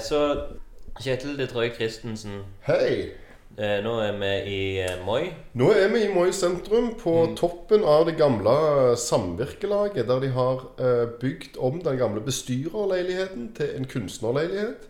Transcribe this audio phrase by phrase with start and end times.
[0.00, 0.20] Så
[1.00, 3.12] Kjetil Detroit Christensen, Hei!
[3.58, 5.28] eh, nå er vi i eh, Moi.
[5.58, 10.64] Nå er vi i Moi sentrum, på toppen av det gamle samvirkelaget, der de har
[10.78, 14.88] eh, bygd om den gamle bestyrerleiligheten til en kunstnerleilighet.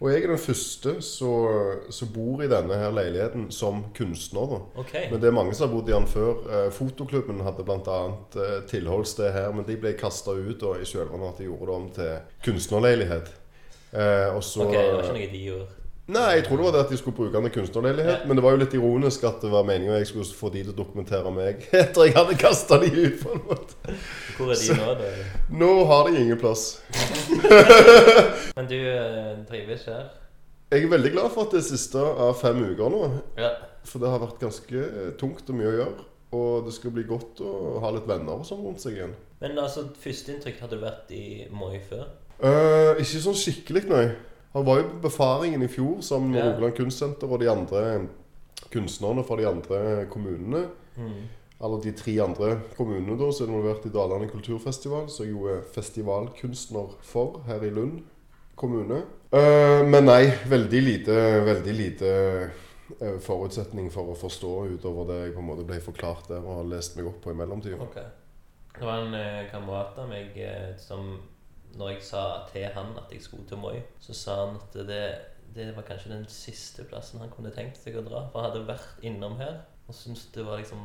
[0.00, 4.50] Og jeg er den første som bor i denne her leiligheten som kunstner.
[4.50, 4.58] da.
[4.82, 4.92] Ok.
[5.10, 6.42] Men det er mange som har bodd i den før.
[6.52, 7.96] Eh, Fotoklubben hadde bl.a.
[8.36, 11.76] Eh, tilholdssted her, men de ble kasta ut da, i kjølvannet at de gjorde det
[11.80, 12.12] om til
[12.44, 13.32] kunstnerleilighet.
[13.92, 15.72] Eh, og så Ok, det var ikke noe de gjorde.
[16.06, 18.20] Nei, jeg tror det var det at de skulle bruke den til kunstnerleilighet.
[18.20, 18.26] Ja.
[18.30, 20.70] Men det var jo litt ironisk at det var meningen jeg skulle få de til
[20.70, 23.16] å dokumentere meg etter jeg hadde kasta de ut.
[23.24, 23.96] på en måte.
[24.36, 25.08] Hvor er de nå, da?
[25.62, 26.68] Nå har de ingen plass.
[28.56, 30.12] Men du eh, trives her?
[30.70, 33.02] Jeg er veldig glad for at det er siste av fem uker nå.
[33.38, 33.50] Ja.
[33.86, 34.86] For det har vært ganske
[35.18, 36.06] tungt og mye å gjøre.
[36.36, 39.14] Og det skal bli godt å ha litt venner og sånn rundt seg igjen.
[39.42, 41.24] Men altså, førsteinntrykk hadde du vært i
[41.54, 42.06] Moi før?
[42.42, 44.06] Eh, ikke sånn skikkelig, nei.
[44.56, 46.50] Han var jo på befaringen i fjor med Ja.
[46.50, 48.08] Rogaland Kunstsenter og de andre
[48.72, 50.68] kunstnerne fra de andre kommunene.
[50.96, 51.28] Mm.
[51.60, 55.46] Eller de tre andre kommunene da, som er involvert i Dalane kulturfestival, som jeg jo
[55.48, 58.02] er festivalkunstner for her i Lund
[58.56, 59.02] kommune.
[59.32, 62.10] Uh, men nei, veldig lite, veldig lite
[63.00, 66.62] eh, forutsetning for å forstå utover det jeg på en måte ble forklart der og
[66.62, 67.80] har lest meg opp på i mellomtida.
[67.88, 68.06] Okay.
[68.76, 71.16] Det var en eh, kamerat av meg eh, som
[71.76, 75.02] Når jeg sa til han at jeg skulle til Moi, så sa han at det,
[75.54, 78.26] det var kanskje den siste plassen han kunne tenkt seg å dra.
[78.32, 80.82] For han hadde vært innom her og syntes det var liksom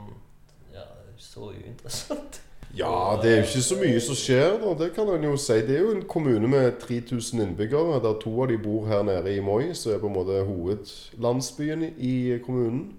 [0.73, 0.85] ja,
[1.17, 2.41] så uinteressant.
[2.77, 4.73] Ja, det er jo ikke så mye som skjer, da.
[4.79, 5.57] Det kan en jo si.
[5.67, 9.33] Det er jo en kommune med 3000 innbyggere, der to av de bor her nede
[9.35, 12.93] i Moi, som er på en måte hovedlandsbyen i kommunen.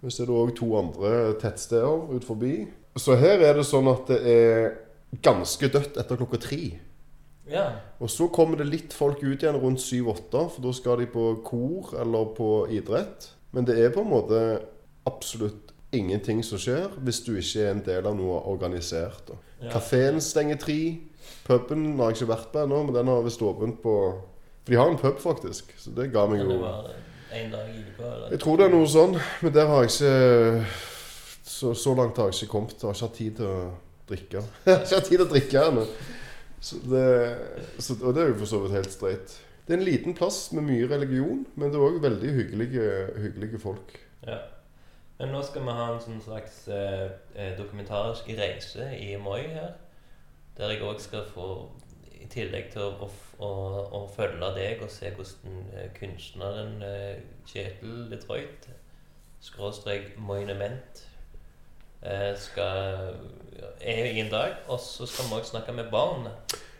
[0.00, 2.68] Men så er det òg to andre tettsteder ut forbi.
[2.98, 4.70] Så her er det sånn at det er
[5.24, 6.62] ganske dødt etter klokka tre.
[7.50, 7.66] Ja.
[8.00, 11.30] Og så kommer det litt folk ut igjen rundt syv-åtte, for da skal de på
[11.46, 13.30] kor eller på idrett.
[13.56, 14.42] Men det er på en måte
[15.08, 19.32] absolutt ingenting som skjer hvis du ikke er en del av noe organisert.
[19.62, 19.72] Ja.
[19.72, 20.80] Kafeen stenger tre.
[21.48, 23.94] Puben har jeg ikke vært på ennå, men den har visst åpent på
[24.68, 25.72] For de har en pub, faktisk.
[25.80, 26.58] Så det ga meg jo
[27.32, 28.28] en dag i eller?
[28.32, 30.74] Jeg tror det er noe sånn, men der har jeg ikke
[31.48, 32.76] Så, så langt har jeg ikke kommet.
[32.76, 33.60] Jeg har ikke hatt tid til å
[34.08, 34.42] drikke.
[34.66, 35.84] Jeg har ikke hatt tid til å drikke ennå.
[36.60, 37.06] Så det,
[37.78, 39.34] så, og det er jo for så vidt helt streit.
[39.66, 42.84] Det er en liten plass med mye religion, men det er òg veldig hyggelige,
[43.20, 43.98] hyggelige folk.
[44.26, 44.38] Ja.
[45.18, 49.74] Men nå skal vi ha en sånn slags eh, eh, dokumentarisk reise i Moi her.
[50.56, 51.48] Der jeg òg skal få,
[52.14, 53.10] i tillegg til å,
[53.44, 53.50] å,
[53.98, 57.20] å, følge deg og se hvordan eh, kunstneren eh,
[57.50, 58.70] Kjetil Detroit,
[59.42, 61.04] skråstrek monument,
[62.38, 63.14] skal
[63.80, 64.58] er i en dag.
[64.68, 66.28] Og så skal vi òg snakke med barn.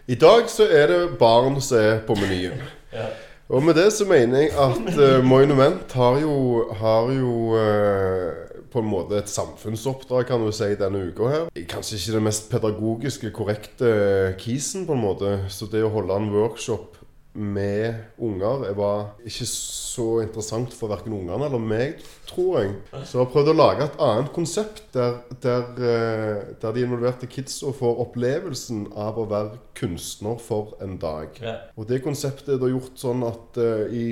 [0.09, 2.61] I dag så er det barn som er på menyen.
[2.89, 3.05] Ja.
[3.53, 8.81] Og med det så mener jeg at uh, Monument har jo, har jo uh, på
[8.81, 11.45] en måte et samfunnsoppdrag, kan du si, denne uka her.
[11.69, 13.93] Kanskje ikke det mest pedagogiske, korrekte
[14.41, 15.35] kisen, på en måte.
[15.53, 16.98] Så det å holde en workshop
[17.39, 22.75] med unger jeg var ikke så interessant for verken ungene eller meg, tror jeg.
[22.93, 27.31] Så jeg har prøvd å lage et annet konsept der, der, eh, der de involverte
[27.31, 31.39] kidsa får opplevelsen av å være kunstner for en dag.
[31.43, 31.57] Ja.
[31.79, 34.11] Og det konseptet er da gjort sånn at uh, i,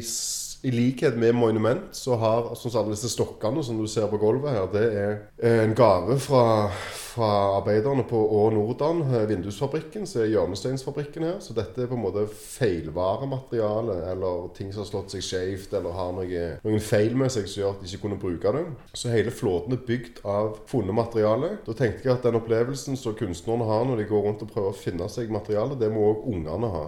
[0.67, 4.19] i likhet med Monument, så har sånn som alle disse stokkene som du ser på
[4.19, 6.43] gulvet her, det er eh, en gave fra,
[6.91, 7.29] fra
[7.61, 11.39] arbeiderne på Å Nordan, eh, vindusfabrikken, som er hjørnesteinsfabrikken her.
[11.45, 15.95] Så dette er på en måte feilvaremateriale, eller ting som har slått seg skjevt, eller
[15.95, 18.67] har noe, noen feil med seg som gjør at de ikke kunne bruke det.
[18.91, 21.57] Så hele flåten er bygd av funnet materiale.
[21.69, 24.75] Da tenkte jeg at den opplevelsen som kunstnerne har når de går rundt og prøver
[24.75, 26.87] å finne seg materiale, det må òg ungene ha.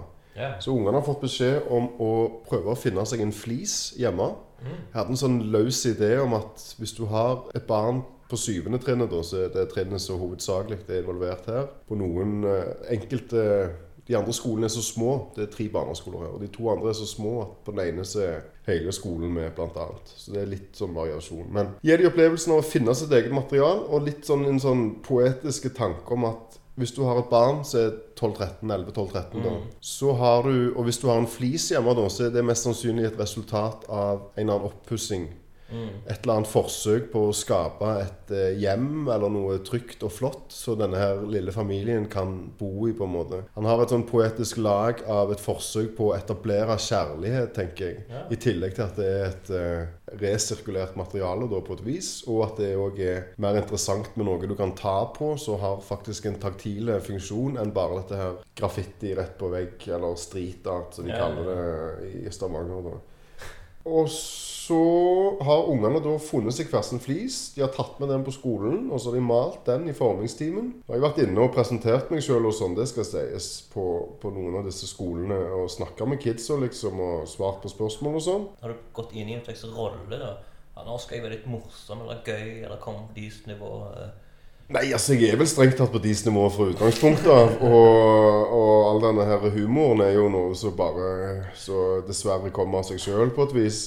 [0.62, 2.12] Så ungene har fått beskjed om å
[2.46, 4.30] prøve å finne seg en flis hjemme.
[4.62, 8.80] Jeg hadde en sånn løs idé om at hvis du har et barn på syvende
[8.82, 11.68] trinnet, da, så er det trinnet som hovedsakelig er involvert her.
[11.88, 13.44] På noen eh, enkelte
[14.08, 15.10] De andre skolene er så små.
[15.36, 16.30] Det er tre barneskoler her.
[16.32, 19.34] Og de to andre er så små at på den ene så er hele skolen
[19.34, 20.12] med, annet.
[20.16, 21.50] Så det er litt sånn variasjon.
[21.52, 24.86] Men gir de opplevelsen av å finne sitt eget material, og litt sånn en sånn
[25.04, 30.12] poetiske tanke om at hvis du har et barn som er 12-13, 11-12-13 da, så
[30.20, 33.08] har du, og hvis du har en flis hjemme da, så er det mest sannsynlig
[33.08, 35.28] et resultat av en eller annen oppussing
[35.70, 40.46] Et eller annet forsøk på å skape et eh, hjem eller noe trygt og flott,
[40.54, 43.42] så denne her lille familien kan bo i, på en måte.
[43.56, 48.06] Han har et sånn poetisk lag av et forsøk på å etablere kjærlighet, tenker jeg.
[48.08, 48.22] Ja.
[48.32, 52.42] I tillegg til at det er et uh, resirkulert materiale da, på et vis, og
[52.46, 56.30] at det òg er mer interessant med noe du kan ta på, så har faktisk
[56.30, 61.04] en taktile funksjon enn bare dette her graffiti rett på vegg, eller street art, som
[61.04, 61.18] de Ja.
[61.26, 62.82] kaller det i Stavanger.
[62.88, 62.96] da.
[63.86, 64.78] Og så
[65.40, 67.38] har ungene da funnet seg hver sin flis.
[67.54, 70.74] De har tatt med den på skolen, og så har de malt den i formingstimen.
[70.84, 73.86] Jeg har vært inne og presentert meg sjøl og sånn, det skal sies, på,
[74.20, 75.38] på noen av disse skolene.
[75.62, 78.46] Og snakka med kidsa liksom, og svart på spørsmål og sånn.
[78.60, 80.34] Har du gått inn i en slags rolle, da?
[80.76, 83.72] Ja, nå skal jeg være litt morsom eller gøy, eller komme på deres nivå.
[84.68, 87.60] Nei, altså jeg er vel strengt tatt på deres nivå fra utgangspunktet.
[87.64, 92.90] Og, og all denne her humoren er jo noe som bare så dessverre kommer av
[92.90, 93.78] seg sjøl på et vis.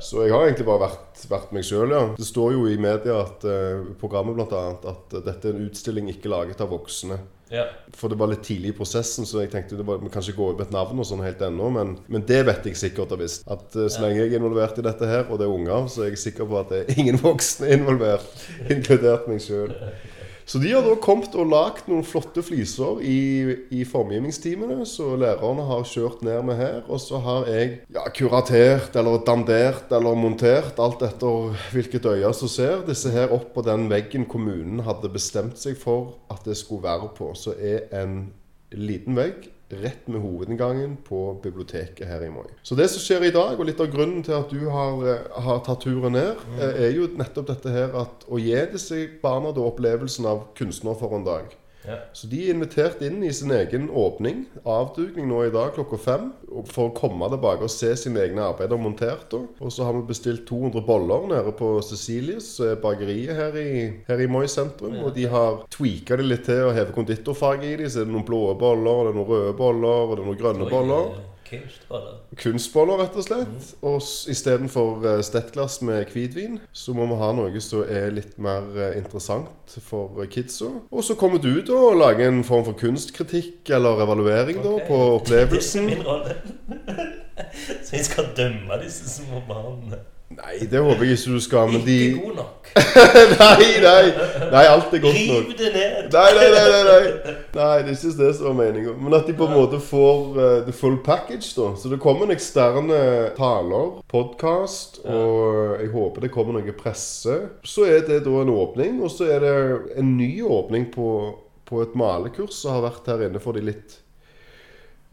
[0.00, 2.02] Så jeg har egentlig bare vært, vært meg sjøl, ja.
[2.16, 6.30] Det står jo i media at eh, programmet annet at dette er en utstilling ikke
[6.30, 7.18] laget av voksne.
[7.54, 7.68] Ja.
[7.94, 10.38] For det var litt tidlig i prosessen, så jeg tenkte det var, vi kan ikke
[10.40, 11.70] gå ut med et navn og sånn helt ennå.
[11.76, 13.46] Men, men det vet jeg sikkert og visst.
[13.50, 16.04] At eh, så lenge jeg er involvert i dette her, og det er unger, så
[16.04, 19.72] er jeg sikker på at det er ingen voksne involvert, inkludert meg sjøl.
[20.44, 23.18] Så de har da kommet og lagd noen flotte fliser i,
[23.72, 24.84] i formgivningstimene.
[24.88, 26.82] Så lærerne har kjørt ned med her.
[26.84, 32.52] Og så har jeg ja, kuratert eller dandert eller montert, alt etter hvilket øye som
[32.52, 36.84] ser, disse her opp på den veggen kommunen hadde bestemt seg for at det skulle
[36.84, 37.32] være på.
[37.38, 38.26] Så er en
[38.74, 42.46] liten vegg rett med hovedinngangen på biblioteket her i Moi.
[42.62, 45.42] Så det som skjer i dag, og litt av grunnen til at du har, eh,
[45.46, 46.62] har tatt turen ned, mm.
[46.68, 51.16] er jo nettopp dette her at å gi disse barna da opplevelsen av kunstner for
[51.16, 51.54] en dag.
[51.84, 51.98] Ja.
[52.16, 56.30] Så de er invitert inn i sin egen åpning, avdukning nå i dag klokka fem,
[56.70, 59.34] for å komme tilbake og se sine egne arbeider montert.
[59.34, 63.68] Og så har vi bestilt 200 boller nede på Cecilies, er bakeriet her i,
[64.08, 64.96] her i Moi sentrum.
[65.04, 67.92] Og de har tweaka det litt til og hevet konditorfarget i dem.
[67.92, 70.42] Så er det noen blå boller, det er noen røde boller og det er noen
[70.42, 71.14] grønne boller.
[71.54, 72.14] Eh, Kunstboller.
[72.42, 73.68] Kunstboller, rett og slett.
[73.82, 78.38] Og s- istedenfor uh, stettglass med hvitvin, så må vi ha noe som er litt
[78.38, 80.70] mer eh, interessant for eh, kidsa.
[80.90, 84.94] Og så kommer du da og lager en form for kunstkritikk eller evaluering da på
[84.94, 84.98] på
[85.28, 85.86] Det er opplevelsen.
[85.86, 86.36] min rolle.
[87.84, 89.98] Så jeg skal dømme disse små barna.
[90.34, 92.70] Nei, det håper jeg ikke du skal, men de Ikke god nok.
[93.44, 94.06] Nei, nei!
[94.50, 95.44] Nei, alt er godt nok.
[95.46, 96.08] Riv det ned.
[96.10, 97.34] Nei, nei, nei, nei, nei.
[97.54, 98.96] nei, det er ikke det som er meningen.
[98.98, 101.70] Men at de på en måte får uh, the full package, da.
[101.78, 103.00] Så det kommer en eksterne
[103.38, 107.38] taler, podkast, og jeg håper det kommer noe presse.
[107.62, 109.56] Så er det da en åpning, og så er det
[110.00, 111.10] en ny åpning på,
[111.68, 114.03] på et malekurs som har vært her inne for de litt eh,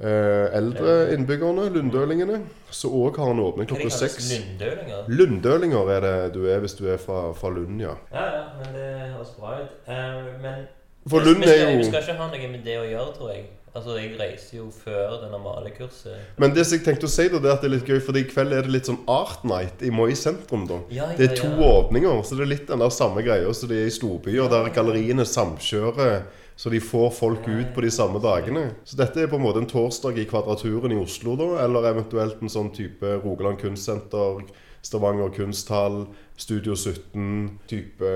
[0.01, 2.41] eldre innbyggerne, lundølingene,
[2.73, 4.31] som òg har en åpning klokka seks.
[4.33, 5.07] Lundølinger?
[5.13, 7.93] Lundølinger er det du er hvis du er fra, fra Lund, ja.
[8.13, 9.73] Ja, ja, men det høres bra ut.
[9.87, 10.67] Eh, men
[11.09, 13.45] For Lund er jo Vi skal ikke ha noe med det å gjøre, tror jeg.
[13.73, 16.17] Altså, Jeg reiser jo før det normale kurset.
[16.37, 18.01] Men det som jeg tenkte å si da, det er at det er litt gøy,
[18.03, 20.65] for i kveld er det litt sånn Art Night i Moi sentrum.
[20.67, 20.81] da.
[20.91, 21.69] Ja, ja, Det er to ja.
[21.79, 24.67] åpninger, så det er litt den der samme greia som det er i storbyer, der
[24.75, 26.23] galleriene samkjører,
[26.61, 28.67] så de får folk ut på de samme dagene.
[28.85, 32.37] Så dette er på en måte en torsdag i Kvadraturen i Oslo, da, eller eventuelt
[32.37, 34.43] en sånn type Rogaland Kunstsenter,
[34.85, 36.03] Stavanger Kunsthall,
[36.37, 38.11] Studio 17, type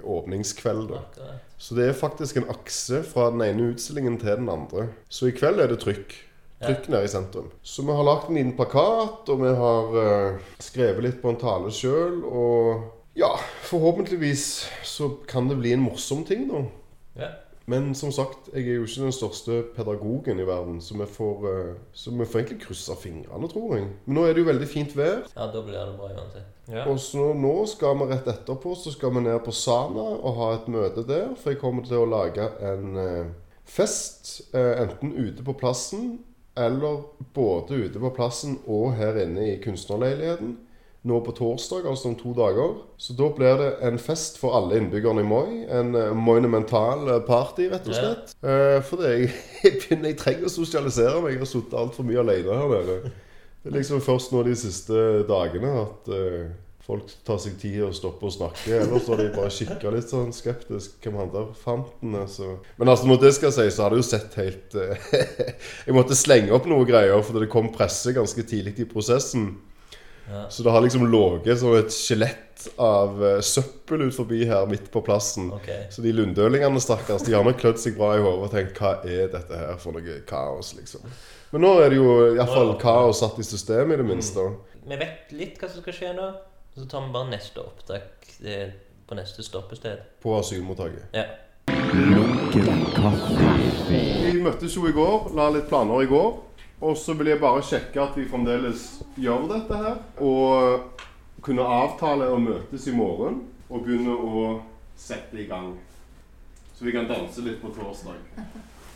[0.00, 0.94] åpningskveld.
[0.94, 1.26] da.
[1.60, 4.86] Så det er faktisk en akse fra den ene utstillingen til den andre.
[5.12, 6.16] Så i kveld er det trykk.
[6.64, 7.52] Trykk nede i sentrum.
[7.60, 11.40] Så vi har lagt en liten plakat, og vi har uh, skrevet litt på en
[11.44, 12.16] tale sjøl.
[12.24, 13.34] Og ja,
[13.68, 14.48] forhåpentligvis
[14.88, 16.64] så kan det bli en morsom ting, da.
[17.20, 17.30] Ja.
[17.70, 21.44] Men som sagt, jeg er jo ikke den største pedagogen i verden, så vi får,
[21.50, 23.90] eh, så vi får egentlig krysse fingrene, tror jeg.
[24.06, 25.20] Men nå er det jo veldig fint vær.
[25.36, 26.48] ja, da blir det bra uansett.
[26.70, 26.86] Ja.
[26.90, 30.50] Og så nå skal vi rett etterpå så skal vi ned på Sana og ha
[30.54, 31.30] et møte der.
[31.38, 33.30] For jeg kommer til å lage en eh,
[33.66, 36.18] fest, eh, enten ute på plassen
[36.58, 40.56] eller både ute på plassen og her inne i kunstnerleiligheten.
[41.02, 42.74] Nå på torsdag, altså om to dager.
[43.00, 45.46] Så da blir det en fest for alle innbyggerne i Moi.
[45.72, 48.34] En eh, monumental eh, party, rett og slett.
[48.44, 49.30] Eh, for det jeg,
[49.64, 51.38] jeg, begynner, jeg trenger å sosialisere meg.
[51.38, 52.98] Jeg har sittet altfor mye alene her nede.
[53.60, 56.52] Det er liksom først nå de siste dagene at uh,
[56.84, 58.72] folk tar seg tid å stoppe og snakke.
[58.72, 60.94] Ellers har de bare kikka litt sånn skeptisk.
[61.04, 62.16] Hvem han der fant den?
[62.22, 62.54] Altså.
[62.80, 65.10] Men altså, når det skal sies, så har det jo sett helt uh,
[65.88, 69.50] Jeg måtte slenge opp noe greier fordi det kom presse ganske tidlig i prosessen.
[70.30, 70.44] Ja.
[70.50, 74.90] Så det har liksom ligget som et skjelett av uh, søppel ut forbi her midt
[74.92, 75.48] på plassen.
[75.56, 75.88] Okay.
[75.90, 78.94] Så de lundølingene, stakkars, de har nok klødd seg bra i hodet og tenkt hva
[79.02, 81.06] er dette her for noe kaos, liksom.
[81.50, 84.44] Men nå er det jo iallfall kaos satt i systemet, i det minste.
[84.86, 86.30] Vi vet litt hva som skal skje nå.
[86.76, 88.70] Så tar vi bare neste opptak eh,
[89.06, 90.04] på neste stoppested.
[90.22, 91.10] På asylmottaket.
[91.12, 91.24] Ja.
[94.30, 96.30] Vi møttes jo i går, la litt planer i går.
[96.80, 98.84] Og så vil jeg bare sjekke at vi fremdeles
[99.20, 99.98] gjør dette her.
[100.24, 100.80] Og
[101.44, 104.44] kunne avtale å møtes i morgen og begynne å
[105.00, 105.74] sette i gang.
[106.76, 108.16] Så vi kan danse litt på torsdag.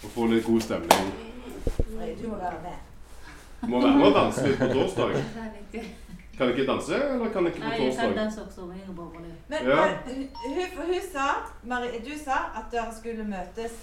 [0.05, 1.13] Og få litt god stemning.
[1.77, 2.81] Du må være med.
[3.69, 5.15] Må være med og danse litt på torsdag.
[6.35, 7.79] Kan ikke danse, eller kan ikke på torsdag?
[7.79, 8.65] Nei, jeg kan danse også.
[8.67, 9.09] men Jeg bare.
[9.49, 9.77] Men Ja.
[9.77, 11.27] men hun, hun, hun sa,
[11.63, 13.77] Marie, du sa at dere skulle møtes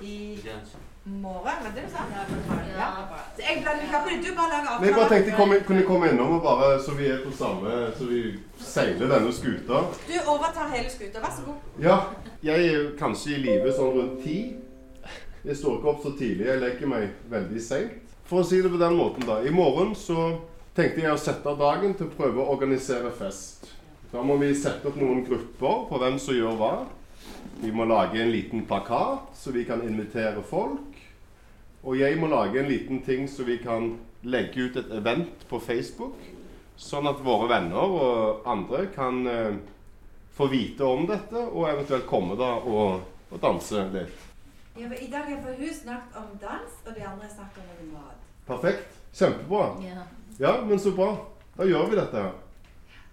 [0.00, 0.38] i
[1.04, 1.98] morgen, var det du sa?
[2.78, 2.88] Ja.
[3.36, 4.10] Så jeg blander ikke opp.
[4.24, 6.94] Du bare lager Nei, jeg bare tenkte jeg kom, kunne komme innom og bare, så
[6.98, 8.20] vi er på samme Så vi
[8.60, 9.82] seiler denne skuta.
[10.06, 11.24] Du overtar hele skuta.
[11.24, 11.82] Vær så god.
[11.82, 11.98] Ja,
[12.42, 14.38] jeg er kanskje i live sånn rundt ti.
[15.42, 16.46] Jeg står ikke opp så tidlig.
[16.46, 17.98] Jeg legger meg veldig seint.
[18.30, 19.40] For å si det på den måten, da.
[19.42, 20.30] I morgen så
[20.76, 23.66] tenkte jeg å sette av dagen til å prøve å organisere fest.
[24.12, 26.72] Da må vi sette opp noen grupper på hvem som gjør hva.
[27.62, 30.91] Vi må lage en liten plakat, så vi kan invitere folk.
[31.82, 35.58] Og jeg må lage en liten ting så vi kan legge ut et event på
[35.60, 36.18] Facebook.
[36.78, 39.56] Sånn at våre venner og andre kan eh,
[40.34, 44.28] få vite om dette, og eventuelt komme da og, og danse litt.
[44.78, 48.28] Ja, men I dag har hun snakket om dans, og de andre snakker om mat.
[48.46, 48.98] Perfekt.
[49.12, 49.66] Kjempebra.
[49.84, 50.06] Ja.
[50.38, 51.10] Ja, men så bra.
[51.58, 52.22] Da gjør vi dette.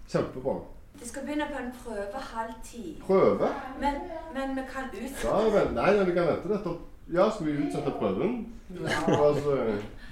[0.08, 0.56] Kjempebra.
[1.00, 2.86] Vi skal begynne på en prøve halv ti.
[3.04, 3.50] Prøve?
[3.80, 4.00] Men,
[4.34, 5.24] men vi kan ut...
[5.24, 5.42] Ja,
[5.76, 6.74] nei, nei, vi kan vente dette.
[7.14, 8.46] Ja, skal vi utsette prøven?
[9.08, 9.56] Altså,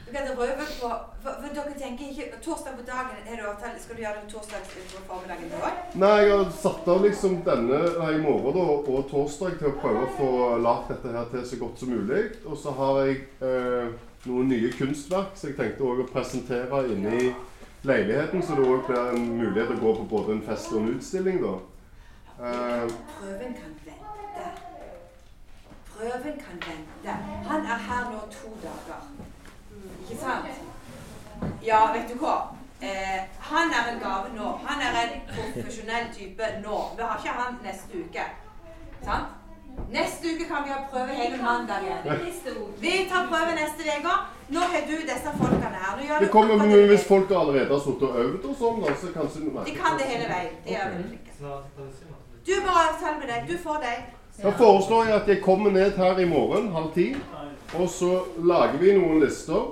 [0.07, 0.89] Vi kan prøve på,
[1.23, 3.81] for, for dere tenker ikke Torsdag på dagen er det avtale.
[3.83, 4.63] Skal du gjøre det torsdag
[4.93, 5.71] på formiddagen da?
[6.03, 9.75] nei, jeg har satt av liksom denne nei, i morgen da, og torsdag til å
[9.81, 10.31] prøve å få
[10.63, 12.23] lagt dette her til så godt som mulig.
[12.47, 13.93] Og så har jeg eh,
[14.25, 17.29] noen nye kunstverk som jeg tenkte å presentere inne i
[17.87, 20.95] leiligheten, så det også blir en mulighet å gå på både en fest og en
[20.95, 21.53] utstilling da.
[22.37, 23.96] Eh, Prøven kan vente.
[25.97, 27.11] Prøven kan vente.
[27.49, 29.01] Han er her nå to dager.
[30.01, 30.45] Ikke sant?
[31.65, 32.35] Ja, vet du hva?
[32.81, 34.47] Eh, han er en gave nå.
[34.67, 36.77] Han er en profesjonell type nå.
[36.97, 38.25] Vi har ikke han neste uke.
[39.03, 39.27] Sant?
[39.97, 42.03] Neste uke kan vi ha prøve hele mandag igjen.
[42.85, 44.15] Vi tar prøve neste uke.
[44.49, 46.03] Nå har du disse folkene her.
[46.07, 46.87] Gjør Det kommer det.
[46.87, 50.05] Hvis folk allerede har sittet og øvd og sånn, da, så kanskje De kan det
[50.13, 50.53] hele veien.
[50.65, 51.31] De er veldig flinke.
[52.47, 53.49] Du bare avtale med deg.
[53.49, 54.16] Du får deg.
[54.37, 57.07] Da foreslår jeg at jeg kommer ned her i morgen halv ti.
[57.73, 59.71] Og så lager vi noen lister.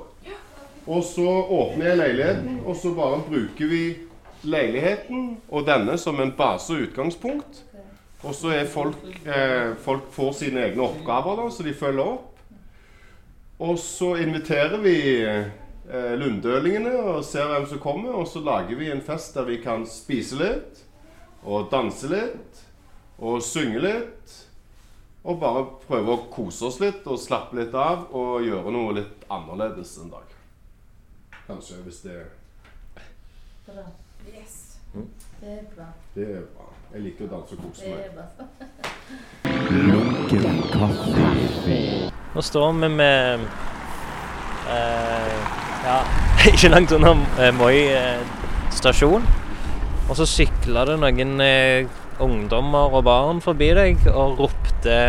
[0.85, 3.83] Og så åpner jeg leiligheten, og så bare bruker vi
[4.45, 7.63] leiligheten og denne som en base og utgangspunkt.
[8.25, 12.31] Og så er folk eh, Folk får sine egne oppgaver, da, så de følger opp.
[13.61, 14.95] Og så inviterer vi
[15.25, 18.17] eh, lundølingene og ser hvem som kommer.
[18.17, 20.81] Og så lager vi en fest der vi kan spise litt,
[21.45, 22.65] og danse litt,
[23.21, 24.41] og synge litt.
[25.25, 29.23] Og bare prøve å kose oss litt og slappe litt av og gjøre noe litt
[29.33, 30.27] annerledes en dag.
[31.47, 32.19] Kanskje, hvis det,
[33.65, 33.81] Bra.
[34.29, 34.77] Yes.
[35.41, 35.85] Det er bra.
[36.13, 36.67] det er bra.
[36.93, 37.99] Jeg liker å danse og kose Det meg.
[38.05, 38.25] er bra.
[42.35, 43.45] Nå står vi med
[44.69, 45.35] uh,
[45.85, 45.97] Ja,
[46.53, 48.21] ikke langt unna eh, Moi eh,
[48.73, 49.25] stasjon.
[50.09, 51.85] Og så sykla det noen eh,
[52.23, 54.99] ungdommer og barn forbi deg og ropte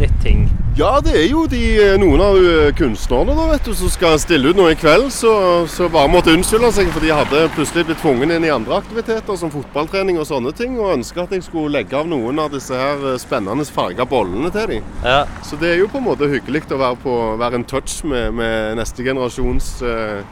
[0.00, 0.48] litt ting.
[0.78, 4.16] Ja, det er jo de, eh, noen av eh, kunstnerne da, vet du, som skal
[4.22, 5.32] stille ut noe i kveld, så,
[5.68, 9.36] så bare måtte unnskylde seg, for de hadde plutselig blitt tvunget inn i andre aktiviteter,
[9.36, 12.76] som fotballtrening og sånne ting, og ønska at jeg skulle legge av noen av disse
[12.76, 14.94] her eh, spennende farga bollene til dem.
[15.04, 18.00] Ja, Så det er jo på en måte hyggelig å være, på, være en touch
[18.08, 20.22] med, med neste generasjons eh,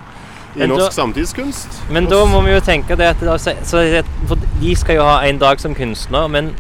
[0.56, 1.82] i Men da- norsk samtidskunst.
[1.90, 5.38] Men da må vi jo tenke det at da, For de skal jo ha en
[5.38, 6.54] dag som kunstner, men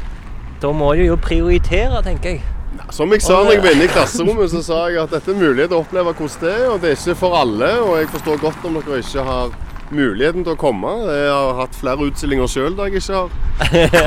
[0.62, 2.42] da må de jo prioritere, tenker jeg.
[2.90, 5.34] Som jeg sa når jeg var inne i klasserommet, så sa jeg at dette er
[5.40, 7.70] mulighet til å oppleve hvordan det er, og det er ikke for alle.
[7.80, 9.48] Og jeg forstår godt om dere ikke har
[9.94, 10.90] muligheten til å komme.
[11.08, 13.30] Jeg har hatt flere utstillinger sjøl der jeg ikke har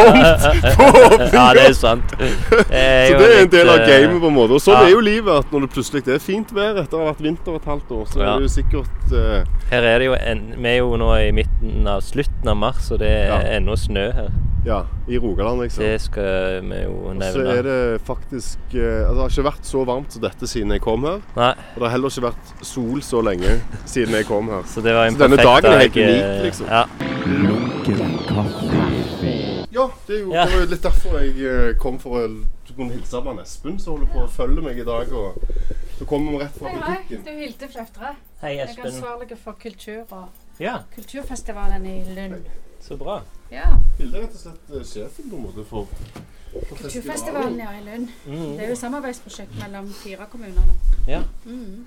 [0.06, 0.46] kommet
[0.78, 1.30] på åpninga.
[1.38, 2.14] Ja, det er sant.
[2.20, 4.58] Jeg Så det er en del av eh, gamet, på en måte.
[4.58, 4.86] Og sånn ja.
[4.88, 5.32] er jo livet.
[5.42, 8.06] at Når det plutselig er fint vær etter å ha vært vinter et halvt år,
[8.12, 8.28] så Ja.
[8.36, 9.42] er det jo sikkert uh...
[9.72, 12.92] Her er det jo en, Vi er jo nå i midten av slutten av mars,
[12.92, 13.42] og det er Ja.
[13.58, 14.32] ennå snø her.
[14.66, 15.84] Ja, i Rogaland, liksom.
[15.84, 19.66] Det skal vi jo Og så er det faktisk eh, altså, Det har ikke vært
[19.66, 21.24] så varmt som dette siden jeg kom her.
[21.36, 23.56] Nei, Og det har heller ikke vært sol så lenge
[23.90, 24.62] siden jeg kom her.
[24.72, 26.70] så det var en Så denne dagen er helt dag, unik, eh, liksom.
[26.70, 26.86] Ja.
[29.72, 30.46] Ja, det, er jo, Ja.
[30.46, 32.30] det var jo litt derfor jeg eh, kom for å
[32.76, 35.10] kunne hilse på Espen, som holder på å følge meg i dag.
[35.10, 35.42] Og
[35.98, 36.96] så kommer vi rett fra Hei, hei.
[37.02, 37.26] butikken.
[37.26, 38.14] Det er Hilde Fløftre.
[38.42, 38.86] Hei, Jeg er Espen.
[38.94, 40.28] ansvarlig for kultur og
[40.60, 40.78] Ja.
[40.96, 42.46] kulturfestivalen i Lund.
[42.80, 43.22] Så bra.
[43.52, 43.68] Ja.
[43.98, 45.90] Hilde er rett og slett eh, sjefen på en måte for,
[46.54, 48.14] for Kulturfestivalen ja, i Lund.
[48.24, 48.54] Mm.
[48.56, 50.70] Det er jo samarbeidsprosjekt mellom fire kommuner.
[50.70, 50.94] da.
[51.12, 51.20] Ja.
[51.46, 51.84] Mm.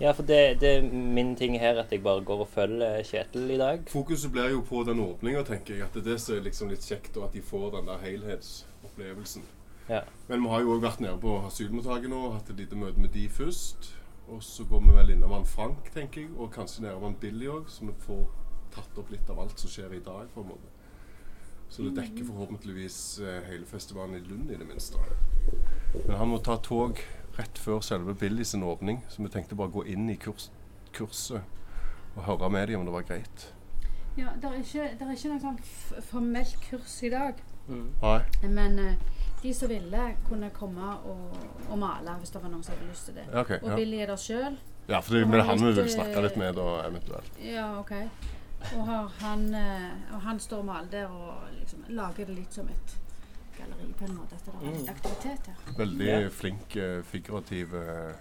[0.00, 3.52] ja, for det, det er min ting her at jeg bare går og følger Kjetil
[3.52, 3.84] i dag.
[3.92, 5.84] Fokuset blir jo på den åpninga, tenker jeg.
[5.84, 8.00] At det er det som er liksom litt kjekt, og at de får den der
[8.06, 9.44] helhetsopplevelsen.
[9.88, 10.00] Ja.
[10.28, 13.12] Men vi har jo òg vært nede på asylmottaket nå hatt et lite møte med
[13.12, 13.92] de først.
[14.28, 17.48] Og så går vi vel innom han Frank, tenker jeg, og kanskje nede han Billy
[17.48, 18.26] òg, så vi får
[18.74, 20.77] tatt opp litt av alt som skjer i dag, på en måte.
[21.68, 24.98] Så det dekker forhåpentligvis eh, hele festivalen i Lund, i det minste.
[26.06, 27.00] Men han må ta tog
[27.38, 30.48] rett før selve Billy sin åpning, så vi tenkte bare gå inn i kurs,
[30.96, 31.44] kurset
[32.16, 33.52] og høre med dem om det var greit.
[34.18, 37.38] Ja, det er ikke, der er ikke noe sånn formelt kurs i dag.
[37.68, 38.18] Nei.
[38.48, 41.36] Men uh, de som ville, kunne komme og,
[41.68, 43.28] og male hvis det var noen som hadde lyst til det.
[43.30, 43.76] Okay, Og ja.
[43.78, 44.58] Billy er der sjøl.
[44.88, 47.40] Ja, for det er han vi vil snakke litt med, da, eventuelt.
[47.44, 47.92] Ja, OK.
[48.74, 52.52] Og, har han, eh, og han står og maler der og liksom lager det litt
[52.58, 52.96] som et
[53.58, 54.34] galleri på en måte.
[54.34, 55.76] At det er litt aktivitet her.
[55.78, 56.28] Veldig Ja.
[56.30, 58.14] flink, eh, figurativ eh,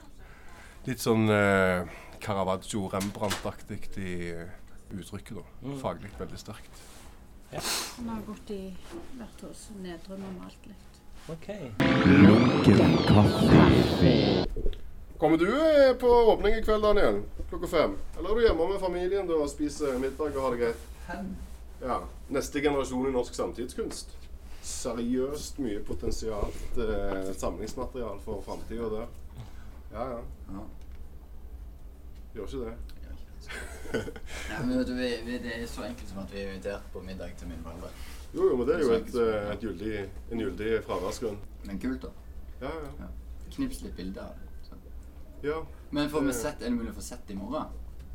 [0.87, 1.83] Litt sånn eh,
[2.23, 4.13] Caravaggio, Rembrandt-aktig i
[4.95, 5.43] uttrykket, da.
[5.67, 5.79] Mm.
[5.81, 6.79] Faglig veldig sterkt.
[7.51, 8.61] Han har gått i,
[9.19, 11.01] vært hos Nedrum og malt litt.
[11.27, 11.49] Ok.
[12.07, 14.46] Lunken kaffe.
[15.19, 15.49] Kommer du
[15.87, 17.23] eh, på åpning i kveld, Daniel?
[17.49, 17.95] Klokka fem?
[18.17, 20.83] Eller er du hjemme med familien og spiser middag og har det greit?
[21.07, 21.31] Fem.
[21.81, 21.97] Ja.
[22.29, 24.13] Neste generasjon i norsk samtidskunst.
[24.61, 29.09] Seriøst mye potensialt eh, samlingsmaterial for framtida der.
[29.95, 30.21] Ja, ja.
[30.53, 30.65] Ja.
[32.35, 32.77] Gjør ikke det.
[34.51, 36.89] Nei, men vet du, vi, vi, det er så enkelt som at vi er invitert
[36.93, 38.01] på middag til min barnebarn.
[38.35, 41.39] Jo, jo, men det er jo et, eh, et gyldig, en gyldig fraværsgrunn.
[41.65, 42.11] Men kult, da.
[42.67, 43.15] Ja, ja.
[43.55, 44.46] Knips litt bilder av det.
[45.43, 45.59] Ja.
[45.91, 47.65] Men får vi sett, er det mulig å få sett det i morgen?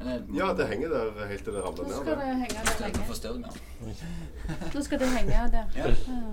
[0.00, 2.18] Eller er Ja, det henger der helt til det Nå ramler skal ned.
[2.18, 3.02] det henge der lenge.
[4.74, 5.66] Nå skal det henge der.
[5.76, 5.90] Ja.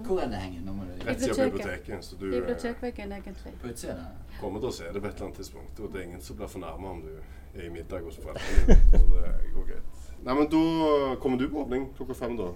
[0.07, 0.61] Hvor er det henger?
[0.65, 2.05] Nå må du Rett siden Biblioteket.
[2.05, 3.53] Så du eh, Bibliotekveggen, egentlig.
[3.61, 3.95] På utsida?
[4.39, 5.79] kommer til å se det på et eller annet tidspunkt.
[5.83, 7.11] Og det er ingen som blir fornærma om du
[7.59, 9.13] er i middag hos foreldrene dine.
[9.13, 10.01] Det går greit.
[10.25, 12.49] Nei, men da kommer du på åpning klokka fem, da.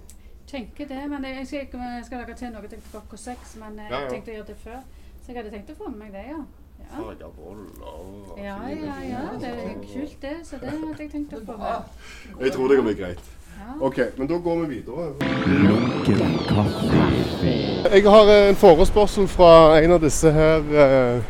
[0.48, 3.54] Tenker det, men jeg skal, jeg skal lage til noe til klokka seks.
[3.60, 4.10] Men jeg Ja, ja.
[4.10, 4.82] tenkte å gjøre det før.
[5.22, 6.42] Så jeg hadde tenkt å få med meg det, ja.
[6.84, 8.96] Ja, Farga boller og ja, ja.
[9.08, 10.36] ja det er kult, det.
[10.44, 11.78] Så det hadde jeg tenkt å prøve.
[12.40, 13.24] Jeg tror det kan bli greit.
[13.80, 15.14] OK, men da går vi videre.
[17.94, 21.22] Jeg har eh, en forespørsel fra en av disse her eh,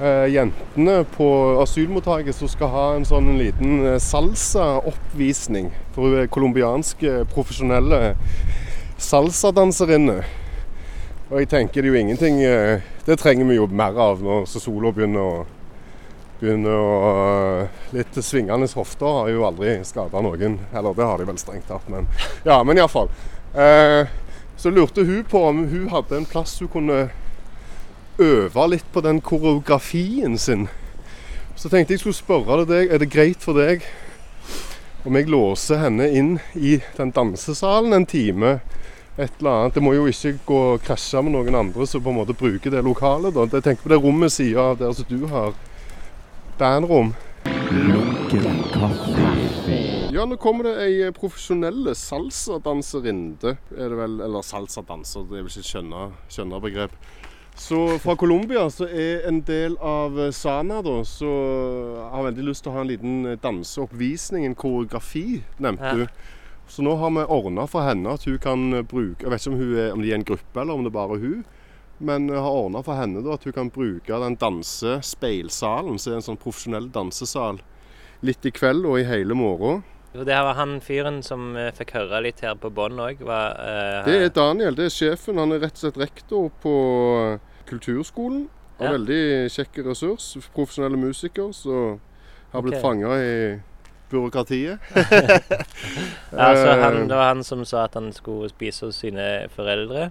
[0.00, 1.28] eh, jentene på
[1.62, 5.72] asylmottaket som skal ha en sånn liten eh, salsa-oppvisning.
[5.96, 8.14] For hun er colombianske profesjonelle
[8.98, 10.22] salsadanserinne.
[11.34, 14.44] Og jeg tenker det er jo ingenting eh, Det trenger vi jo mer av når
[14.46, 15.32] sola begynner å
[16.38, 16.98] Begynner å
[17.64, 20.60] eh, Litt svingende hofter har jo aldri skada noen.
[20.70, 22.06] Eller det har de vel strengt tatt, men
[22.46, 23.10] Ja, men iallfall.
[23.54, 24.06] Eh,
[24.58, 27.00] så lurte hun på om hun hadde en plass hun kunne
[28.22, 30.68] øve litt på den koreografien sin.
[31.58, 33.82] Så tenkte jeg skulle spørre deg, er det greit for deg
[35.04, 38.58] om jeg låser henne inn i den dansesalen en time?
[39.16, 39.74] Et eller annet.
[39.76, 42.70] Det må jo ikke gå og krasje med noen andre som på en måte bruker
[42.74, 43.34] det lokalet.
[43.36, 43.46] da.
[43.46, 45.54] Jeg tenker på det rommet siden av der som du har
[46.58, 47.14] bandrom.
[50.14, 55.50] Ja, nå kommer det ei profesjonelle salsadanserinde, er det vel, eller salsadanser, det er vel
[55.50, 56.94] ikke et skjønna, skjønna begrep.
[57.58, 61.30] Så fra Colombia så er en del av Sana da, så
[62.12, 65.94] har veldig lyst til å ha en liten danseoppvisning, en koreografi, nevnte Ja.
[65.94, 66.06] du.
[66.68, 69.58] Så nå har vi ordna for henne at hun kan bruke Jeg vet ikke om,
[69.60, 71.44] hun er, om de er en gruppe eller om det er bare hun.
[71.98, 76.18] Men jeg har ordna for henne da, at hun kan bruke den dansespeilsalen, som er
[76.18, 77.60] en sånn profesjonell dansesal,
[78.26, 79.84] litt i kveld og i hele morgen.
[80.14, 83.22] Og det her var han fyren som eh, fikk høre litt her på bånn òg.
[83.22, 85.40] Det er Daniel, det er sjefen.
[85.42, 86.74] Han er rett og slett rektor på
[87.70, 88.46] kulturskolen.
[88.78, 88.90] Og Ja.
[88.94, 90.34] veldig kjekk ressurs.
[90.54, 92.00] Profesjonelle musiker som
[92.52, 92.82] har blitt okay.
[92.82, 93.34] fanga i
[94.10, 94.78] byråkratiet.
[96.30, 100.10] altså, han, Eh, det var han som sa at han skulle spise hos sine foreldre.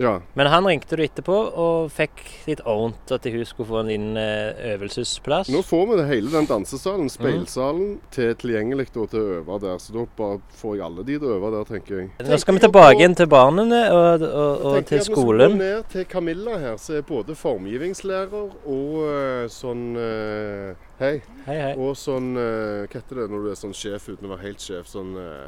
[0.00, 0.14] Ja.
[0.32, 4.16] Men han ringte du etterpå og fikk litt ordent at hun skulle få en liten
[4.16, 5.50] eh, øvelsesplass.
[5.52, 9.76] Nå får vi det hele den dansesalen, speilsalen, til tilgjengelig da, til å øve der.
[9.82, 12.08] Så da bare får jeg alle de til å øve der, tenker jeg.
[12.30, 15.04] Nå skal vi tilbake igjen til barna og, og, og til til jeg at Vi
[15.10, 15.58] skal skolen.
[15.58, 19.84] gå ned til Camilla her, som er både formgivningslærer og eh, sånn
[21.00, 21.22] Hei.
[21.46, 21.70] Hei, hei.
[21.80, 24.60] Og sånn uh, Hva heter det når du er sånn sjef uten å være helt
[24.60, 24.84] sjef?
[24.90, 25.46] Sånn uh,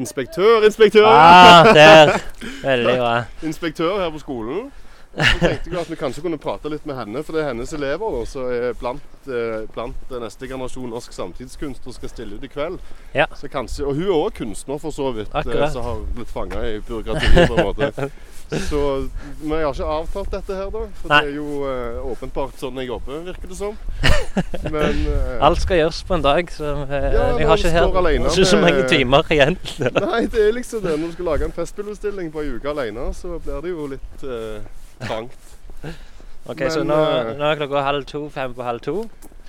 [0.00, 0.64] Inspektør!
[0.64, 1.04] Inspektør!
[1.04, 2.14] Ah, der.
[2.64, 3.10] Veldig bra.
[3.44, 4.70] Inspektør her på skolen.
[5.14, 7.74] Så tenkte jeg at vi kanskje kunne prate litt med henne, for det er hennes
[7.76, 12.48] elever da, som er blant, eh, blant neste generasjon norsk samtidskunst og skal stille ut
[12.48, 12.80] i kveld.
[13.14, 13.28] Ja.
[13.38, 16.64] Så kanskje, og hun er òg kunstner, for så vidt, eh, som har blitt fanga
[16.66, 17.46] i byråkratiet.
[17.52, 18.10] på en måte.
[18.50, 19.08] Så
[19.40, 20.82] vi har ikke avtalt dette her, da.
[21.00, 21.20] For Nei.
[21.24, 23.76] det er jo eh, åpenbart sånn jeg jobber, virker det som.
[24.74, 27.98] Men eh, Alt skal gjøres på en dag, så vi, Ja, vi har ikke her
[28.02, 29.58] alene så, så mange timer igjen.
[30.06, 30.96] Nei, det er liksom det.
[31.00, 34.26] Når du skal lage en festspillutstilling på ei uke alene, så blir det jo litt
[34.28, 34.58] eh,
[35.04, 35.54] trangt.
[36.44, 39.06] Ok, Men, Så nå, eh, nå er klokka halv to, fem på halv to.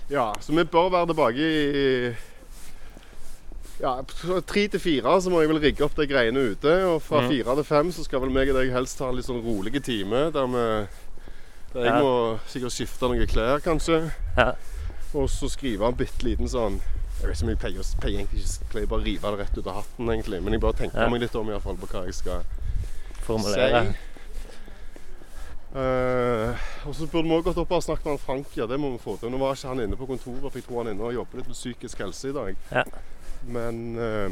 [0.08, 1.88] Ja, så vi bør være tilbake i
[3.82, 3.94] ja,
[4.48, 6.76] tre til fire så må jeg vel rigge opp de greiene ute.
[6.90, 9.28] Og fra fire til fem så skal vel meg og deg helst ha en litt
[9.28, 10.30] sånn rolig time.
[10.36, 10.66] Der, vi,
[11.74, 12.14] der jeg må
[12.52, 14.02] sikkert skifte noen klær, kanskje.
[14.38, 14.54] Ja.
[15.16, 16.82] Og så skrive en bitte liten sånn
[17.22, 19.58] Jeg vet ikke om jeg pleier, pleier egentlig ikke pleier bare å rive det rett
[19.62, 20.42] ut av hatten, egentlig.
[20.44, 21.10] Men jeg bare tenker Ja.
[21.10, 22.44] meg litt om i hvert fall på hva jeg skal
[23.24, 23.86] Formulere.
[23.88, 24.12] si.
[25.76, 26.56] Uh,
[26.88, 28.52] og så burde vi også gått opp og snakket med han Frank.
[28.56, 29.32] Ja, det må vi få til.
[29.34, 31.42] Nå var ikke han inne på kontoret, for jeg tror han er inne og jobber
[31.42, 32.62] litt med psykisk helse i dag.
[32.72, 32.84] Ja.
[33.48, 34.32] Men eh,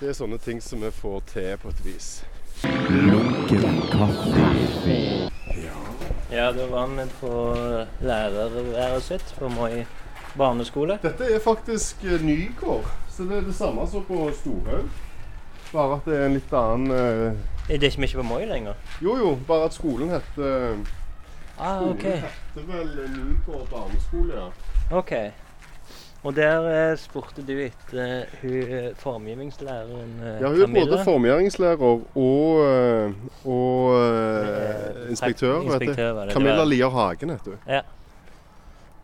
[0.00, 2.08] det er sånne ting som vi får til på et vis.
[2.90, 5.30] Lunken kaffe.
[6.30, 7.30] Ja, da var vi på
[8.04, 9.84] lærerværet sitt på Moi
[10.36, 10.98] barneskole.
[11.02, 14.90] Dette er faktisk eh, Nygård, så det er det samme som på Storhaug.
[15.72, 18.76] Bare at det er en litt annen eh, Er det ikke mye på Moi lenger?
[19.04, 20.78] Jo jo, bare at skolen heter
[21.58, 22.04] Ah, Skolen OK.
[22.04, 24.46] heter vel Nygård barneskole, ja.
[25.00, 25.12] ok.
[26.26, 31.84] Og der eh, spurte du etter hun eh, formgivningslæreren eh, Ja, hun er både formgivningslærer
[31.84, 33.12] og, eh,
[33.44, 35.62] og uh, Eh, inspektør.
[35.62, 36.32] inspektør det.
[36.32, 37.62] Camilla det Lier Hagen heter hun.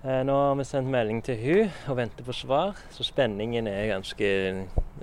[0.04, 3.86] Eh, Nå har vi sendt melding til hun og venter på svar, så spenningen er
[3.94, 4.26] ganske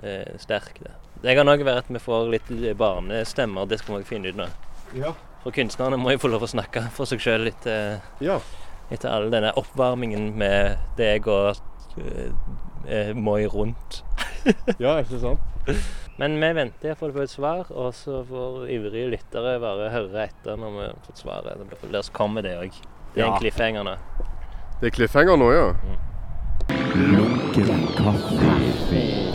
[0.04, 0.78] uh, sterk.
[0.78, 0.92] Det.
[1.22, 4.38] Det kan òg være at vi får litt eh, barnestemmer, det skal vi finne ut
[4.38, 4.46] nå.
[4.98, 5.12] Ja.
[5.42, 8.38] For kunstnerne må jo få lov å snakke for seg sjøl litt eh, ja.
[8.90, 11.58] etter all denne oppvarmingen med deg og
[11.98, 12.30] eh,
[12.88, 14.02] eh, Moi rundt.
[14.82, 15.40] Ja, ikke sant?
[16.18, 20.58] Men vi venter iallfall på et svar, og så får ivrige lyttere bare høre etter
[20.58, 21.62] når vi har fått svaret.
[21.92, 22.72] Der kommer det òg.
[23.14, 23.34] Det er Ja.
[23.34, 23.94] en cliffhanger nå.
[24.80, 25.68] Det er cliffhanger nå, ja.
[26.96, 29.34] Lunken kaffe.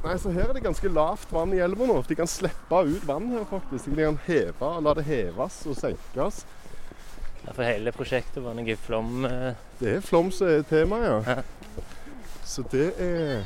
[0.00, 1.98] Nei, så Her er det ganske lavt vann i elva nå.
[2.08, 3.90] De kan slippe ut vann her, faktisk.
[3.94, 6.42] De kan heve, la det heves og senkes.
[7.54, 9.24] For hele prosjektet var noe flom...
[9.24, 11.34] eh, Det er flom som er temaet, Ja.
[11.36, 11.42] ja.
[12.44, 13.44] Så det er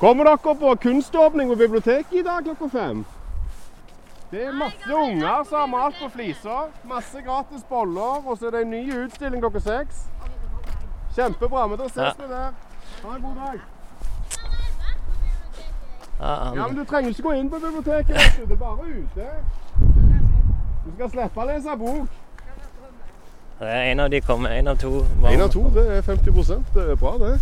[0.00, 3.04] Kommer dere på kunståpning på biblioteket i dag klokka fem?
[4.30, 6.68] Det er masse unger som har malt på fliser.
[6.84, 8.22] Masse gratis boller.
[8.28, 10.04] Og så er det en ny utstilling klokka seks.
[11.16, 11.66] Kjempebra.
[11.66, 12.52] Men da ses vi der.
[13.02, 13.60] Ha en god dag.
[16.20, 18.16] Ja, men Du trenger ikke gå inn på biblioteket.
[18.38, 18.46] du.
[18.46, 19.26] Det er bare ute.
[20.86, 22.08] Du skal slippe å lese bok.
[23.58, 25.04] Det er en av de kommer, en av to.
[25.26, 27.40] Én av to, det er 50 Det er bra, det.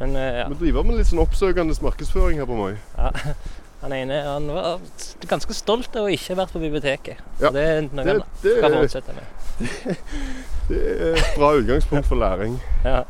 [0.00, 2.74] Men eh, ja, Vi driver med litt sånn oppsøkende markedsføring her på Moi.
[3.84, 4.80] han ene han var
[5.28, 7.20] ganske stolt av å ikke ha vært på biblioteket.
[7.40, 9.96] Ja, det er noe det- han det- skal fortsette med.
[10.68, 12.54] Det er et bra utgangspunkt for læring.
[12.84, 13.02] Ja.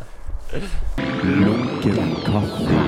[1.22, 2.80] Lunken kaffe.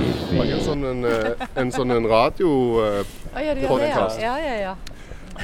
[0.43, 2.49] En sånn en, eh, en, sånn en radio
[2.83, 2.99] eh,
[3.33, 4.09] oh, ja, du gjør det, ja.
[4.21, 4.75] Ja, ja, ja.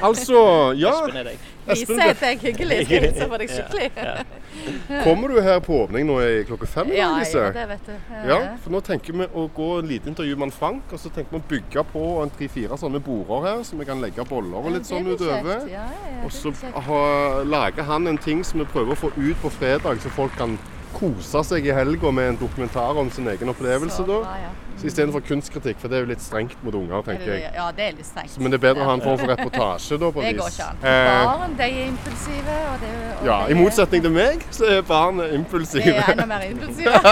[0.01, 0.93] Altså, ja.
[0.93, 1.49] Espen er deg.
[1.67, 2.79] Vise at jeg er hyggelig.
[2.85, 3.91] Skal hilse på deg skikkelig.
[3.97, 5.03] Ja.
[5.03, 6.91] kommer du her på åpning nå i klokka fem?
[6.95, 7.93] Ja, ja, det vet du.
[8.29, 11.37] Ja, for nå tenker vi å gå en liten intervju med Frank, og så tenker
[11.37, 14.75] vi å bygge på en tre-fire sånne border her, så vi kan legge boller og
[14.75, 15.65] litt sånn utover.
[16.23, 16.53] Og så
[17.47, 20.57] lager han en ting som vi prøver å få ut på fredag, så folk kan
[20.95, 23.97] kose seg i helga med en dokumentar om sin egen opplevelse.
[24.01, 24.19] Så da.
[24.25, 24.51] bra, ja.
[24.73, 27.43] Så Istedenfor kunstkritikk, for det er jo litt strengt mot unger, tenker jeg.
[27.55, 28.33] Ja, det er litt strengt.
[28.41, 30.39] Men det er bedre å ha en form for reportasje, da, på Det vis.
[30.41, 30.81] går ikke an.
[30.81, 32.55] Eh, Barn de er impulsive.
[32.71, 36.47] Og det, og ja, I motsetning til meg, så er barn De er enda mer
[36.49, 36.95] impulsive.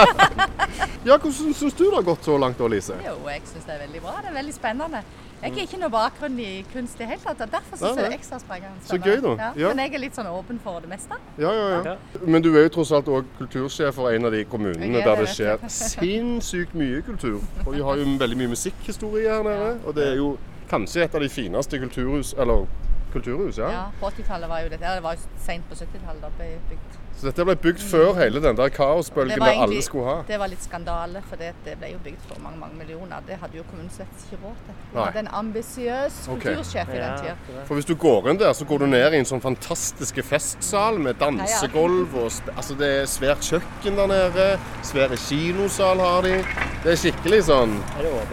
[1.02, 2.94] Ja, Hvordan syns du det har gått så langt da, Lise?
[3.02, 4.12] Jo, jeg syns det er veldig bra.
[4.22, 5.00] Det er veldig spennende.
[5.42, 8.04] Jeg har ikke noe bakgrunn i kunst i det hele tatt, derfor syns jeg det
[8.12, 8.84] er ekstra sprengende.
[8.86, 9.32] Så gøy, da.
[9.40, 9.48] Ja.
[9.58, 9.72] Ja.
[9.72, 11.18] Men jeg er litt sånn åpen for det meste.
[11.42, 11.80] Ja, ja, ja.
[11.92, 12.22] Ja.
[12.22, 15.24] Men du er jo tross alt òg kultursjef for en av de kommunene er der
[15.24, 17.40] det det, skjer sinnssykt mye kultur.
[17.66, 19.74] Og vi har jo veldig mye musikkhistorie her nede.
[19.82, 20.30] Og det er jo
[20.70, 22.66] kanskje et av de fineste kulturhus Eller
[23.12, 23.68] kulturhus, ja.
[23.70, 26.54] Ja, På 80-tallet var jo det ja, Det var jo sent på 70-tallet da ble
[26.70, 27.01] bygd.
[27.22, 30.14] Så dette ble bygd før hele den der kaosbølgen der alle skulle ha.
[30.26, 33.20] Det var litt skandale, for det, det ble jo bygd for mange mange millioner.
[33.28, 34.80] Det hadde jo kommunen slett ikke råd til.
[34.90, 37.36] Vi hadde en ambisiøs kultursjef kultursjef i den tida.
[37.54, 40.24] Ja, For hvis du går inn der, så går du ned i en sånn fantastiske
[40.26, 44.48] festsal med dansegulv og Altså, det er svært kjøkken der nede.
[44.90, 46.34] Svære kinosal har de.
[46.82, 47.78] Det er skikkelig sånn?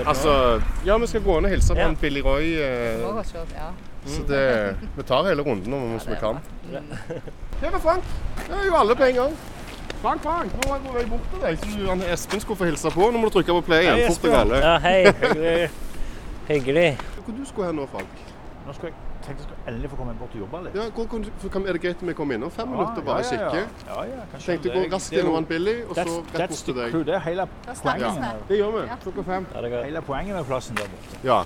[0.01, 0.33] Altså
[0.87, 1.91] Ja, vi skal gå inn og hilse på Ja.
[1.93, 2.55] en Billy Roy.
[2.57, 3.05] eh,
[4.05, 4.11] Ja.
[4.15, 6.39] Så det, vi tar hele runden om vi kan.
[7.61, 8.03] Her er Frank.
[8.47, 9.33] Det er jo alle på en gang.
[10.01, 12.69] Frank, Frank, nå er jeg på vei bort til deg, så han Espen skulle få
[12.69, 13.09] hilse på.
[13.11, 14.05] Nå må du trykke på play igjen.
[14.13, 14.61] Fort og gale.
[14.63, 15.01] Ja, hei.
[15.11, 15.69] Hyggelig.
[16.47, 16.89] Hyggelig.
[17.25, 18.21] Hvor du skulle hen nå, Frank?
[18.67, 20.75] Nå skal jeg, tenkte jeg skulle endelig få komme bort og jobbe litt.
[20.79, 23.05] Ja, hvor, kan du- kan, er det greit om jeg kommer innom fem minutter og
[23.05, 23.63] bare ja, ja, ja.
[23.89, 26.05] Ja, ja, kanskje Tenkte gå raskt innom han Billy, og så
[26.39, 26.91] rett bort til deg.
[26.95, 27.03] crew.
[27.03, 27.47] Det er hele
[27.83, 28.47] poenget.
[28.49, 28.85] Det gjør vi.
[28.87, 28.95] Ja.
[29.03, 29.47] Klokka fem.
[29.55, 31.19] Ja, det er hele poenget med plassen der borte.
[31.27, 31.41] Ja.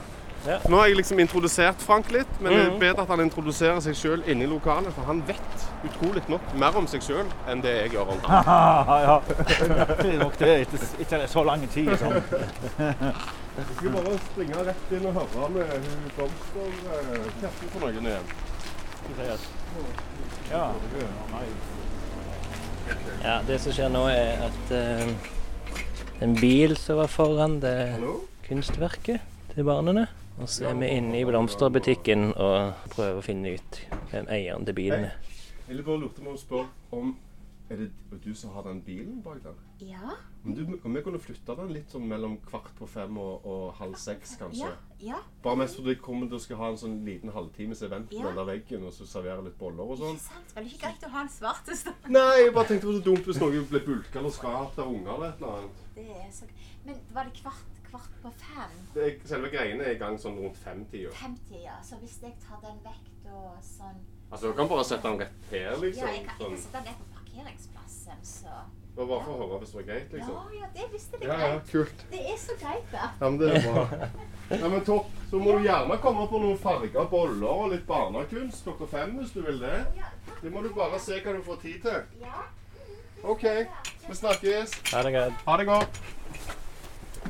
[0.46, 0.58] Ja.
[0.68, 2.80] Nå har jeg liksom introdusert Frank litt, men det er Mhm.
[2.80, 6.76] bedre at han introduserer seg sjøl inne i lokalet, for han vet utrolig nok mer
[6.76, 8.44] om seg sjøl enn det jeg gjør om ham.
[9.08, 9.22] ja,
[10.04, 11.94] det er nok det etter, etter så lang tid.
[11.98, 12.20] Sånn.
[13.54, 18.28] Jeg skal bare springe rett inn og høre med hun blomsterkjerten for noen igjen.
[20.52, 20.72] Ja.
[23.24, 25.08] Ja, det som skjer nå er at uh,
[26.24, 27.78] en bil som var foran det
[28.48, 29.22] kunstverket
[29.54, 30.08] til barna.
[30.42, 33.78] Og så er vi inne i blomsterbutikken og prøver å finne ut
[34.12, 35.20] hvem eieren til bilen er.
[35.70, 37.14] Jeg bare lurte meg å spørre om
[37.72, 39.54] Er det du som har den bilen bak der?
[39.80, 43.46] Ja, Men du, om vi kunne flytte den litt sånn mellom kvart på fem og,
[43.48, 44.68] og halv seks, kanskje?
[44.68, 44.74] ja,
[45.14, 45.22] ja.
[45.42, 48.20] Bare mest fordi jeg kommer til å skal ha en sånn liten halvtimes event på
[48.20, 48.28] Ja.
[48.28, 50.20] den der veggen, og så servere litt boller og sånn.
[50.20, 50.54] Ikke sant?
[50.60, 51.96] Vel ikke greit å ha en svarteste.
[52.12, 54.92] Nei, jeg bare tenkte det var så dumt hvis noe ble bulka eller skrapt av
[54.94, 55.82] unger eller et eller annet.
[55.96, 56.52] Det er så
[56.86, 58.76] Men var det kvart, kvart på fem?
[58.98, 61.14] Det er, selve greiene er i gang sånn rundt femtida.
[61.22, 61.78] 50, ja.
[61.86, 64.02] Så hvis jeg tar den vekk da sånn
[64.34, 66.08] Altså, du kan bare sette den rett her, Ja, liksom.
[66.10, 66.56] jeg kan, jeg Sånn.
[66.56, 68.54] kan sette den ned på parkeringsplassen, så
[68.94, 70.34] Det var bare for å høre hvis det var greit, liksom.
[70.34, 72.02] ja, ja, det visste jeg Ja, ja, kult.
[72.12, 73.12] Det er så greit, da.
[73.22, 74.10] Ja, men det er bra.
[74.64, 75.08] Ja, men topp.
[75.30, 79.32] Så må du gjerne komme på noen farga boller og litt barnekunst klokka fem hvis
[79.34, 79.78] du vil det.
[80.44, 82.02] Det må du bare se hva du får tid til.
[82.22, 82.44] Ja.
[83.24, 83.46] OK,
[84.10, 84.74] vi snakkes.
[84.92, 85.46] Ha det godt.
[85.48, 86.02] Ha det godt.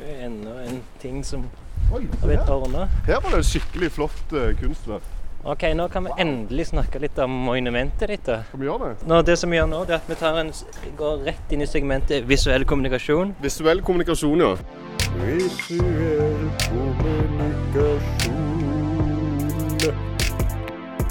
[0.01, 1.45] Enda en ting som
[1.93, 2.87] Oi, har blitt ordna.
[3.05, 5.03] her var det et skikkelig flott uh, kunstverk.
[5.43, 8.25] OK, nå kan vi endelig snakke litt om monumentet ditt.
[8.25, 8.37] da.
[8.51, 9.07] Kan vi gjøre det?
[9.11, 10.51] Nå, det som vi gjør nå, det er at vi tar en,
[10.97, 13.35] går rett inn i segmentet visuell kommunikasjon.
[13.43, 14.55] Visuell kommunikasjon, ja.
[15.19, 18.39] Visuell kommunikasjon.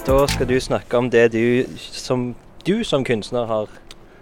[0.07, 2.35] Da skal du snakke om det du som,
[2.67, 3.69] du som kunstner har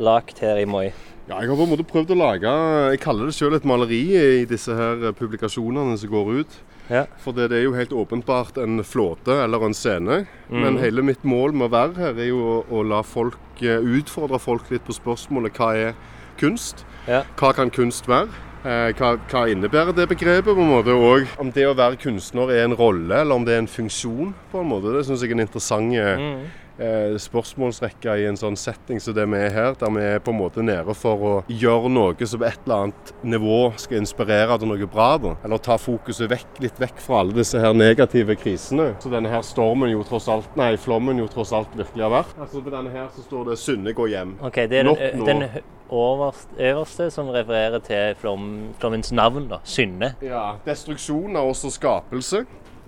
[0.02, 0.90] lagd her i Moi.
[1.30, 2.52] Ja, jeg har på en måte prøvd å lage
[2.90, 6.56] Jeg kaller det selv et maleri i disse her eh, publikasjonene som går ut.
[6.90, 7.04] Ja.
[7.22, 10.24] For det, er jo helt åpenbart en flåte eller en scene.
[10.50, 10.80] Men Mhm.
[10.82, 14.40] hele mitt mål med å være her er jo å, å la folk eh, utfordre
[14.42, 15.94] folk litt på spørsmålet hva er
[16.40, 16.82] kunst?
[17.06, 17.22] Ja.
[17.38, 18.28] Hva kan kunst være?
[18.64, 20.50] Eh, hva, hva innebærer det begrepet?
[20.50, 23.54] på en måte, Og om det å være kunstner er en rolle, eller om det
[23.54, 24.34] er en funksjon.
[24.52, 26.44] på en måte, Det syns jeg er en interessant Mm.
[26.80, 30.34] Eh, spørsmålsrekke i en sånn setting som det vi er her, der vi er på
[30.34, 34.58] en måte nede for å gjøre noe som på et eller annet nivå skal inspirere
[34.60, 35.10] til noe bra.
[35.20, 35.34] Da.
[35.46, 38.92] Eller ta fokuset vekk, litt vekk fra alle disse her negative krisene.
[39.02, 42.38] Så denne her stormen jo tross alt, nei, flommen jo tross alt virkelig har vært.
[42.40, 44.38] Altså På denne her så står det 'Synne gå hjem'.
[44.46, 45.44] OK, det er den, den
[45.90, 48.44] overst, øverste som refererer til flom,
[48.78, 49.58] flommens navn, da.
[49.64, 50.14] Synne.
[50.22, 52.44] Ja, Destruksjon er også skapelse.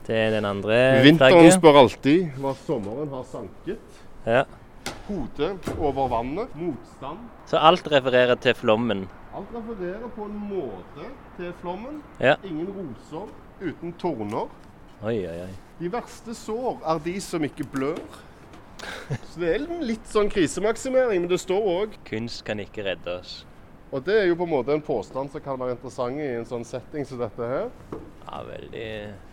[0.08, 1.52] Er den andre Vinteren flagget.
[1.54, 4.00] spør alltid hva sommeren har sanket.
[4.26, 4.42] Ja.
[5.06, 6.54] Hodet over vannet.
[6.58, 7.18] Motstand.
[7.46, 9.08] Så alt refererer til flommen.
[9.34, 11.06] Alt refererer på en måte
[11.38, 12.02] til flommen.
[12.20, 12.34] Ja.
[12.44, 13.28] Ingen roser
[13.62, 14.50] uten torner.
[15.02, 15.54] Oi, oi, oi.
[15.78, 17.98] De verste sår er de som ikke blør.
[19.30, 23.44] Så det er litt sånn krisemaksimering, men det står òg Kunst kan ikke redde oss.
[23.92, 26.46] Og det er jo på en måte en påstand som kan være interessant i en
[26.48, 27.66] sånn setting som dette her.
[28.22, 28.84] Ja, veldig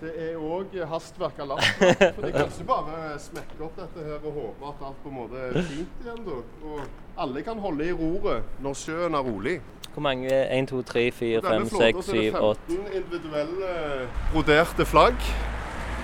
[0.02, 2.02] Det er òg hastverk av lastverk.
[2.17, 5.15] For de kan ikke bare smekke opp dette her og håpe at alt på en
[5.15, 6.39] måte er fint igjen, da.
[6.67, 6.82] Og
[7.24, 9.54] alle kan holde i roret når sjøen er rolig.
[9.93, 10.28] Hvor mange?
[10.58, 12.98] 1, 2, 3, 4, På denne 5, flåta 6, så er 7, det 8 15
[13.00, 13.72] individuelle
[14.34, 15.30] broderte flagg.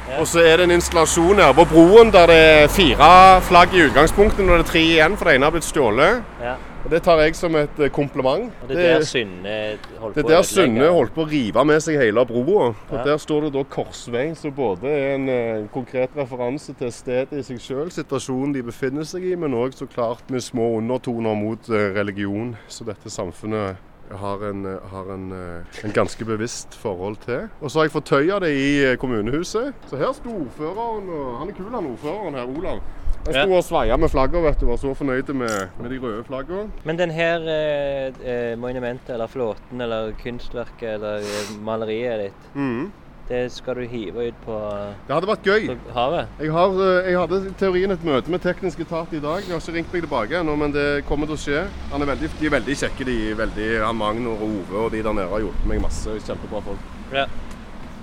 [0.06, 0.22] Ja.
[0.22, 3.12] Og så er det en installasjon her på broen der det er fire
[3.50, 4.46] flagg i utgangspunktet.
[4.46, 6.24] Nå er det tre igjen, for det ene har blitt stjålet.
[6.40, 6.56] Ja.
[6.86, 8.52] Og Det tar jeg som et eh, kompliment.
[8.62, 9.56] Og det er der Synne
[9.98, 10.44] holdt det er der.
[10.46, 12.68] Synne holdt på å rive med seg hele broa.
[12.92, 13.02] Ja.
[13.08, 17.44] Der står det da korsvei, som både er en en konkret referanse til stedet i
[17.46, 21.70] seg sjøl, situasjonen de befinner seg i, men òg så klart med små undertoner mot
[21.70, 22.54] eh, religion.
[22.70, 27.50] Så dette samfunnet har en, eh, har en, eh, en ganske bevisst forhold til.
[27.62, 29.74] Og så har jeg fortøya det i eh, kommunehuset.
[29.90, 32.80] Så her sto ordføreren, og han er kul han ordføreren her, Olav.
[33.26, 36.26] Han sto og sveia med flagget, vet du, var så fornøyd med, med de røde
[36.28, 36.68] flaggene.
[36.86, 42.84] Men den her eh, eh, monumentet, eller flåten, eller kunstverket, eller eh, maleriet ditt, mm.
[43.32, 44.60] det skal du hive ut på,
[45.08, 45.66] Det hadde vært gøy.
[45.96, 46.38] havet?
[46.44, 49.42] Jeg, har, eh, jeg hadde i teorien et møte med teknisk etat i dag.
[49.42, 51.66] De har ikke ringt meg tilbake ennå, men det kommer til å skje.
[51.96, 55.02] Han er veldig, de er veldig kjekke, de veldig, han Magnor og Ove og de
[55.02, 56.20] der nede har hjulpet meg masse.
[56.30, 56.90] Kjempebra folk.
[57.10, 57.26] Ja.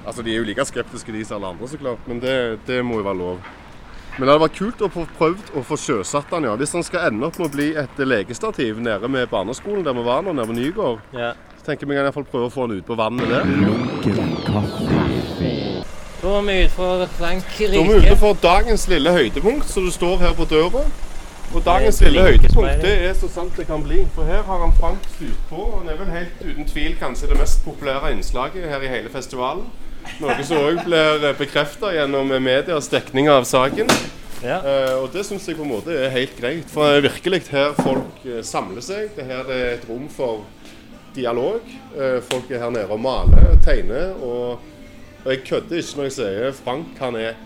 [0.03, 2.11] Altså, De er jo like skeptiske de som alle andre, så klart.
[2.11, 3.53] Men det, det må jo være lov.
[4.19, 6.57] Men det hadde vært kult å få prøvd å få sjøsatt den, ja.
[6.61, 10.05] Hvis den skal ende opp med å bli et legestativ nede med barneskolen der vi
[10.05, 11.33] var nå, nede ved Nygård, Ja.
[11.59, 13.43] så tenker vi kan i hvert fall prøve å få den ut på vannet der.
[16.23, 19.91] Da er vi ute for Da er vi ute for dagens lille høydepunkt, så du
[19.91, 20.85] står her på døra.
[21.55, 24.05] Og dagens lille høydepunkt det er så sant det kan bli.
[24.15, 25.57] For her har han Frank styrt på.
[25.57, 29.09] og det er vel helt uten tvil kanskje det mest populære innslaget her i hele
[29.09, 29.67] festivalen.
[30.23, 33.91] Noe som òg blir bekrefta gjennom medias dekning av saken.
[34.43, 34.59] Ja.
[34.59, 36.67] Uh, og det syns jeg på en måte er helt greit.
[36.71, 39.13] For det er virkelig her folk uh, samler seg.
[39.17, 40.43] Det her er et rom for
[41.15, 41.63] dialog.
[41.95, 44.17] Uh, folk er her nede og maler, tegner.
[44.19, 44.59] Og,
[45.23, 47.39] og jeg kødder ikke når jeg sier Frank han er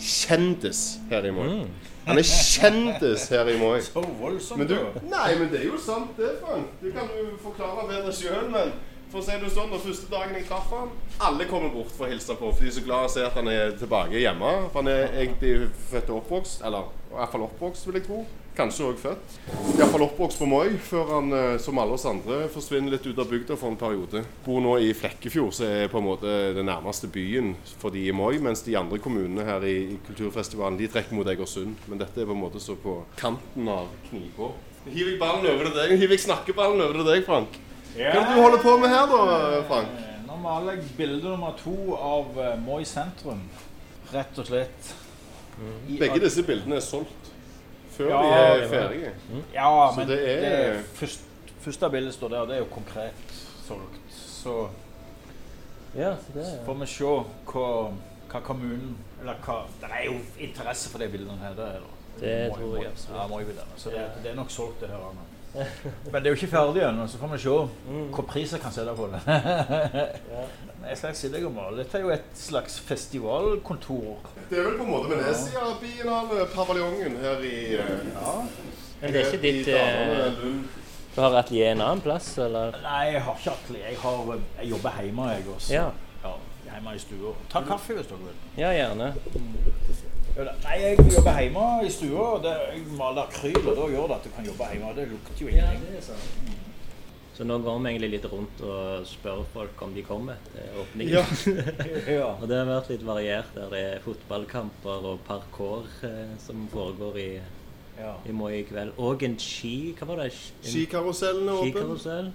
[0.00, 1.62] kjendis her i Moi.
[2.08, 3.78] Han er kjendis her i Moi.
[3.86, 4.58] Så voldsomt.
[4.58, 5.06] Men du, da.
[5.06, 6.72] nei, men det er jo sant det, Frank.
[6.82, 8.74] Det kan du forklare bedre sjøl, men
[9.10, 10.92] for å si det sånn, den første dagen jeg traff han,
[11.26, 13.38] alle kommer bort for å hilse på, for de er så glad å se at
[13.38, 14.52] han er tilbake hjemme.
[14.70, 18.20] For han er egentlig født og oppvokst, eller i hvert fall oppvokst, vil jeg tro.
[18.60, 19.34] Kanskje òg født.
[19.78, 23.30] Iallfall oppvokst på Moi, før han, eh, som alle oss andre, forsvinner litt ut av
[23.30, 24.24] bygda for en periode.
[24.44, 28.12] Bor nå i Flekkefjord, som er på en måte den nærmeste byen for de i
[28.12, 31.78] Moi, mens de andre kommunene her i, kulturfestivalen de trekker mot Egersund.
[31.88, 34.52] Men dette er på en måte så på kanten av knipa.
[34.90, 35.98] Hiver jeg ballen over til deg?
[35.98, 37.60] Hiver jeg snakkeballen over til deg, Frank?
[37.94, 39.88] Hva er det du holder på med her da, Frank?
[39.98, 43.40] Eh, Nå maler jeg bilde nummer to av eh, Moi sentrum.
[44.12, 44.92] Rett og slett.
[45.88, 47.32] I- Begge disse bildene er solgt
[47.96, 49.10] før Ja, de er det ferdige.
[49.54, 51.20] Ja, Så men det det, er- er først,
[51.60, 53.34] første bildet står der, det er jo konkret
[53.66, 54.00] solgt.
[54.14, 54.68] Så
[55.96, 57.90] Ja, så det er får vi se hva,
[58.30, 61.54] hva kommunen Eller hva Det er jo interesse for de bildene her.
[61.58, 61.90] Det, er det.
[62.20, 63.56] Det Moi- tror jeg absolutt.
[63.56, 63.64] Ja.
[63.76, 64.96] Så det, det er nok solgt, det her.
[64.96, 65.26] Anna.
[65.54, 67.54] Men det er jo ikke ferdig ennå, så får vi se
[68.14, 69.20] hvor pris jeg kan sette på det.
[70.80, 71.82] Jeg skal si deg om det.
[71.82, 74.30] Dette er jo et slags festivalkontor.
[74.48, 78.32] Det er vel på en måte Venezia Biennale-paviljongen her i eh, ja,
[79.02, 80.40] Men det er ikke ditt eh.
[81.14, 82.74] Du har atelier en annen plass, eller?
[82.82, 83.86] Nei, jeg har ikke atelier.
[83.90, 85.74] Jeg, har, jeg jobber hjemme, jeg også.
[85.74, 85.86] Ja.
[86.24, 86.34] Ja,
[86.70, 87.34] hjemme i stua.
[87.52, 88.40] Ta kaffe hvis dere vil.
[88.56, 89.12] Ja, gjerne.
[90.40, 90.52] Ja.
[90.64, 92.26] Nei, jeg jobber hjemme i stua.
[92.36, 94.94] og det- Jeg maler akryl, og da gjør det at du kan jobbe hjemme.
[94.96, 96.02] Det lukter jo ingenting.
[97.34, 101.14] Så nå går vi egentlig litt rundt og spør folk om de kommer til åpningen.
[101.14, 101.24] Ja.
[102.20, 102.26] Ja.
[102.42, 103.54] Og det har vært litt variert.
[103.54, 107.28] Der det er fotballkamper og parkour eh, som foregår i,
[107.98, 108.12] ja.
[108.28, 108.92] i Moi i kveld.
[108.98, 110.32] Og en ski Hva var det?
[110.64, 111.72] En Skikarusellen er åpen.
[111.72, 112.32] Skikarusell?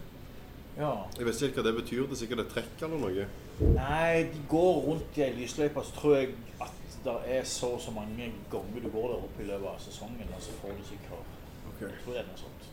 [0.80, 0.94] ja.
[1.18, 2.02] Jeg vet ikke hva det betyr.
[2.08, 3.28] Det er sikkert et trekk eller noe.
[3.76, 6.30] Nei, de går rundt i ei lysløype, så tror jeg
[6.62, 6.72] at
[7.06, 10.32] det er så og så mange ganger du går der oppe i løpet av sesongen,
[10.36, 11.34] og så får du sikkert
[11.82, 12.68] Jeg tror det er noe sånt.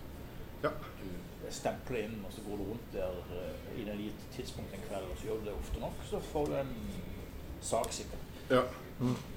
[0.63, 0.71] Ja.
[1.01, 4.85] Du stempler inn, og så går du rundt der uh, i et gitt tidspunkt en
[4.89, 6.71] kveld, og så gjør du det ofte nok, så får du en
[7.61, 8.29] sak sikkert.
[8.51, 8.63] Ja.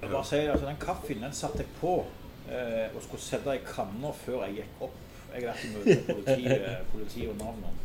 [0.02, 3.64] Jeg bare sier, altså Den kaffen den satte jeg på uh, og skulle sette i
[3.66, 5.02] kanna før jeg gikk opp.
[5.34, 7.82] Jeg har vært i møte med politiet, og navnet.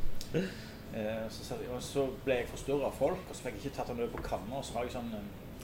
[0.94, 3.88] Eh, så, jeg- så ble jeg forstyrra av folk, og så fikk jeg ikke tatt
[3.92, 4.58] den over på kanna.
[4.60, 5.10] Og så har jeg sånn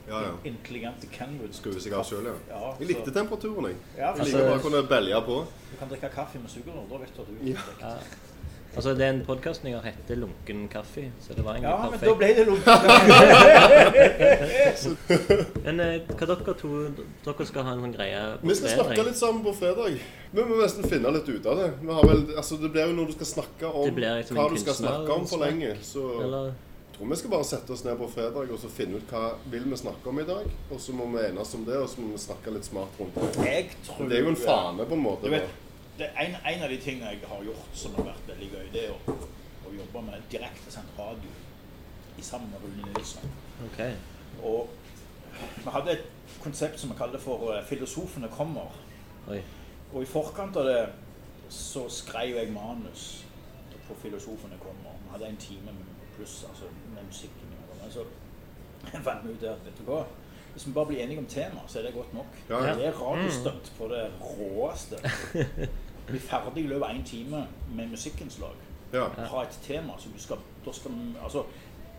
[0.09, 0.33] Ja, ja.
[0.45, 1.55] intelligente Kenwood.
[1.55, 2.37] Skruer seg av sjøl, ja.
[2.49, 3.77] Ja, Jeg likte så- temperaturen, jeg.
[3.99, 5.37] Ja, Jeg liker bare å kunne belge på.
[5.73, 7.95] Du kan drikke kaffe med sugerør, da vet du at du er Ja.
[8.77, 12.15] Altså, den podkasten jeg har, heter 'Lunken kaffe', så det var egentlig Ja, men da
[12.15, 12.73] ble det lunken.
[15.65, 16.69] Men eh, hva dere to
[17.25, 19.97] Dere skal ha en sånn greie på Vi skal snakke litt sammen på fredag.
[20.33, 21.71] Vi må nesten finne litt ut av det.
[21.81, 24.59] Vi har vel, altså det blir jo når du skal snakke om liksom hva du
[24.61, 25.77] skal snakke om for lenge.
[25.83, 26.53] Så Eller
[26.97, 29.69] tror vi skal bare sette oss ned på fredag og så finne ut hva vil
[29.71, 30.49] vi snakke om i dag.
[30.71, 33.15] Og så må vi enes om det, og så må vi snakke litt smart rundt
[33.15, 33.47] det.
[33.47, 35.27] Jeg tror Det er jo en fane, på en måte.
[35.27, 35.51] Du vet,
[35.99, 38.85] det en, en av de tingene jeg har gjort som har vært veldig gøy, det
[38.87, 39.17] er å,
[39.69, 41.33] å jobbe med direkte sendt radio
[42.17, 43.37] i sammen med Rune Nilsson.
[43.71, 43.97] Okay.
[44.43, 44.69] Og
[45.37, 48.73] vi hadde et konsept som vi kalte for eh, 'Filosofene kommer'.
[49.29, 49.43] Oi.
[49.93, 50.81] Og i forkant av det
[51.53, 53.27] så skrev jeg manus
[53.89, 54.97] på 'Filosofene kommer'.
[55.05, 55.77] Vi hadde en time
[56.17, 56.65] pluss altså
[57.07, 57.81] med gjøre.
[57.83, 60.05] Men så fant vi ut at vet du hva,
[60.53, 62.39] hvis vi bare blir enige om tema, så er det godt nok.
[62.49, 62.75] Ja, ja.
[62.75, 64.97] Det er radiostunt på det råeste.
[66.07, 67.43] Bli ferdig i løpet av én time
[67.75, 68.55] med musikkinnslag.
[68.93, 69.09] Ja.
[69.19, 70.93] Ha et tema som du skal, da skal
[71.23, 71.43] Altså,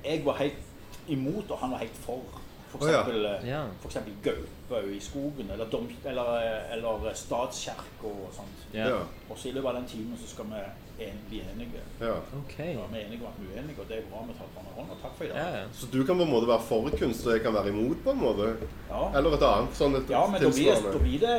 [0.05, 0.63] jeg var helt
[1.07, 2.23] imot, og han var helt for.
[2.67, 3.61] For eksempel, oh, Ja.
[3.79, 8.67] for eksempel gaupe i skogen, eller, dom, eller, eh, eller statskirke og sånt.
[8.73, 8.87] Ja.
[8.89, 8.97] Ja.
[9.29, 10.63] Og så i løpet av den timen så skal vi
[10.99, 11.81] en, bli enige.
[12.01, 12.13] ja.
[12.39, 12.71] Okay.
[12.73, 14.49] Ja, vi er enige om at vi er uenige, og det er bra vi tar
[14.53, 14.89] hverandre hånd.
[15.03, 15.37] Takk for i dag.
[15.37, 15.63] Ja, ja.
[15.73, 18.15] Så du kan på en måte være for kunst, og jeg kan være imot, på
[18.15, 18.49] en måte?
[18.89, 19.03] Ja.
[19.19, 21.37] Eller et annet sånn et Ja, men da blir, det, da blir det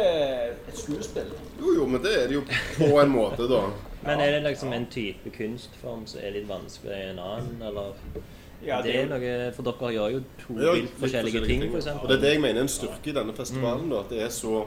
[0.73, 1.31] et skuespill.
[1.61, 2.45] Jo, jo, men det er det jo
[2.79, 3.63] på en måte, da.
[4.07, 8.27] Men er det liksom en type kunstform som er litt vanskeligere enn en annen, eller?
[8.67, 11.87] Ja, det er noe For dere gjør jo to Vi vilt forskjellige, forskjellige ting, f.eks.
[12.03, 13.87] Og det er det jeg mener er en styrke i denne festivalen.
[13.93, 14.65] da, At det er så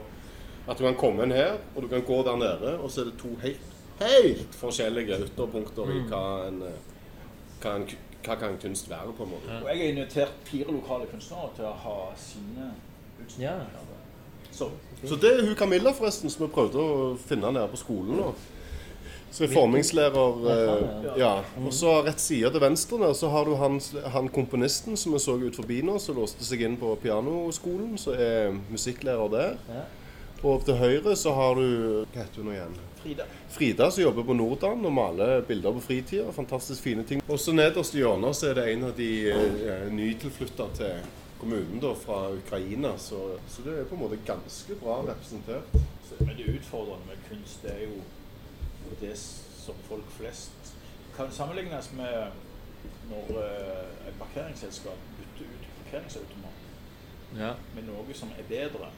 [0.68, 3.10] At du kan komme inn her, og du kan gå der nede, og så er
[3.10, 3.71] det to helt,
[4.06, 6.78] helt forskjellige ytterpunkter i hva en, eh,
[7.62, 7.86] hva, en,
[8.22, 9.58] hva kan kunst være, på en måte.
[9.62, 12.72] Og jeg har invitert fire lokale kunstnere til å ha sine
[13.22, 13.66] utstillinger.
[13.66, 13.98] Ja.
[14.52, 14.70] Så
[15.08, 18.32] Så det er hun Camilla, forresten, som vi prøvde å finne nede på skolen nå.
[19.32, 21.30] Så er formingslærer eh, Ja.
[21.64, 23.80] Og så rett side til venstre der, så har du han,
[24.12, 28.12] han komponisten som vi så ut forbi nå, som låste seg inn på pianoskolen, så
[28.12, 29.56] er musikklærer der.
[30.42, 32.76] Og Og til høyre så har du Hva heter hun nå igjen?
[33.02, 33.24] Frida.
[33.52, 36.30] Frida som jobber på Nordan og maler bilder på fritida.
[36.32, 37.20] Fantastisk fine ting.
[37.28, 41.02] Og så nederst i hjørnet så er det en av de eh, nytilflytta til
[41.40, 42.94] kommunen da, fra Ukraina.
[42.96, 43.18] Så,
[43.52, 45.68] så det er på en måte ganske bra representert.
[46.18, 48.00] Men det utfordrende med kunst, det er jo
[49.02, 50.72] det som folk flest
[51.16, 52.32] kan sammenlignes med
[53.10, 57.52] når eh, et parkeringsselskap bytter ut parkeringsautomat ja.
[57.74, 58.88] med noe som er bedre.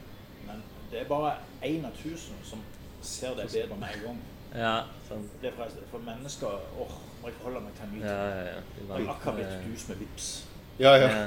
[0.46, 1.34] Men det er bare
[1.66, 2.62] én av tusen som
[3.02, 4.22] ser det bedre med en gang.
[4.54, 4.74] Ja,
[5.08, 5.24] sånn.
[5.42, 6.92] Det er forresten, for mennesker åh,
[7.22, 8.60] må jeg forholde meg til en ny Ja, ja, ja.
[8.76, 10.28] De Jeg har akkurat blitt dus med vips.
[10.78, 11.08] Ja, ja.
[11.10, 11.24] Ja.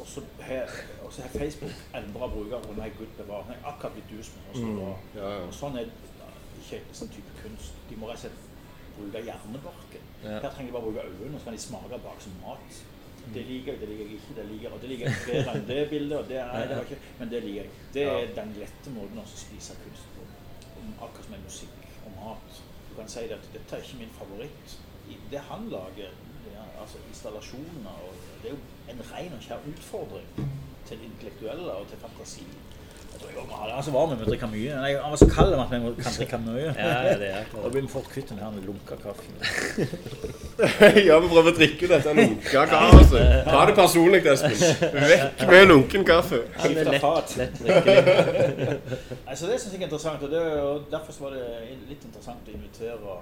[0.00, 0.70] Og så har
[1.04, 2.76] og så har Facebook endra brukeren.
[2.78, 3.44] Nei, gud bevare.
[3.56, 4.78] Jeg har akkurat blitt dus med også, Mm.
[5.18, 5.42] ja, ja.
[5.48, 5.92] Og sånn er det
[6.60, 7.74] ikke sånn type kunst.
[7.90, 8.38] De må rett og slett
[8.96, 10.06] bruke hjernebarken.
[10.24, 10.38] Ja.
[10.40, 12.80] Her trenger de bare bruke øynene, og så kan de smake bak som mat.
[13.34, 14.34] Det liker jeg, det liker jeg ikke.
[14.38, 16.18] Det liker, og det liker jeg bedre enn det bildet.
[16.18, 17.70] Og det, er, det var ikke, men det liker jeg.
[17.94, 20.22] Det er den lette måten å spise kunst på.
[21.00, 22.62] Akkurat som med musikk og mat.
[22.90, 24.78] Du kan si at dette er ikke min favoritt.
[25.30, 26.10] Det han lager,
[26.44, 28.60] det er, altså installasjoner, og det er jo
[28.92, 30.28] en ren og kjær utfordring
[30.86, 32.46] til det intellektuelle og til fantasi.
[33.80, 34.76] Han som så med, vi drikke mye.
[34.76, 36.66] Nei, han var så kald at vi kan drikke mye.
[36.76, 39.36] Ja, ja, det er Da blir vi fort kvitt den her lunka kaffen.
[41.08, 43.22] ja, vi prøver å drikke dette lunka kaffe.
[43.46, 44.56] Ta det personlig, Espen.
[45.12, 46.42] Vekk med lunken kaffe.
[46.58, 47.36] Han er Skifte lett, fat.
[47.40, 47.60] lett.
[49.26, 51.46] Altså, det synes jeg er interessant, og, det, og derfor var det
[51.88, 53.20] litt interessant å invitere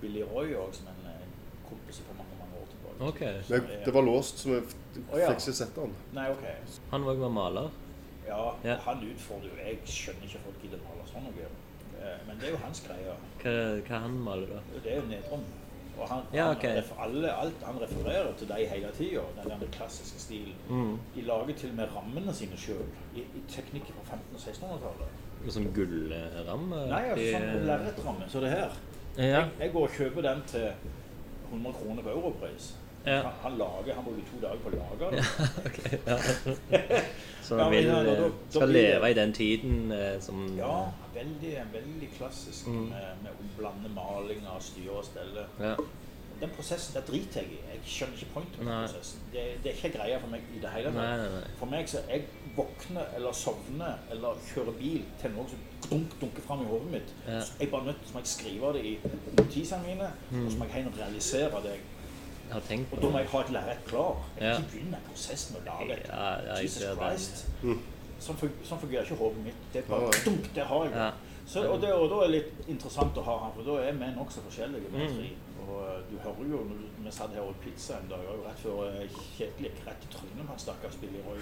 [0.00, 1.22] Billy Roy òg, som en eh,
[1.68, 3.12] kompis på mange mange år tilbake.
[3.12, 3.34] Okay.
[3.48, 4.60] Det, det var låst, så vi
[4.96, 5.94] fikk ikke sett han.
[6.16, 6.74] Nei, ok.
[6.94, 7.70] Han var jo maler.
[8.30, 8.76] Ja, Ja.
[8.86, 11.48] han utfordrer jo Jeg skjønner ikke folk gidder å male sånn noe.
[12.00, 13.16] Eh, Men det er jo hans greie.
[13.42, 13.54] Hva,
[13.88, 14.60] hva han maler da?
[14.84, 15.42] Det er jo nedrom.
[16.00, 20.20] Og han, Ja, han, alle, alt han refererer til dem hele tida, den der klassiske
[20.22, 20.54] stilen.
[20.68, 20.94] Mm.
[21.14, 25.52] De lager til og med rammene sine sjøl, i, i teknikker fra 1500- og 1600-tallet.
[25.52, 26.80] Som gullramme?
[26.88, 28.78] Nei, altså sånn lerretramme som det her.
[29.18, 29.24] Ja.
[29.24, 30.66] Jeg, jeg går og kjøper den til
[31.50, 32.70] 100 kroner på europris.
[33.06, 33.22] Ja.
[33.22, 36.00] Han, han lager, han bruker to dager på å lage det.
[36.10, 36.18] ja.
[37.42, 40.42] Så han vil, ja, da- eh, da skal det- leve i den tiden eh, som
[40.58, 40.84] Ja,
[41.14, 42.84] veldig, veldig klassisk Mm.
[42.92, 45.46] med, med å blande malinger, styre og stelle.
[45.60, 45.74] ja.
[46.40, 47.56] Den prosessen der driter jeg i.
[47.72, 49.20] Jeg skjønner ikke pointet med prosessen.
[49.32, 51.50] Det, det er ikke greia for meg i det hele tatt.
[51.58, 52.22] For meg så jeg
[52.56, 55.58] våkner eller sovner eller kjører bil til noe som
[55.90, 57.12] dunk, dunker fram i hodet mitt.
[57.28, 57.40] Ja.
[57.44, 58.94] Så jeg bare nødt så må jeg skrive det i
[59.36, 60.46] notisene mine, Mm.
[60.46, 61.74] og så må jeg realisere det.
[61.76, 61.99] Jeg
[62.52, 64.16] har tenkt Og da må jeg ha et lerret klar.
[64.36, 64.58] Jeg kan Ja.
[64.58, 66.82] ikke begynne prosessen med å lage et Ja, ja, Jesus.
[66.98, 67.46] Christ.
[68.20, 69.60] Sånn, fun sånn fungerer ikke hodet mitt.
[69.72, 70.24] Det er bare ja.
[70.24, 70.92] dunk, det har jeg.
[70.94, 71.10] Ja.
[71.50, 73.92] Så, og, det, og da er det litt interessant å ha han, for da er
[73.96, 74.90] vi nokså forskjellige.
[74.92, 75.14] vi Mm.
[75.16, 75.30] tre.
[75.60, 78.44] Og eh, du hører jo når du- vi satt her og pizza en dag, og
[78.46, 81.40] rett før eh, Kjetil gikk rett i trynet på han stakkars Billy Roy.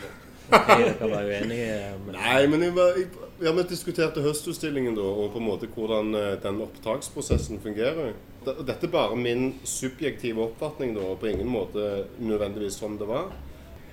[0.50, 1.98] Dere var uenige.
[2.06, 2.14] Men...
[2.14, 3.08] Nei, men jeg var, jeg,
[3.42, 8.14] ja, vi diskuterte høstutstillingen da, og på en måte hvordan eh, den opptaksprosessen fungerer.
[8.48, 12.96] D- og Dette er bare min subjektive oppfatning, da, og på ingen måte nødvendigvis sånn
[13.00, 13.30] det var.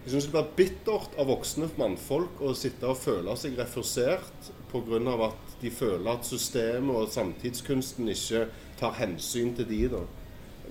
[0.05, 4.99] Jeg syns det blir bittert av voksne mannfolk å sitte og føle seg refusert pga.
[5.25, 8.47] at de føler at systemet og samtidskunsten ikke
[8.77, 9.87] tar hensyn til de.
[9.89, 10.03] da.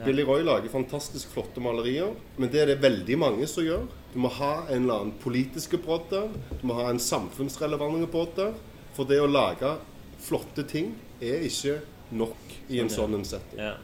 [0.04, 3.86] Billy Roy lager fantastisk flotte malerier, men det er det veldig mange som gjør.
[4.12, 6.28] Du må ha en eller annen politiske brodd der.
[6.60, 8.54] Du må ha en samfunnsrelevant brodd der.
[8.94, 9.76] For det å lage
[10.22, 11.80] flotte ting er ikke
[12.14, 13.60] nok i en sånn en setting.
[13.60, 13.74] Ja.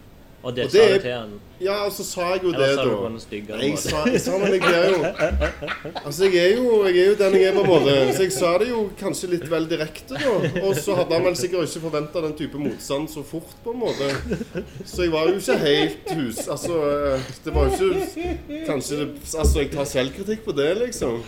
[0.43, 1.33] Og det, Og sa du til han?
[1.61, 2.97] Ja, og så sa jeg jo Eller det, sa du da.
[2.97, 5.01] på en jeg sa, jeg sa men jeg er jo
[6.07, 7.97] Altså, jeg er jo, jeg er jo den jeg er, på en måte.
[8.17, 10.33] Så jeg sa det jo kanskje litt vel direkte, da.
[10.65, 13.83] Og så hadde han vel sikkert ikke forventa den type motstand så fort, på en
[13.83, 14.09] måte.
[14.89, 16.43] Så jeg var jo ikke helt hus...
[16.49, 16.81] Altså,
[17.45, 21.21] det var jo ikke Kanskje det Altså, jeg tar selvkritikk på det, liksom.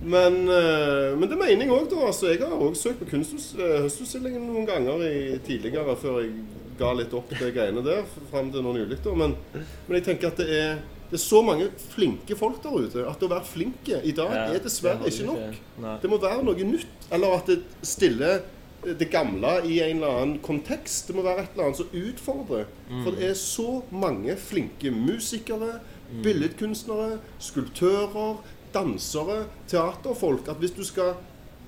[0.00, 2.06] Men, eh, men det mener jeg òg, da.
[2.08, 6.32] Altså, jeg har òg søkt på eh, noen ganger i, tidligere, før jeg
[6.78, 9.00] ga litt opp de greiene der fram til nå nylig.
[9.16, 13.06] Men, men jeg tenker at det er, det er så mange flinke folk der ute
[13.06, 15.60] at å være flinke i dag er dessverre ikke nok.
[16.02, 17.08] Det må være noe nytt.
[17.14, 18.44] Eller at det stiller
[18.86, 21.08] det gamle i en eller annen kontekst.
[21.08, 22.66] Det må være et eller annet som utfordrer.
[22.90, 23.04] Mm.
[23.04, 25.78] For det er så mange flinke musikere,
[26.22, 28.36] Billedkunstnere, skulptører,
[28.74, 30.46] dansere, teaterfolk.
[30.52, 31.16] At hvis du skal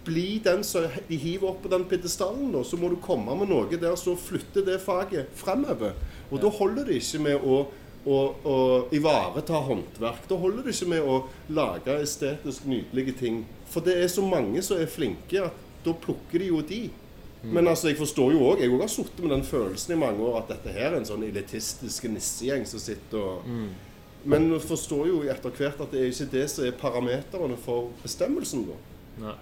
[0.09, 3.79] bli den som de hiver opp på den pidestallen, så må du komme med noe
[3.79, 5.95] der som flytter det faget fremover.
[6.33, 7.59] Og da holder det ikke med å,
[8.05, 8.57] å, å
[8.95, 10.27] ivareta håndverk.
[10.31, 11.21] Da holder det ikke med å
[11.53, 13.43] lage estetisk nydelige ting.
[13.69, 16.89] For det er så mange som er flinke, at da plukker de jo de.
[17.43, 20.25] Men altså, jeg forstår jo òg Jeg også har sittet med den følelsen i mange
[20.27, 23.45] år at dette her er en sånn elitistisk nissegjeng som sitter og
[24.29, 28.65] Men forstår jo etter hvert at det er ikke det som er parameterne for bestemmelsen,
[28.67, 28.75] da.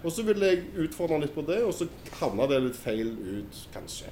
[0.03, 1.89] Og så ville jeg utfordre litt på det, og så
[2.21, 4.11] havna det litt feil ut, kanskje.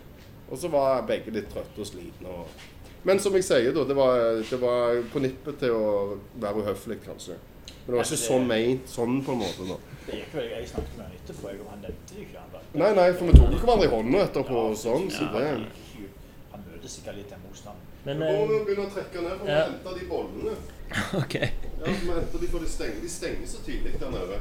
[0.50, 2.28] Og så var begge litt trøtte og slitne.
[2.28, 2.68] Og...
[3.04, 5.88] Men som jeg sier, da, det var, det var på nippet til å
[6.40, 7.38] være uhøflig, kanskje.
[7.84, 9.66] Men det var ikke sånn meint sånn, på en måte.
[9.68, 9.76] da.
[10.06, 12.38] Det gikk vel jeg snakket med han etterpå, jeg, og han nevnte det ikke.
[12.40, 12.68] Han, var.
[12.80, 15.66] Nei, nei, for vi tok jo hverandre i hånda etterpå Ja, sånn, så det han,
[16.54, 17.90] han møter sikkert litt den motstanden.
[18.04, 19.62] Men Nå må eh, vi begynne å trekke ned, for vi Ja.
[19.68, 20.56] hente de bollene.
[21.22, 21.36] OK.
[21.40, 24.40] Ja, vi henter de, for de stenger, de stenger så tidlig der nede.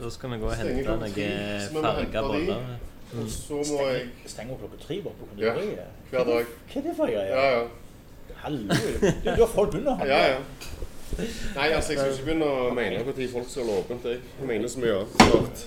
[0.00, 2.74] Da skal vi gå og hente noen farga boller.
[3.14, 5.78] Og så må jeg Stenger klokka tre bare på konditoriet.
[6.10, 6.52] hver dag.
[6.72, 7.30] Hva er det for greier?
[7.30, 7.64] Ja, ja.
[8.44, 9.12] Halleluja.
[9.24, 10.06] Du, har folk under her.
[10.06, 10.38] Ja, ja.
[11.54, 14.08] Nei, altså, jeg skal ikke begynne å mene når folk skal holde åpent.
[14.10, 15.66] Jeg mener så mye annet.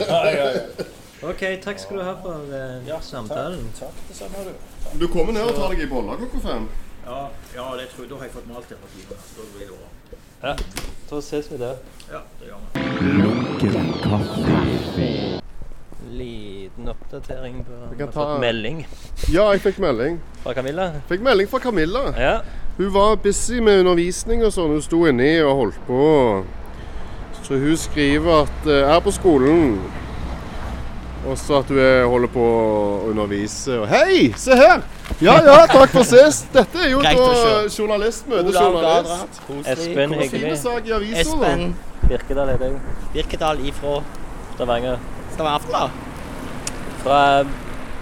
[0.00, 0.88] ja, ja, ja.
[1.24, 3.68] OK, takk skal du ha for eh, samtalen.
[3.78, 4.98] Takk, det samme har du.
[5.00, 6.68] Du kommer ned og tar deg i boller klokka fem?
[7.04, 7.20] Ja,
[7.54, 8.10] ja, det tror jeg.
[8.10, 9.24] Da har jeg fått malt det på timen.
[9.36, 9.88] Da blir det bra.
[10.44, 10.56] Ja,
[11.10, 11.74] da ses vi der.
[12.12, 12.80] Ja, det gjør vi.
[16.14, 18.86] Liten oppdatering på Vi kan har ta- fått melding
[19.32, 20.20] Ja, jeg fikk melding.
[20.42, 20.92] fra Camilla.
[21.08, 22.00] Fikk melding fra Camilla.
[22.18, 22.40] Ja.
[22.76, 24.68] Hun var busy med undervisning og sånn.
[24.74, 26.44] Hun sto inni og holdt på.
[27.44, 29.80] Så hun skriver at uh, er på skolen.
[31.24, 33.78] Og så at er, holder på å undervise.
[33.80, 34.82] Og hei, se her!
[35.24, 36.50] Ja ja, takk for sist.
[36.52, 37.12] Dette er jo da
[37.72, 39.40] journalist møter journalist.
[39.64, 40.58] Espen Kommer fine Hyggelig.
[40.60, 41.52] sak i avisa, da.
[41.52, 41.74] Espen
[42.08, 42.80] Birkedal heter jeg.
[43.14, 43.94] Birkedal ifra
[44.54, 44.98] Stavanger.
[45.34, 45.90] Stavanger Aftenblad.
[47.04, 47.20] Fra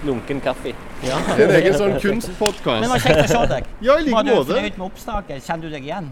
[0.03, 0.73] Lunken kaffe.
[1.03, 1.19] Ja.
[1.35, 2.89] Det er en egen sånn Men det kunstpodkast.
[2.91, 3.71] var kjekt å se deg.
[3.83, 4.51] Ja, i like Var du måte.
[4.51, 5.43] fornøyd med oppstaket?
[5.47, 6.11] Kjenner du deg igjen?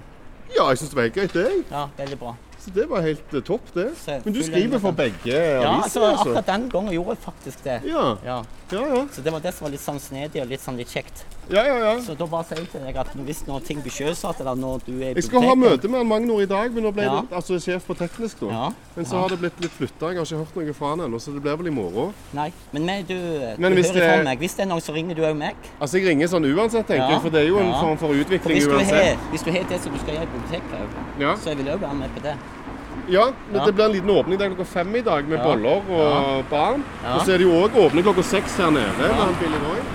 [0.56, 1.46] Ja, jeg syns det var helt greit, det.
[1.72, 2.34] Ja, veldig bra.
[2.62, 3.88] Så det var helt eh, topp, det.
[4.26, 6.28] Men du skriver for begge aviser, altså, altså?
[6.28, 7.80] akkurat den gangen gjorde jeg faktisk det.
[7.90, 8.36] Ja, Ja.
[8.72, 9.06] ja, ja.
[9.12, 11.24] Så det var det som var litt sånn snedig og litt sånn litt kjekt.
[11.52, 11.94] Ja, ja, ja.
[12.02, 14.82] Så da bare sier jeg til deg at hvis noen ting blir sjøsatt, eller når
[14.86, 17.22] du er i Jeg skal ha møte med Magnor i dag, men nå ble Ja.
[17.22, 18.48] det altså sjef på teknisk, da.
[18.52, 18.70] Ja.
[18.96, 20.12] Men så har det blitt litt flytta.
[20.12, 22.14] Jeg har ikke hørt noe fra han ennå, så det blir vel i morgen.
[22.34, 23.16] Nei, men meg, du,
[23.58, 24.40] Men du hvis hører det- fra meg.
[24.40, 25.56] Hvis det er noen, så ringer du òg meg.
[25.80, 28.58] Altså, jeg ringer sånn uansett, tenker jeg, for det er jo en form for utvikling
[28.58, 29.20] hvis du, har, uansett.
[29.32, 31.96] hvis du har det som du skal gjøre i biblioteket så vil jeg òg være
[31.96, 32.36] med på det.
[33.12, 33.66] Ja, Ja.
[33.66, 35.44] det blir en liten åpning der klokka fem i dag med Ja.
[35.44, 36.84] boller og barn.
[37.16, 38.88] Og så er det jo òg åpning klokka seks her nede.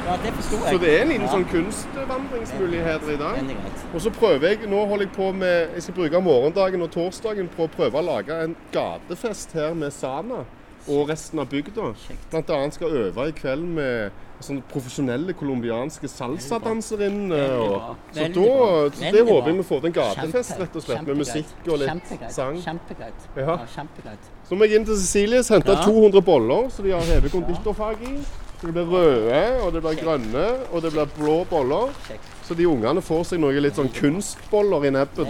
[0.07, 0.75] Ja, det forsto jeg.
[0.75, 3.57] Så det er en liten sånn kunstvandringsmuligheter i dag.
[3.95, 7.49] Og så prøver jeg, nå holder jeg på med, jeg skal bruke morgendagen og torsdagen
[7.57, 10.45] på å prøve å lage en gatefest her med Sana
[10.89, 11.95] og resten av bygda.
[12.31, 14.11] Blant annet skal øve i kveld med
[14.45, 17.49] sånne profesjonelle colombianske salsadanserinner.
[17.49, 17.97] Veldig bra.
[18.12, 21.20] Så da, så det håper jeg vi får til en gatefest, rett og slett, med
[21.22, 22.32] musikk og litt Kjempegreit.
[22.37, 22.61] sang.
[22.62, 23.28] Kjempegreit.
[23.37, 23.47] Ja.
[23.47, 24.30] Ja, kjempegreit.
[24.49, 25.84] Så må jeg inn til Cecilies, hente Ja.
[25.84, 28.16] 200 boller, så de har hevet konditorfag i.
[28.61, 31.93] Så det blir røde, og det blir grønne, og det blir blå boller.
[32.09, 32.32] Kjekt.
[32.47, 35.26] Så de ungene får seg noe litt sånn kunstboller i nebbet.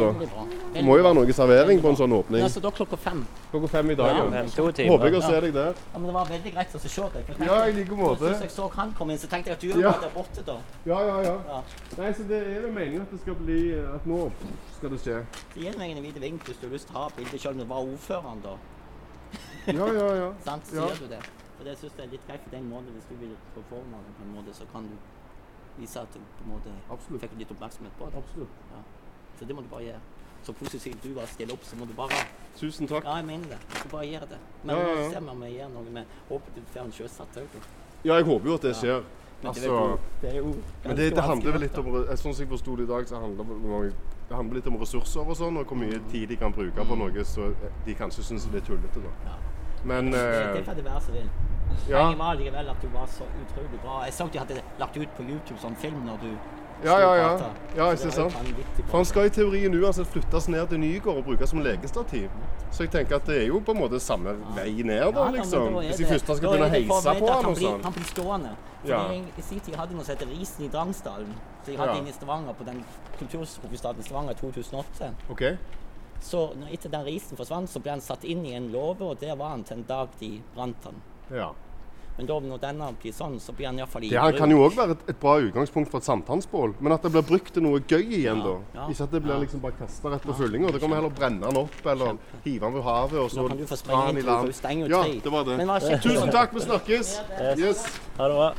[0.77, 2.43] Det må jo være noe servering på en sånn åpning.
[2.45, 3.23] Ja, så da klokka fem.
[3.51, 4.11] Klokka fem i dag.
[4.13, 4.25] Ja.
[4.27, 4.43] Ja.
[4.43, 5.73] Fem, to Håper jeg å se deg der.
[5.95, 7.31] Ja, men Det var veldig greit å se deg.
[7.41, 8.35] Ja, i like måte.
[8.37, 9.93] Så jeg så han komme inn, så tenkte jeg at du Ja.
[9.95, 10.59] var der borte da.
[10.85, 11.35] Ja, ja, ja.
[11.49, 11.63] Ja.
[11.97, 14.31] Nei, så det er vel meningen at det skal bli At nå
[14.77, 15.25] skal det skje.
[15.55, 17.53] Så Gi meg en hvit vink hvis du har lyst til å ha bilde selv
[17.57, 18.55] om det var ordføreren, da.
[19.73, 20.33] Ja, ja, ja.
[20.45, 20.67] Sant?
[20.69, 20.93] Så Ja.
[21.01, 21.23] du det.
[21.57, 22.93] For det syns jeg er litt greit for den måten.
[22.93, 24.93] Hvis du vil få formen på en måte, så kan du
[25.79, 28.23] vise at du på en måte fikk litt oppmerksomhet på det.
[28.23, 28.61] Absolutt.
[28.73, 28.83] Ja.
[29.39, 30.01] Så det må du bare gjøre.
[30.47, 32.21] Så positivt du var stille opp, så må du bare
[32.57, 33.05] Tusen takk.
[33.05, 33.59] Ja, jeg mener det.
[33.83, 34.39] Du bare gjør det.
[34.65, 35.11] Men Ja, ja, ja.
[35.11, 37.57] ser om vi gjør noe med Håper du får en sjøsatt òg.
[38.05, 39.03] Ja, jeg håper jo at det skjer.
[39.43, 40.55] Men det, Altså, er jo, det er jo
[40.85, 43.21] Men det, det handler vel litt om Sånn som jeg forsto det i dag, så
[43.21, 43.93] handler det
[44.29, 46.97] det handler litt om ressurser og sånn, og hvor mye tid de kan bruke på
[46.99, 47.53] noe så
[47.87, 49.03] de kanskje syns det er tullete.
[49.05, 49.13] da.
[49.29, 49.37] Ja.
[49.85, 50.23] Men Det,
[50.59, 51.29] eh, får det være som vil.
[51.89, 54.05] Ja, Poenget var likevel at du var så utrolig bra.
[54.05, 56.31] Jeg så de hadde lagt ut på YouTube sånn film når du
[56.85, 57.17] ja, ja.
[57.17, 57.51] ja.
[57.77, 58.35] ja ikke sant?
[58.87, 62.29] For han skal i teorien uansett flyttes ned til Nygård og brukes som legestativ.
[62.71, 65.79] Så jeg tenker at det er jo på en måte samme vei ned, da, liksom.
[65.79, 67.87] Hvis de først skal begynne å heise på han og sånn.
[67.87, 68.53] Han blir stående.
[68.87, 69.01] Ja.
[69.15, 71.33] I sin tid hadde de noe som heter Risen i Drangsdalen.
[71.65, 72.03] Så de hadde Ja.
[72.03, 72.85] inne i Stavanger på den
[73.19, 75.15] kulturhovedstaden Stavanger i 2008.
[75.31, 75.43] OK?
[76.21, 79.35] Så etter den risen forsvant, så ble han satt inn i en låve, og der
[79.37, 81.03] var han til en dag de brant han.
[81.35, 81.53] Ja.
[82.17, 84.77] Men da, når denne blir sånn, så blir den iallfall Det her kan jo òg
[84.79, 87.83] være et, et bra utgangspunkt for et sankthansbål, men at det blir brukt til noe
[87.83, 88.55] gøy igjen, da.
[88.79, 89.43] ja, Ikke at det blir ja.
[89.43, 90.71] liksom bare kasta rett på fyllinga.
[90.73, 92.17] Da kan vi heller brenne den opp eller
[92.47, 94.49] hive den ved havet og så kan du få dra den i til land.
[94.49, 95.59] ut Ja, det var det.
[95.69, 97.13] Var Tusen takk, vi snakkes.
[97.37, 97.61] Yes.
[97.61, 97.85] Yes.
[98.17, 98.51] Ha det bra.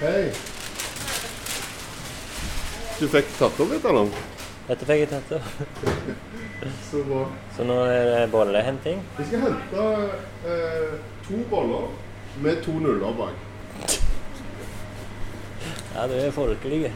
[0.00, 0.24] Hei.
[2.96, 4.20] Du fikk tatt opp litt, eller?
[4.72, 6.28] Dette fikk jeg tatt opp.
[6.90, 7.26] Så bra.
[7.56, 9.02] Så nå er det bollehenting.
[9.18, 9.86] Vi skal hente
[10.46, 10.94] eh,
[11.26, 11.88] to boller
[12.42, 13.34] med to nuller bak.
[15.94, 16.92] Ja, du er folkelig.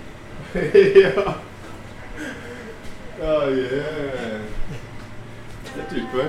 [1.04, 1.34] ja.
[3.20, 4.40] Ja, yeah.
[5.74, 6.24] Det er type.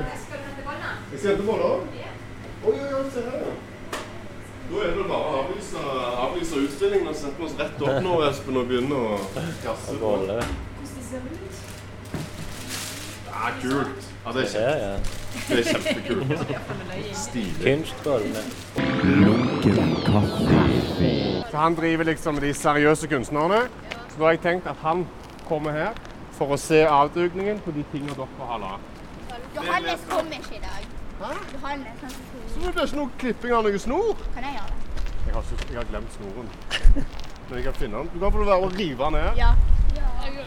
[1.11, 1.87] Jeg skal hente boller.
[2.65, 3.49] Oi, oi, oi, se her.
[4.67, 5.81] Da er det bare å avlyse,
[6.25, 9.19] avlyse utstillingen og sette oss rett opp nå, Espen, og begynne å
[9.63, 10.01] gasse på.
[10.01, 10.41] Bolle.
[13.37, 13.87] Ja, kult.
[14.25, 15.17] Ja, det er, Ja, kjempe,
[15.49, 15.55] ja.
[15.55, 17.15] det er kjempekult.
[17.15, 17.61] Stilig.
[17.63, 18.41] Kunstbollene.
[21.51, 23.61] Så han driver liksom med de seriøse kunstnerne.
[24.09, 25.05] Så da har jeg tenkt at han
[25.47, 25.93] kommer her
[26.37, 28.81] for å se avdukningen på de tingene dere har lagd.
[29.55, 30.83] Johannes kommer ikke i dag.
[31.53, 34.13] Johannes, han Så det blir ikke noe klipping av noe snor.
[34.33, 34.77] Kan jeg gjøre det?
[35.27, 36.49] Jeg har, jeg har glemt snoren.
[37.49, 38.09] Men jeg kan finne den.
[38.13, 39.41] Du kan få være å rive den ned.
[39.45, 39.53] Ja.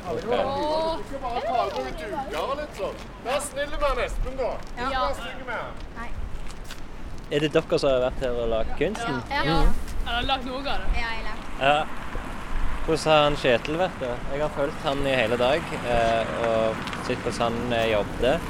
[0.00, 3.00] Skal bare ta ut noen duker og litt sånn.
[3.26, 4.50] Vær snill med han Espen, da.
[4.74, 5.72] Ikke vær stygg med han.
[7.30, 9.18] Er det dere som har vært her og lagd kunsten?
[9.30, 9.42] Ja.
[9.46, 9.74] Mm.
[10.00, 10.88] Jeg har lagd noe av det.
[10.98, 11.42] Ja, jeg har lagd.
[11.60, 11.76] Ja.
[12.86, 14.00] Hvordan har han Kjetil vært?
[14.32, 18.48] Jeg har fulgt han i hele dag eh, og sett hvordan han eh, jobbet.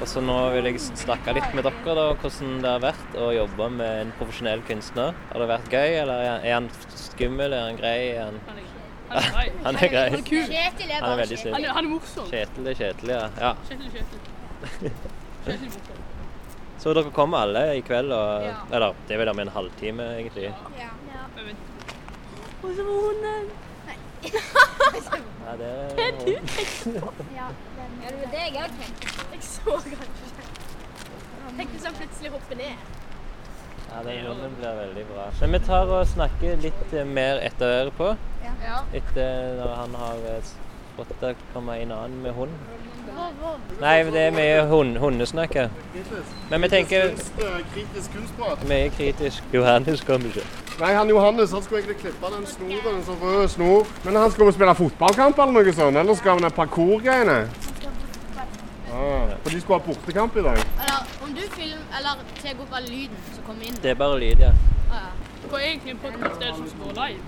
[0.00, 3.26] Og så nå vil jeg snakke litt med dere da, hvordan det har vært å
[3.36, 5.12] jobbe med en profesjonell kunstner.
[5.34, 7.52] Har det vært gøy, eller er han- er han skummel?
[7.52, 7.98] Er han grei?
[8.14, 8.40] Er han...
[9.10, 9.46] Han er grei.
[9.64, 10.04] Han er grei.
[10.10, 10.44] Han er kul.
[10.46, 11.52] Kjetil er Han er bare veldig Kjetil.
[11.54, 12.26] Han er- han er morsom.
[12.30, 13.22] Kjetil er Kjetil, ja.
[13.40, 13.52] ja.
[13.68, 14.20] Kjetil Kjetil.
[15.44, 15.96] Kjetil er morsom.
[16.80, 18.12] Så dere kommer alle i kveld?
[18.16, 18.54] Og, Ja.
[18.72, 20.46] Eller det er vel om en halvtime, egentlig.
[20.48, 20.52] Ja.
[20.78, 20.92] ja.
[22.62, 23.50] Og så var hunden.
[24.20, 26.32] Ja, det er Det er du.
[27.34, 27.46] Ja,
[28.00, 29.06] det er det jeg òg tenkte.
[29.32, 30.44] Jeg så kanskje ikke.
[31.56, 32.74] Tenk hvis han plutselig hopper ned.
[33.90, 35.28] Ja, den runden blir veldig bra.
[35.40, 38.12] Men vi tar og snakker litt eh, mer etter øret på.
[38.44, 38.82] Ja.
[38.94, 40.52] Etter når han har eh,
[40.96, 41.24] fått
[41.54, 42.54] komme inn annen med hund.
[43.80, 45.70] Nei, det er mye hund, hundesnakk her.
[46.50, 47.14] Men vi tenker
[47.74, 48.62] Kritisk kunstprat.
[48.68, 49.42] mye kritisk.
[49.54, 50.44] Johannes kommer ikke.
[50.80, 53.90] Nei, han Johannes han skulle egentlig klippe den snoren, en sånn rød snor.
[54.04, 57.40] Men han skulle spille fotballkamp eller noe sånt, eller skal han ha parkourgreiene?
[58.92, 60.58] Ah, for de skulle ha bortekamp i dag.
[60.82, 62.10] Eller om du film, eller
[62.42, 63.74] tar opp all lyden som kommer inn.
[63.82, 64.52] Det er bare lyd, ja.
[64.90, 65.00] Ah, ja.
[65.50, 67.20] Går egentlig en podcast der som går live.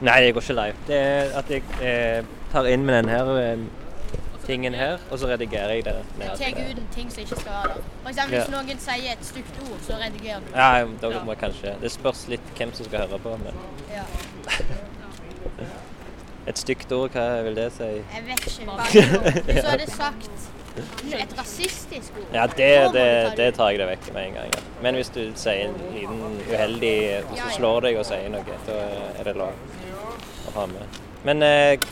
[0.00, 0.74] Nei, det går ikke live.
[0.86, 3.58] Det er at jeg eh, tar inn med den her eh,
[4.46, 5.94] tingen her, og så redigerer jeg det.
[6.14, 6.28] Du ned.
[6.38, 7.80] tar ut en ting som ikke skal være der.
[8.02, 8.62] For eksempel hvis Ja.
[8.62, 10.46] noen sier et stygt ord, så redigerer du.
[10.54, 13.36] Ja, da må kanskje Det spørs litt hvem som skal høre på.
[13.44, 13.54] Men
[13.90, 14.02] Ja.
[16.50, 17.82] et stygt ord, hva vil det si?
[17.82, 18.66] Jeg vet ikke.
[18.66, 20.30] Bare Så er det sagt
[20.78, 23.06] et rasistisk ord Ja, det, det,
[23.38, 24.50] det tar jeg det vekk med en gang.
[24.54, 24.64] Ja.
[24.84, 26.96] Men hvis du sier en liten uheldig
[27.30, 28.80] Hvis du slår deg og sier noe, da
[29.16, 29.54] er det lov
[30.46, 31.00] å ha med.
[31.26, 31.88] Men eh,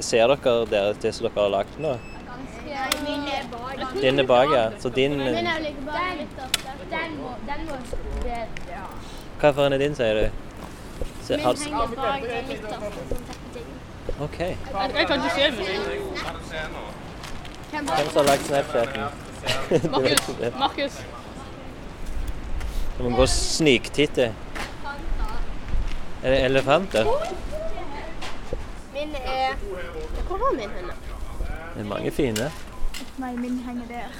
[0.00, 1.96] ser dere det, det som dere har lagd nå?
[3.04, 4.02] Min er bak.
[4.02, 4.70] Din er bak, ja.
[4.78, 6.76] Så din Min er like bak litt ofte.
[6.90, 7.80] Den må, den må
[8.22, 8.46] bedre.
[8.70, 8.84] Ja.
[9.40, 10.28] Hva for en er din, sier du?
[11.22, 14.24] Se, Min henger bak litt ofte, sånn.
[14.24, 14.38] OK.
[14.38, 16.97] Jeg, jeg kan ikke se min.
[17.70, 19.02] Hvem som har lagd Snapchaten?
[19.90, 20.58] Markus.
[20.58, 21.00] Markus.
[22.98, 24.34] Du må gå og sniktitte.
[26.22, 27.04] Er det elefanter?
[28.92, 29.54] Min er
[30.26, 30.92] Hvor var min henne?
[31.74, 32.50] Det er mange fine.
[33.18, 34.16] Nei, min henger der.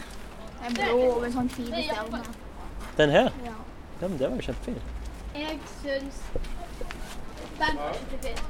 [0.67, 2.31] Den blå og en sånn fine stjerner.
[2.99, 3.31] Den her?
[3.45, 3.57] Ja.
[4.01, 4.79] Ja, men det var jo kjempefin.
[5.35, 6.23] Jeg syns
[7.59, 8.45] den var kjempefin.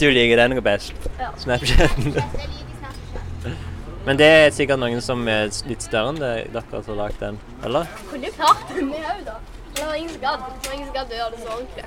[0.00, 1.08] Du liker den best?
[1.18, 1.32] Ja.
[1.38, 2.12] Snapchaten?
[2.14, 3.72] Jeg liker Snapchat.
[4.06, 7.38] Men det er sikkert noen som er litt større enn dere som har lagd den,
[7.66, 7.88] eller?
[8.06, 9.34] Kunne klart det, vi òg, da.
[9.76, 10.44] Det var ingen som gadd.
[10.62, 11.86] Det var ingen som gadd å gjøre det så ordentlig.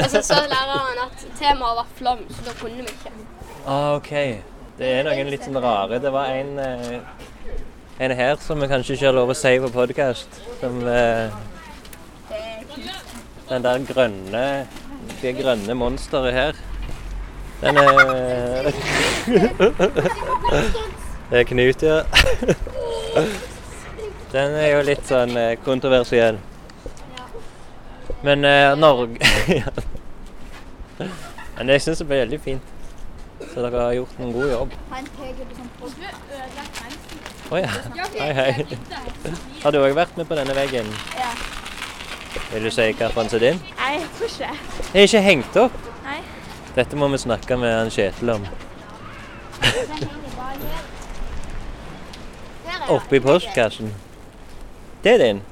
[0.00, 3.12] Og så sa læreren at temaet var flom, så da kunne vi ikke.
[3.64, 4.10] Ah, OK.
[4.80, 6.00] Det er noen litt sånn rare.
[6.02, 7.00] Det var en, eh,
[8.02, 10.42] en her som vi kanskje ikke har lov å si på podkast.
[10.60, 11.30] Som eh,
[13.50, 14.44] Den der grønne
[15.22, 16.54] Det grønne monsteret her.
[17.60, 18.72] Den er
[21.30, 22.00] Det er Knut, ja.
[24.32, 26.40] Den er jo litt sånn eh, kontroversiell.
[28.26, 29.18] Men eh, Norge.
[31.56, 32.74] Men jeg syns det ble veldig fint.
[33.52, 34.74] Så dere har gjort en god jobb.
[37.50, 37.70] Å oh, ja.
[38.18, 38.50] Hei, hei.
[39.62, 40.90] Har du òg vært med på denne veggen?
[41.18, 41.30] Ja.
[42.52, 43.62] Vil du si hva som er din?
[43.78, 44.88] Nei, jeg tror ikke det.
[44.90, 45.78] Det er ikke hengt opp.
[46.06, 46.18] Nei.
[46.74, 48.50] Dette må vi snakke med han Kjetil om.
[52.88, 53.94] Oppi postkassen.
[55.04, 55.42] Det er din.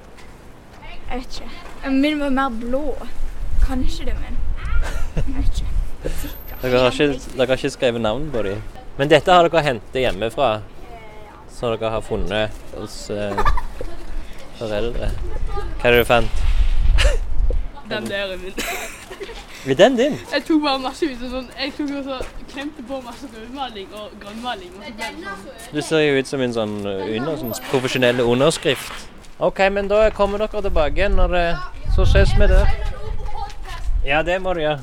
[1.10, 1.90] Jeg vet ikke.
[1.90, 2.96] Min var mer blå.
[3.66, 4.36] Kanskje det, er min.
[5.16, 5.74] jeg vet ikke.
[6.62, 8.62] Dere har ikke, dere har ikke skrevet navn på dem.
[8.98, 10.48] Men dette har dere hentet hjemmefra?
[11.54, 13.42] Som dere har funnet hos eh,
[14.58, 15.12] foreldre?
[15.78, 16.42] Hva er det du fant?
[17.88, 18.52] Den der er min.
[19.66, 20.12] Er den din?
[20.32, 21.46] Jeg tok bare masse ut og sånn.
[21.58, 22.18] Jeg tok også
[22.52, 24.70] klemte på masse rødmaling og grønnmaling.
[24.78, 25.72] Og så det sånn.
[25.74, 29.08] Du ser jo ut som en sånn eh, under, sånn profesjonell underskrift.
[29.38, 31.44] OK, men da kommer dere tilbake igjen når det
[31.96, 32.70] Så ses vi der.
[34.06, 34.78] Ja, det må du gjøre.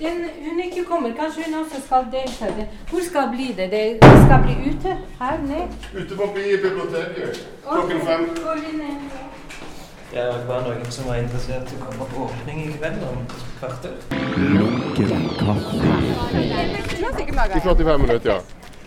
[0.00, 1.12] Den, hun ikke kommer.
[1.18, 2.48] Kanskje hun også skal delta.
[2.90, 3.68] Hvor skal bli det?
[3.74, 4.96] Det det skal bli ute?
[5.20, 5.76] Her Ned?
[5.92, 8.26] Ute på biblioteket klokken fem.
[10.12, 13.22] Det var noen som var interessert i å komme på åpning i kveld om
[13.60, 13.94] kvarter.
[17.56, 18.40] I 45 minutter, ja.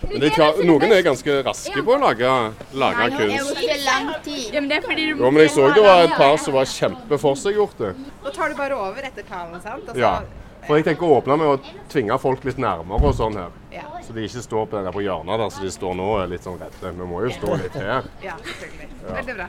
[0.06, 2.30] Men det er klart, noen er ganske raske på å lage,
[2.78, 3.58] lage kunst.
[3.66, 6.54] Ja, men det er fordi du Jo, men jeg så det var et par som
[6.54, 7.82] var kjempeforseggjort.
[8.22, 9.88] Da tar du bare over etter talen, sant?
[9.90, 10.20] Og Ja.
[10.66, 11.58] For jeg tenker å åpne med å
[11.90, 13.50] tvinge folk litt nærmere og sånn her.
[13.74, 13.84] Ja.
[14.02, 16.22] Så de ikke står på den der på hjørnet der, så de står nå og
[16.24, 16.90] er litt sånn redde.
[16.90, 18.02] Vi må jo stå litt her.
[18.22, 18.88] Ja, selvfølgelig.
[19.06, 19.14] Ja.
[19.14, 19.48] Veldig bra.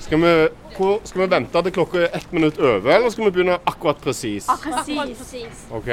[0.00, 0.32] Skal vi,
[0.76, 4.00] hvor, skal vi vente til klokka er ett minutt over, eller skal vi begynne akkurat
[4.04, 4.46] presis?
[4.62, 5.66] Presis.
[5.70, 5.88] OK?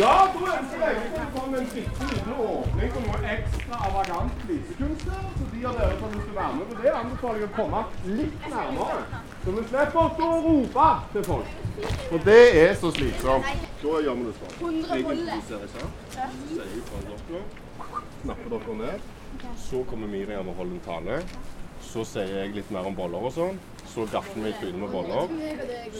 [0.00, 5.24] Ja, da ønsker jeg velkommen komme en bitte liten åpning på noe ekstra avagant lysekunstner.
[5.36, 7.82] Så de av dere som vil være med på det, anbefaler jeg å komme
[8.18, 9.22] litt nærmere.
[9.44, 11.56] Så vi slipper å stå og rope til folk.
[12.08, 13.66] For det er så slitsomt.
[13.82, 14.54] Da gjør vi det sånn.
[14.62, 15.24] Hundre Jeg boller.
[15.24, 15.98] introduserer seg.
[16.12, 17.42] Så sier jeg fra dere.
[18.22, 19.10] Snapper dere ned.
[19.66, 21.20] Så kommer Miriam og holder en tale.
[21.92, 23.58] Så sier jeg litt mer om boller og sånn.
[23.92, 25.28] Så gafler vi trynet med boller.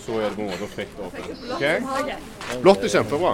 [0.01, 1.43] Så er det på en måte fritt åpent.
[1.53, 1.65] OK?
[2.63, 3.33] Blått er kjempebra.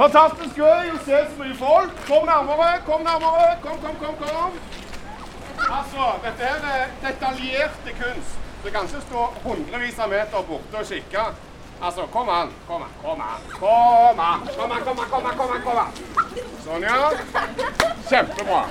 [0.00, 2.02] Fantastisk gøy å se så mye folk.
[2.08, 3.52] Kom nærmere, kom nærmere.
[3.62, 4.18] Kom, kom, kom.
[4.24, 4.58] kom.
[5.60, 8.34] Altså, dette her er detaljerte kunst.
[8.64, 11.28] Du kan ikke stå hundrevis av meter borte og kikke.
[11.80, 12.98] Altså, kom an, kom an.
[13.04, 15.38] Kom an, kom an, kom an, kom an.
[15.38, 15.94] Kom an, kom an.
[16.66, 17.12] Sånn, ja.
[18.10, 18.64] Kjempebra.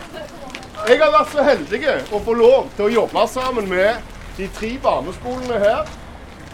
[0.87, 1.79] Jeg har vært så heldig
[2.15, 3.99] å få lov til å jobbe sammen med
[4.37, 5.89] de tre barneskolene her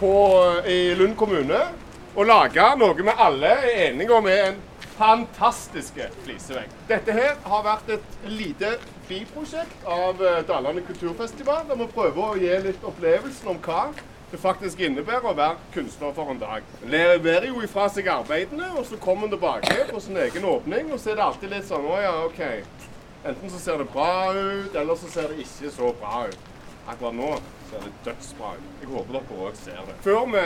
[0.00, 0.10] på,
[0.66, 1.60] i Lund kommune.
[2.16, 4.58] Og lage noe vi alle er enige om er en
[4.96, 6.74] fantastisk flisevegg.
[6.88, 8.74] Dette her har vært et lite
[9.06, 13.90] biprosjekt av eh, Dalane kulturfestival, der vi prøver å gi litt opplevelsen om hva
[14.32, 16.64] det faktisk innebærer å være kunstner for en dag.
[16.82, 20.98] Leverer jo ifra seg arbeidene, og så kommer en tilbake på sin egen åpning, og
[20.98, 22.42] så er det alltid litt sånn Å ja, OK.
[23.26, 26.38] Enten så ser det bra ut, eller så ser det ikke så bra ut.
[26.86, 27.30] Akkurat nå
[27.70, 28.68] ser det dødsbra ut.
[28.80, 29.96] Jeg håper dere òg ser det.
[30.04, 30.42] Før vi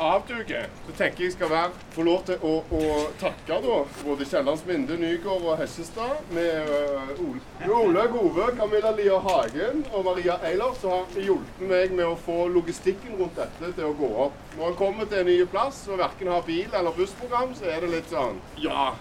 [0.00, 4.62] avduker, så tenker jeg skal være, få lov til å, å takke da, både Kiellands
[4.68, 10.94] Minde, Nygård og Hessestad, med uh, Ole, Gove, Camilla Lia Hagen og Maria Eilert, som
[10.94, 14.38] har hjulpet meg med å få logistikken rundt dette til å gå opp.
[14.56, 17.82] Når en kommer til en ny plass og verken har bil eller bussprogram, så er
[17.82, 18.92] det litt sånn Ja.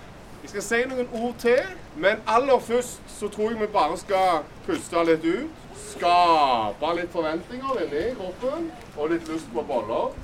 [0.42, 1.60] Jeg skal si noen ord til,
[1.96, 5.60] men aller først så tror jeg vi bare skal puste litt ut.
[5.92, 10.16] Skape litt forventninger inni kroppen, og litt lyst på boller.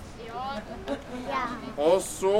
[1.78, 2.38] Og så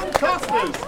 [0.00, 0.84] Fantastisk!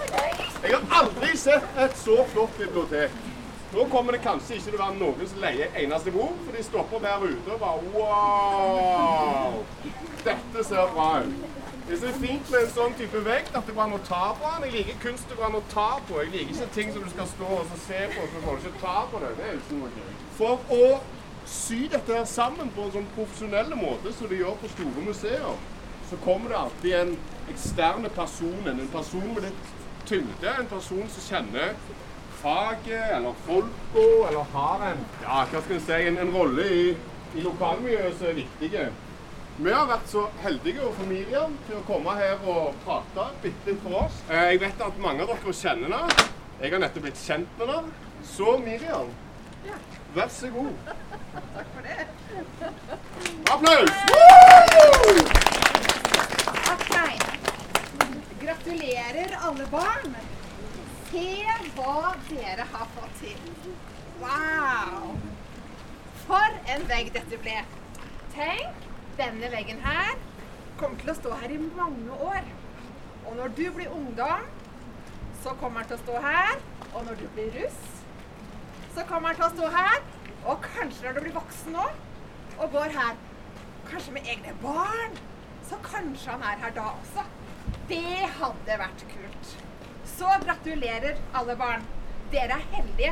[0.63, 3.26] Jeg har aldri sett et så flott bibliotek.
[3.73, 6.63] Nå kommer det kanskje ikke til å være noen som leier eneste bok, for de
[6.63, 9.57] stopper der ute og bare Wow!
[10.23, 11.57] Dette ser bra ut.
[11.87, 14.49] Det er fint med en sånn type vekt at det går an å ta på
[14.53, 14.65] den.
[14.67, 16.17] Jeg liker kunst det går an å ta på.
[16.19, 18.81] Jeg liker ikke ting som du skal stå og se på, så får du ikke
[18.81, 19.29] ta på det.
[19.37, 20.07] Det er ikke noe.
[20.35, 20.89] For å
[21.47, 25.63] sy dette her sammen på en sånn profesjonell måte som de gjør på store museer,
[26.09, 27.15] så kommer det alltid en
[27.53, 29.71] eksterne person, en person med litt
[30.07, 31.73] tyngde, en person som kjenner
[32.41, 36.87] faget eller folka, eller har en, ja, hva skal en si, en, en rolle i,
[37.35, 38.87] i lokalmiljøet som er viktig?
[39.57, 43.79] Vi har vært så heldige og familien til å komme her og prate bitte litt
[43.81, 44.19] for oss.
[44.29, 46.27] Eh, Jeg vet at mange av dere kjenner henne.
[46.61, 47.95] Jeg har nettopp blitt kjent med henne.
[48.27, 49.09] Så Miriam,
[50.13, 50.73] vær så god.
[51.57, 52.05] Takk for det.
[53.49, 53.91] Applaus!
[56.73, 56.93] OK.
[58.45, 60.15] Gratulerer, alle barn.
[61.07, 61.27] Se
[61.75, 63.51] hva dere har fått til.
[64.19, 65.13] Wow!
[66.25, 67.61] For en vegg dette ble.
[68.33, 68.87] Tenk,
[69.19, 70.17] denne veggen her
[70.77, 72.49] kommer til å stå her i mange år.
[73.23, 74.43] Og når du blir ungdom,
[75.43, 76.59] så kommer den til å stå her.
[76.91, 77.79] Og når du blir russ,
[78.95, 80.03] så kommer den til å stå her.
[80.47, 81.87] Og kanskje når du blir voksen nå,
[82.57, 83.17] og går her,
[83.87, 85.17] kanskje med egne barn,
[85.69, 87.25] så kanskje han er her da også.
[87.87, 89.26] Det hadde vært kult.
[90.17, 91.83] Så gratulerer, alle barn.
[92.31, 93.11] Dere er heldige.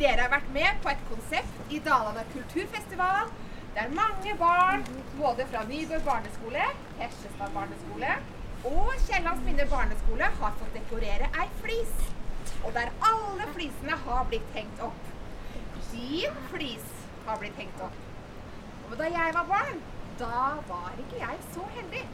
[0.00, 3.30] Dere har vært med på et konsept i Dalane kulturfestival
[3.76, 4.82] der mange barn,
[5.20, 6.66] både fra Nybø barneskole,
[6.98, 8.14] Hesjestad barneskole
[8.64, 11.94] og Kiellands Minne barneskole, har fått dekorere ei flis.
[12.64, 15.10] Og der alle flisene har blitt hengt opp.
[15.92, 16.86] Din flis
[17.26, 17.98] har blitt hengt opp.
[18.88, 19.84] Og da jeg var barn,
[20.18, 22.06] da var ikke jeg så heldig.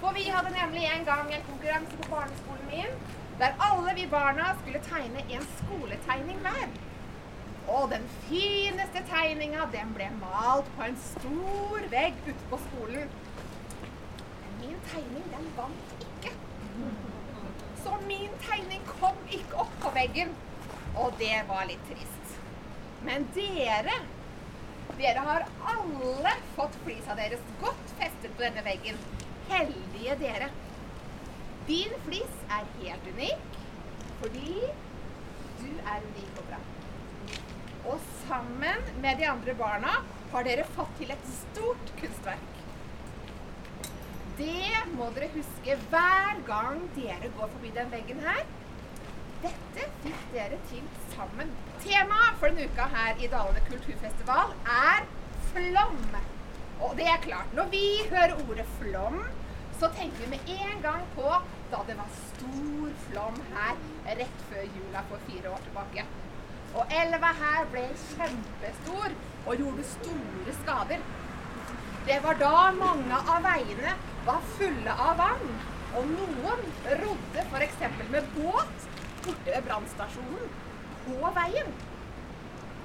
[0.00, 3.04] For vi hadde nemlig en gang en konkurranse på barneskolen min
[3.38, 6.68] der alle vi barna skulle tegne en skoletegning hver.
[7.68, 13.14] Og den fineste tegninga, den ble malt på en stor vegg ute på skolen.
[14.40, 16.34] Men min tegning, den vant ikke.
[17.84, 20.34] Så min tegning kom ikke opp på veggen.
[20.94, 22.36] Og det var litt trist.
[23.04, 23.96] Men dere,
[25.00, 29.00] dere har alle fått flisa deres godt festet på denne veggen.
[29.50, 30.52] Heldige dere.
[31.68, 33.60] Din flis er helt unik
[34.20, 34.56] fordi
[35.60, 36.58] du er unik og bra.
[37.92, 39.94] Og sammen med de andre barna
[40.32, 42.50] har dere fått til et stort kunstverk.
[44.38, 48.42] Det må dere huske hver gang dere går forbi den veggen her.
[49.44, 50.84] Dette fikk dere til
[51.14, 51.52] sammen.
[51.84, 55.08] Temaet for denne uka her i Dalane kulturfestival er
[55.52, 56.00] flom.
[56.84, 59.20] Og det er klart, når vi hører ordet flom,
[59.80, 61.30] så tenker vi med en gang på
[61.72, 63.80] da det var stor flom her
[64.20, 66.06] rett før jula for fire år tilbake.
[66.74, 69.14] Og elva her ble kjempestor
[69.44, 71.04] og gjorde store skader.
[72.06, 73.94] Det var da mange av veiene
[74.26, 75.54] var fulle av vann.
[75.94, 76.64] Og noen
[77.00, 77.82] rodde f.eks.
[78.10, 78.88] med båt
[79.24, 80.48] borte ved brannstasjonen
[81.04, 81.70] på veien.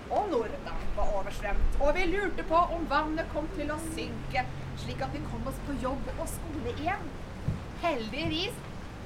[0.10, 4.46] Og Nordan var oversvømt, og vi lurte på om vannet kom til å synke,
[4.84, 7.10] slik at vi kom oss på jobb og skole igjen.
[7.84, 8.58] Heldigvis,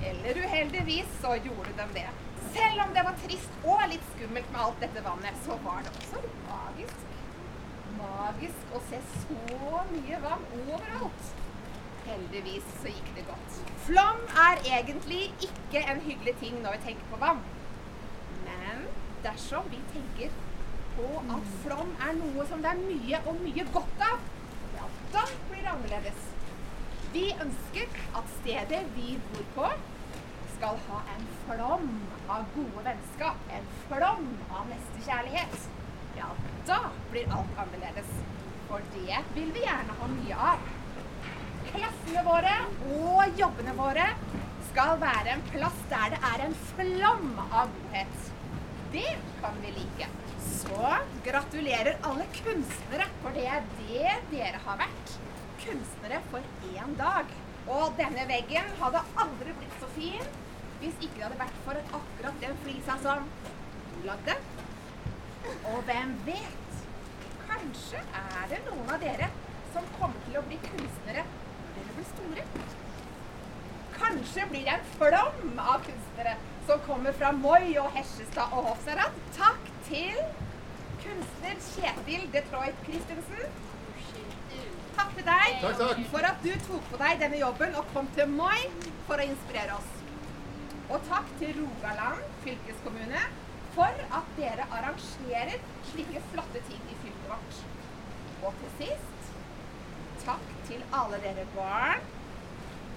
[0.10, 2.08] eller uheldigvis, så gjorde de det.
[2.54, 5.94] Selv om det var trist og litt skummelt med alt dette vannet, så var det
[6.02, 7.08] også magisk.
[7.98, 11.34] Magisk å se så mye vann overalt.
[12.04, 13.60] Heldigvis så gikk det godt.
[13.88, 17.40] Flom er egentlig ikke en hyggelig ting når vi tenker på vann.
[18.44, 18.84] Men
[19.24, 20.34] dersom vi tenker
[20.98, 24.28] på at flom er noe som det er mye og mye godt av,
[24.76, 25.24] ja, da
[25.64, 26.24] blir annerledes.
[27.14, 29.68] Vi ønsker at stedet vi bor på,
[30.58, 31.88] skal ha en flom
[32.32, 35.70] av gode vennskap, en flom av nestekjærlighet.
[36.18, 36.28] Ja,
[36.68, 36.80] da
[37.14, 38.12] blir alt annerledes.
[38.68, 40.68] For det vil vi gjerne ha mye av.
[41.70, 42.58] Klassene våre
[42.98, 44.10] og jobbene våre
[44.72, 48.32] skal være en plass der det er en flom av godhet.
[48.94, 49.10] Det
[49.40, 50.12] kan vi like.
[50.44, 50.96] Så
[51.26, 55.20] gratulerer alle kunstnere, for det er det dere har vært.
[55.64, 56.44] Kunstnere for
[56.74, 57.30] én dag.
[57.72, 60.34] Og denne veggen hadde aldri blitt så fin
[60.82, 63.30] hvis ikke det hadde vært for akkurat den flisa som
[63.94, 64.36] du lagde.
[65.72, 66.82] Og hvem vet?
[67.48, 69.30] Kanskje er det noen av dere
[69.74, 72.48] som kommer til å bli kunstnere når dere blir store.
[73.96, 76.36] Kanskje blir det en flom av kunstnere
[76.68, 79.22] som kommer fra Moi og Hesjestad og Hofsarad.
[79.38, 80.20] Takk til
[81.04, 83.63] kunstner Kjetil Detroit Christensen.
[84.98, 86.02] Takk til deg Takk, takk.
[86.12, 89.78] for at du tok på deg denne jobben og kom til meg for å inspirere
[89.78, 89.92] oss.
[90.92, 93.24] Og takk til Rogaland fylkeskommune
[93.74, 97.62] for at dere arrangerer slike flotte ting i fylket vårt.
[98.44, 99.32] Og til sist,
[100.26, 102.04] takk til alle dere barn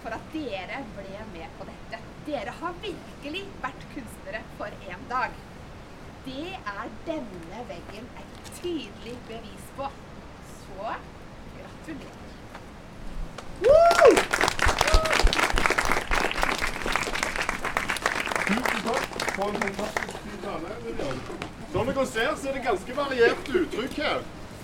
[0.02, 2.02] for at dere ble med på dette.
[2.26, 5.36] Dere har virkelig vært kunstnere for en dag.
[6.26, 9.88] Det er denne veggen et tydelig bevis på.
[10.58, 10.96] Så.
[11.86, 11.98] Tusen
[18.86, 19.04] takk
[19.36, 20.70] for en fantastisk fin tale.
[21.72, 24.18] Som dere ser, så er det ganske variert uttrykk her.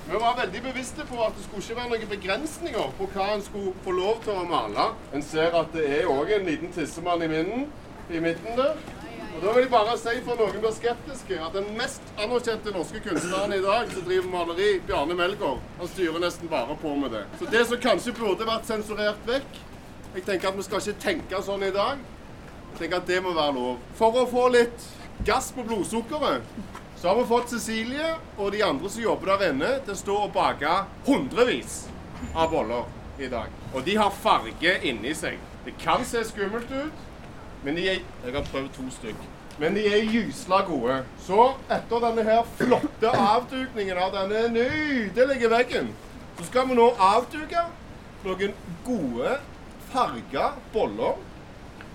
[0.08, 3.44] Vi var veldig bevisste på at det skulle ikke være noen begrensninger på hva en
[3.46, 4.84] skulle få lov til å male.
[5.14, 7.70] En ser at det er òg en liten tissemann i, midten,
[8.10, 8.74] i midten der.
[9.32, 13.00] Og da vil jeg bare si for noen blir skeptiske, at den mest anerkjente norske
[13.00, 17.22] kunstneren i dag som driver maleri, Bjarne Melgaard, han styrer nesten bare på med det.
[17.40, 19.60] Så det som kanskje burde vært sensurert vekk
[20.12, 22.00] Jeg tenker at vi skal ikke tenke sånn i dag.
[22.72, 23.78] Jeg tenker at det må være lov.
[23.96, 24.84] For å få litt
[25.24, 26.44] gass på blodsukkeret,
[27.00, 30.18] Så har vi fått Cecilie og de andre som jobber der inne, til å stå
[30.26, 30.74] og bake
[31.08, 31.88] hundrevis
[32.34, 32.84] av boller
[33.18, 33.48] i dag.
[33.74, 35.40] Og de har farge inni seg.
[35.64, 37.00] Det kan se skummelt ut,
[37.62, 39.22] men de er Jeg har prøvd to stykk.
[39.58, 41.02] Men de er gysla gode.
[41.20, 45.92] Så etter denne her flotte avdukningen av denne nydelige veggen,
[46.38, 47.66] så skal vi nå avduke
[48.24, 48.54] noen
[48.86, 49.36] gode
[49.92, 51.20] farga boller.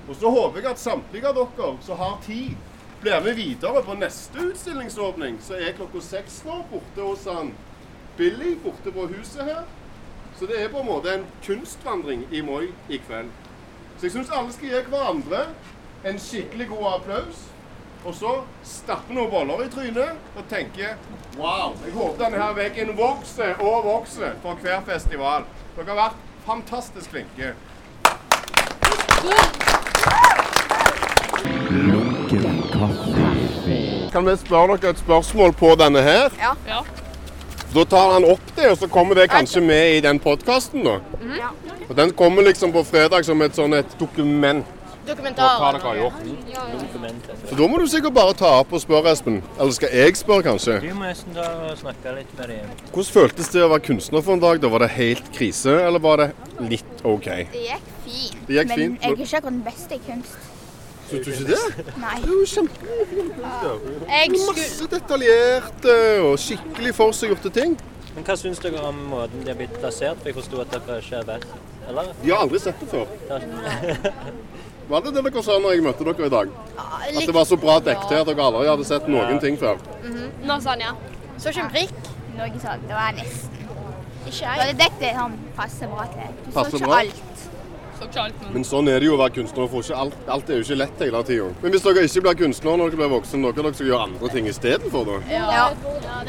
[0.08, 2.56] Og så håper jeg at samtlige av dere som har tid,
[3.02, 7.52] blir med videre på neste utstillingsåpning, som er klokka seks nå, borte hos han
[8.18, 9.66] Billy, borte på huset her.
[10.40, 13.30] Så det er på en måte en kunstvandring i Moi i kveld.
[13.98, 15.46] Så jeg syns alle skal gi hverandre
[16.06, 17.40] en skikkelig god applaus.
[18.06, 18.34] Og så
[18.64, 20.94] stappe noen boller i trynet og tenke
[21.38, 21.74] Wow!
[21.86, 25.48] Jeg håper denne her veggen vokser og vokser for hver festival.
[25.76, 27.56] Dere har vært fantastisk flinke.
[34.14, 36.30] Kan vi spørre dere et spørsmål på denne her?
[36.38, 36.54] Ja.
[36.70, 36.84] Ja.
[37.74, 41.00] Da tar han opp det, og så kommer det kanskje med i den podkasten, da.
[41.38, 41.50] Ja.
[41.90, 44.66] Og Den kommer liksom på fredag som et sånn et dokument
[45.08, 45.54] Dokumentar.
[45.62, 46.18] hva dere har gjort.
[47.48, 49.38] Så da må du sikkert bare ta opp og spørre, Espen.
[49.56, 50.82] Eller skal jeg spørre, kanskje?
[50.84, 52.74] Du må nesten ta og snakke litt med dem.
[52.92, 54.60] Hvordan føltes det å være kunstner for en dag?
[54.60, 54.68] da?
[54.74, 56.28] Var det helt krise, eller var det
[56.60, 57.24] litt OK?
[57.24, 58.38] Det gikk fint.
[58.50, 60.38] Det gikk men fint, jeg er ikke akkurat den beste i kunst.
[61.08, 61.94] Syns du ikke det?
[62.04, 62.16] Nei.
[62.20, 63.32] Det er jo kjempefint.
[64.44, 67.78] Masse detaljerte og skikkelig forseggjorte ting.
[68.18, 70.18] Men hva syns dere om måten de har blitt plassert?
[70.24, 71.52] For jeg forsto at dere ikke har vært
[71.88, 72.08] Eller?
[72.24, 73.06] De har aldri sett det før.
[74.90, 76.56] Var det det dere sa når jeg møtte dere i dag?
[76.82, 79.78] At det var så bra dekket her at dere aldri hadde sett noen ting før?
[80.50, 80.96] Nå sånn, ja.
[81.38, 82.12] Så ikke en prikk.
[82.40, 82.90] Noe sånt.
[82.90, 83.64] Det var nesten.
[84.26, 84.66] Ikke jeg.
[84.66, 86.36] Det dekket det sånn passe bra til.
[86.48, 87.22] Du så ikke alt.
[87.98, 89.68] Så men Men sånn er det jo å være kunstner.
[89.72, 91.50] For ikke alt, alt er jo ikke lett hele tida.
[91.64, 94.32] Men hvis dere ikke blir kunstnere når dere blir voksen, dere dere skal gjøre andre
[94.34, 95.18] ting istedenfor, da?
[95.32, 95.46] Ja.
[95.58, 95.68] ja,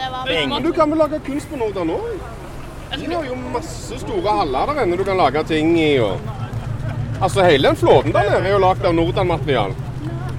[0.01, 2.09] det var Men du kan vel lage kunst på Nordland òg?
[2.97, 5.99] De har jo masse store haller der inne du kan lage ting i.
[6.01, 6.19] og...
[7.21, 9.75] Altså Hele den flåten der nede er jo lagd av Nordan-material.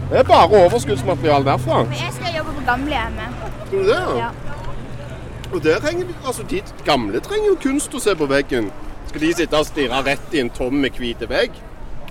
[0.10, 1.84] Det er bare overskuddsmaterial derfra.
[1.84, 3.44] Men jeg skal jobbe på gamlehjemmet.
[3.70, 4.00] Tror du det?
[4.18, 4.30] Ja.
[5.54, 8.72] Og der trenger vi, altså De gamle trenger jo kunst å se på veggen.
[9.10, 11.56] Skal de sitte og stirre rett i en tom, hvit vegg?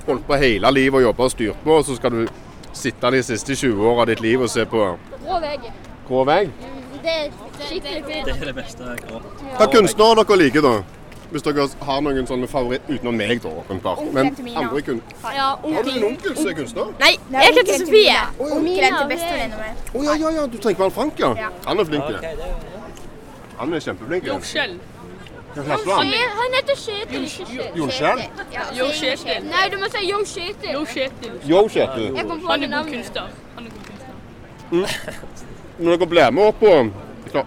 [0.08, 2.22] Holdt på hele livet og jobba og styrt på, og så skal du
[2.74, 4.82] sitte de siste 20 åra av ditt liv og se på
[5.22, 5.66] Grå vegg.
[6.08, 6.50] grå vegg?
[7.02, 7.28] Det er
[7.68, 8.26] skikkelig fint.
[8.26, 9.20] Det er det beste grå.
[9.58, 10.72] Hva kunstnere dere liker, da?
[11.30, 14.00] Hvis dere har noen sånne favoritt utenom meg, da, åpenbart.
[14.16, 15.02] Men andre kun...
[15.22, 16.92] Ja, Har du en onkel som er kunstner?
[17.02, 18.18] Nei, jeg heter Sofie.
[18.40, 19.72] Onkelen til bestevenninna mi.
[19.92, 21.50] Å ja, ja, ja, du trenger ikke være Frank, ja?
[21.68, 22.08] Han er flink.
[22.08, 24.32] Det er Han er kjempeflink.
[24.32, 24.38] ja.
[25.56, 25.84] Jordskjell.
[25.88, 26.36] Hva heter han?
[26.38, 27.80] Han heter Kjetil, ikke Kjetil.
[27.80, 28.22] Jordskjell?
[28.52, 29.42] Ja, Jo Kjetil.
[29.48, 30.72] Nei, du må si Jo Kjetil.
[30.72, 31.34] Jo Kjetil.
[31.48, 32.08] Yo, Kjetil.
[32.16, 33.28] Jeg kom på Han er god kunstner.
[33.56, 35.20] Han er god kunstner.
[35.78, 36.92] Når dere blir med opp og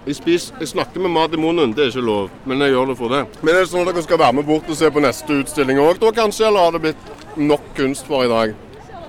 [0.06, 2.98] jeg, jeg snakker med mat i munnen, det er ikke lov, men jeg gjør det
[3.00, 3.22] for det.
[3.42, 5.82] Men er det sånn at dere skal være med bort og se på neste utstilling
[5.82, 6.46] òg, da kanskje?
[6.48, 8.54] Eller har det blitt nok kunst for i dag?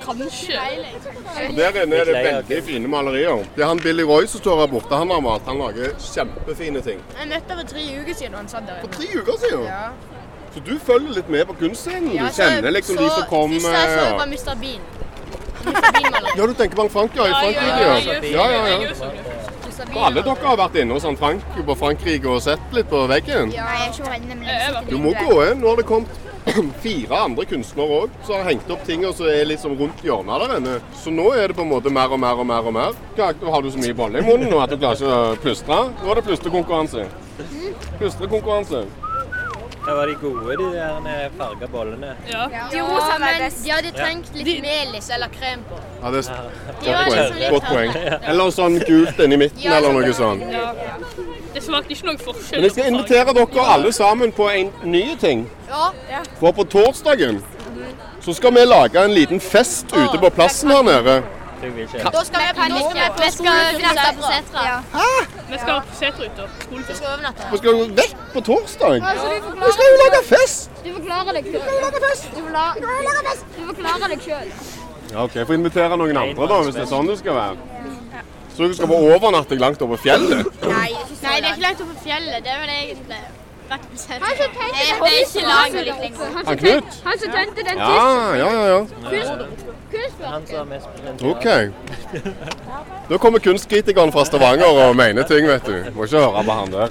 [0.04, 0.58] Kanskje.
[1.48, 3.44] Og Der inne er det veldig fine malerier.
[3.56, 4.94] Det er han Billy Roy som står her borte.
[4.96, 5.46] Han har malt.
[5.46, 7.04] Han lager kjempefine ting.
[7.20, 9.64] Jeg møtte ham for tre uker siden, han satt der For tre uker siden?
[9.68, 9.84] Ja.
[10.54, 12.12] Så du følger litt med på kunstscenen?
[12.14, 13.60] Ja, Du kjenner liksom de som kommer?
[13.60, 14.54] Først jeg så jeg var Mr.
[14.60, 14.82] Bean.
[15.64, 15.92] Mr.
[15.96, 16.34] Bean-maler.
[16.36, 17.26] Ja, du tenker på Frank, ja.
[17.26, 18.42] I Frankrike, ja.
[18.42, 19.22] Ja, ja, ja.
[19.92, 23.48] Og alle dere har vært inne hos Frank på Frankrike og sett litt på veggen?
[23.48, 25.62] Nei, jeg er ikke jeg sitter Du må gå inn.
[25.62, 26.31] Nå har det kommet
[26.84, 30.42] fire andre kunstnere òg som har hengt opp ting og som er liksom rundt hjørnet
[30.42, 30.78] der inne.
[30.98, 32.66] Så nå er det på en måte mer og mer og mer.
[32.66, 32.98] og mer.
[33.18, 35.80] Har du så mye bolle i munnen nå at du klarer ikke å plystre?
[36.02, 37.06] Nå er det plystrekonkurranse.
[38.00, 38.86] Plystrekonkurranse.
[39.82, 40.66] Hva var de gode, de
[41.04, 42.12] der farga bollene?
[42.30, 42.44] Ja.
[42.70, 45.78] De rosa men de hadde trengt litt melis eller krem på.
[46.02, 46.36] Ja, det er
[46.84, 47.16] godt poeng.
[47.16, 47.96] liksom Godt poeng.
[48.30, 50.44] Eller sånn gult inni midten eller noe sånn.
[50.44, 50.54] sånt.
[50.54, 50.70] Ja.
[51.52, 52.60] Det smakte ikke noe forskjell.
[52.60, 55.44] Men jeg skal invitere dere alle sammen på en ny ting.
[55.68, 55.90] Ja.
[56.10, 56.22] ja.
[56.38, 57.42] For på torsdagen
[58.22, 61.22] så skal vi lage en liten fest ute på plassen her nede.
[61.62, 61.98] Du vil ikke.
[62.16, 64.62] Da skal vi på Vi skal overnatte på Setra.
[65.50, 66.42] Vi skal på seterruta.
[66.70, 67.42] Vi skal overnatte.
[67.52, 68.94] Vi skal jo vekk på torsdag.
[68.94, 70.70] Du får Vi skal jo lage fest!
[70.84, 71.62] Du forklarer deg selv.
[71.62, 72.24] Du forklarer fest.
[74.02, 74.52] Deg.
[75.12, 77.56] Ja, ok, Jeg får invitere noen andre, da, hvis det er sånn det skal være.
[78.56, 80.50] Så du skal på overnatting langt over fjellet?
[80.66, 80.90] Nei,
[81.22, 82.42] det er ikke langt oppe på fjellet.
[82.44, 83.20] Det er vel egentlig
[84.36, 85.94] som tente Det
[86.46, 86.84] den Knut?
[87.04, 88.66] Han som tente den Ja, ja, ja.
[88.66, 88.86] ja.
[90.64, 90.86] Mest
[91.22, 91.46] Ok.
[93.08, 95.84] Da kommer kunstkritikeren fra Stavanger og mener ting, vet du.
[95.94, 96.88] Må ikke høre på han der.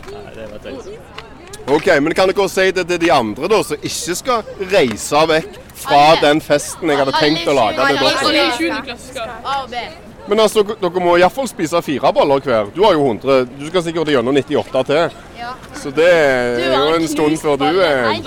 [1.67, 4.43] Ok, men kan dere si det til de andre da, som ikke skal
[4.74, 7.97] reise vekk fra den festen jeg hadde tenkt å lage til
[8.34, 10.11] dere?
[10.22, 10.30] I 7.
[10.30, 10.30] klasse skal.
[10.30, 10.30] A.
[10.30, 12.72] Men altså, dere må iallfall spise fire boller hver.
[12.76, 13.45] Du har jo 100.
[13.59, 15.09] Du skal sikkert gjennom 98 til.
[15.39, 15.53] Ja.
[15.74, 18.22] Så det er jo en stund før du er vi,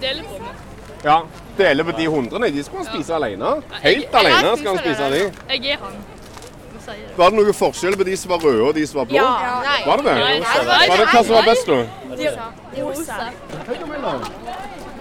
[0.00, 0.54] deler på det.
[1.04, 1.20] Ja.
[1.58, 2.50] Deler på de 100.
[2.50, 3.62] De skal han spise alene.
[3.82, 5.22] Helt alene skal han spise de.
[5.50, 5.92] Jeg er han.
[7.16, 9.16] Var det noe forskjell på de som var røde og de som var blå?
[9.16, 9.60] Ja.
[9.64, 9.80] Nei.
[9.86, 10.14] Var det det?
[10.14, 11.78] Nei, nei, Var det hva som var best, da?
[12.74, 13.16] De rosa.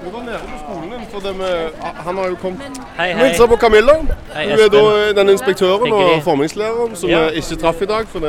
[0.04, 1.70] Du var nede på skolen din, for det med,
[2.06, 2.62] han har jo kommet
[2.98, 3.28] Hei, hei.
[3.28, 3.94] hilser på Camilla.
[4.34, 5.16] Hei, Hun er da Espen.
[5.18, 7.30] den inspektøren og formingslæreren som Ja.
[7.30, 8.28] vi ikke traff i dag, For vi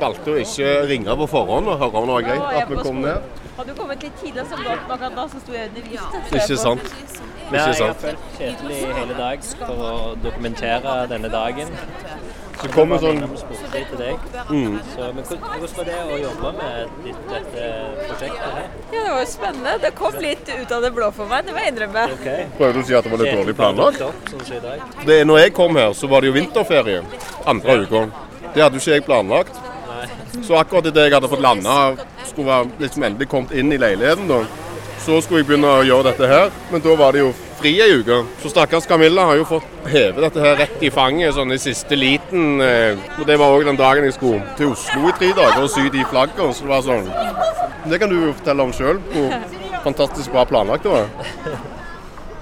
[0.00, 2.96] valgte å ikke ringe på forhånd og høre om det var greit at vi kom
[2.96, 3.16] ned.
[3.56, 6.16] Hadde du kommet litt tidligere, så godt nok at da så sto jeg under viste.
[6.36, 6.80] Ikke sant?
[7.50, 9.92] Men jeg har fulgt Kjetil i hele dag for å
[10.22, 11.70] dokumentere denne dagen.
[12.56, 14.22] Så kommer sånn til deg.
[14.48, 14.78] Mm.
[14.94, 17.66] Så, men hvordan var det å jobbe med ditt, dette
[18.00, 18.70] prosjektet her?
[18.94, 19.74] Ja, det var jo spennende.
[19.84, 22.06] Det kom litt ut av det blå for meg, det må jeg innrømme.
[22.56, 24.00] Prøvde å si at det var litt dårlig planlagt.
[24.00, 24.66] Sånn.
[25.04, 27.04] Det, når jeg kom her, så var det jo vinterferie.
[27.46, 28.06] Andre uka.
[28.54, 29.64] Det hadde jo ikke jeg planlagt.
[30.42, 31.76] Så akkurat idet jeg hadde fått landa,
[32.28, 34.42] skulle være liksom endelig kommet inn i leiligheten, da,
[35.06, 36.48] så skulle jeg begynne å gjøre dette her.
[36.72, 37.28] Men da var det jo
[37.60, 38.18] fri ei uke.
[38.42, 41.98] Så stakkars Camilla har jo fått heve dette her rett i fanget sånn i siste
[41.98, 42.58] liten.
[42.64, 45.70] Eh, og det var òg den dagen jeg skulle til Oslo i tre dager og
[45.70, 46.50] sy de flaggene.
[46.56, 47.10] Så det var sånn
[47.86, 49.34] Det kan du jo fortelle om sjøl, hvor
[49.84, 51.06] fantastisk bra planlagt det var.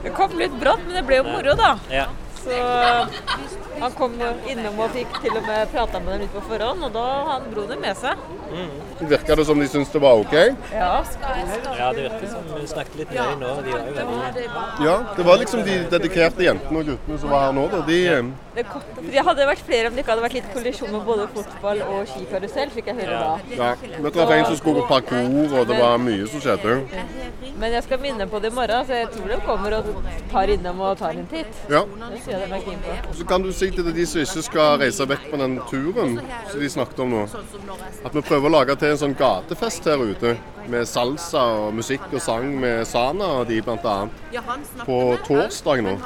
[0.04, 1.74] Det kom litt brått, men det ble jo moro, da.
[1.92, 2.06] Ja.
[2.40, 2.56] Så
[3.85, 4.14] han kom
[4.49, 7.35] innom og fikk til og med prata med dem litt på forhånd, og da hadde
[7.35, 8.24] han broren med seg.
[9.05, 10.35] Virka det som de syntes det var OK?
[10.72, 10.91] Ja.
[11.78, 13.53] Ja, det virker som vi snakket litt med dem nå.
[13.66, 17.47] De var jo veldig Ja, det var liksom de dedikerte jentene og guttene som var
[17.49, 17.80] her nå, da.
[17.89, 20.93] De eh, Det, kom, det hadde vært flere om det ikke hadde vært litt kollisjon
[20.95, 23.32] med både fotball og skikarusell, fikk jeg høre da.
[23.59, 26.76] Ja, vi traff en som skulle på parkour, og det var mye som skjedde.
[27.59, 29.91] Men jeg skal minne på det i morgen, så jeg tror de kommer og
[30.30, 31.59] tar innom og tar en titt.
[31.70, 31.82] Ja.
[32.12, 33.16] Det sier jeg de er keen på.
[33.18, 36.18] Så kan du si til de som ikke skal reise vekk på den turen
[36.51, 37.22] som de snakket om nå,
[38.05, 40.37] at vi prøver å lage til en sånn gatefest her ute.
[40.70, 44.14] Med salsa og musikk og sang med Sana og de annet.
[44.87, 45.99] På torsdag nå.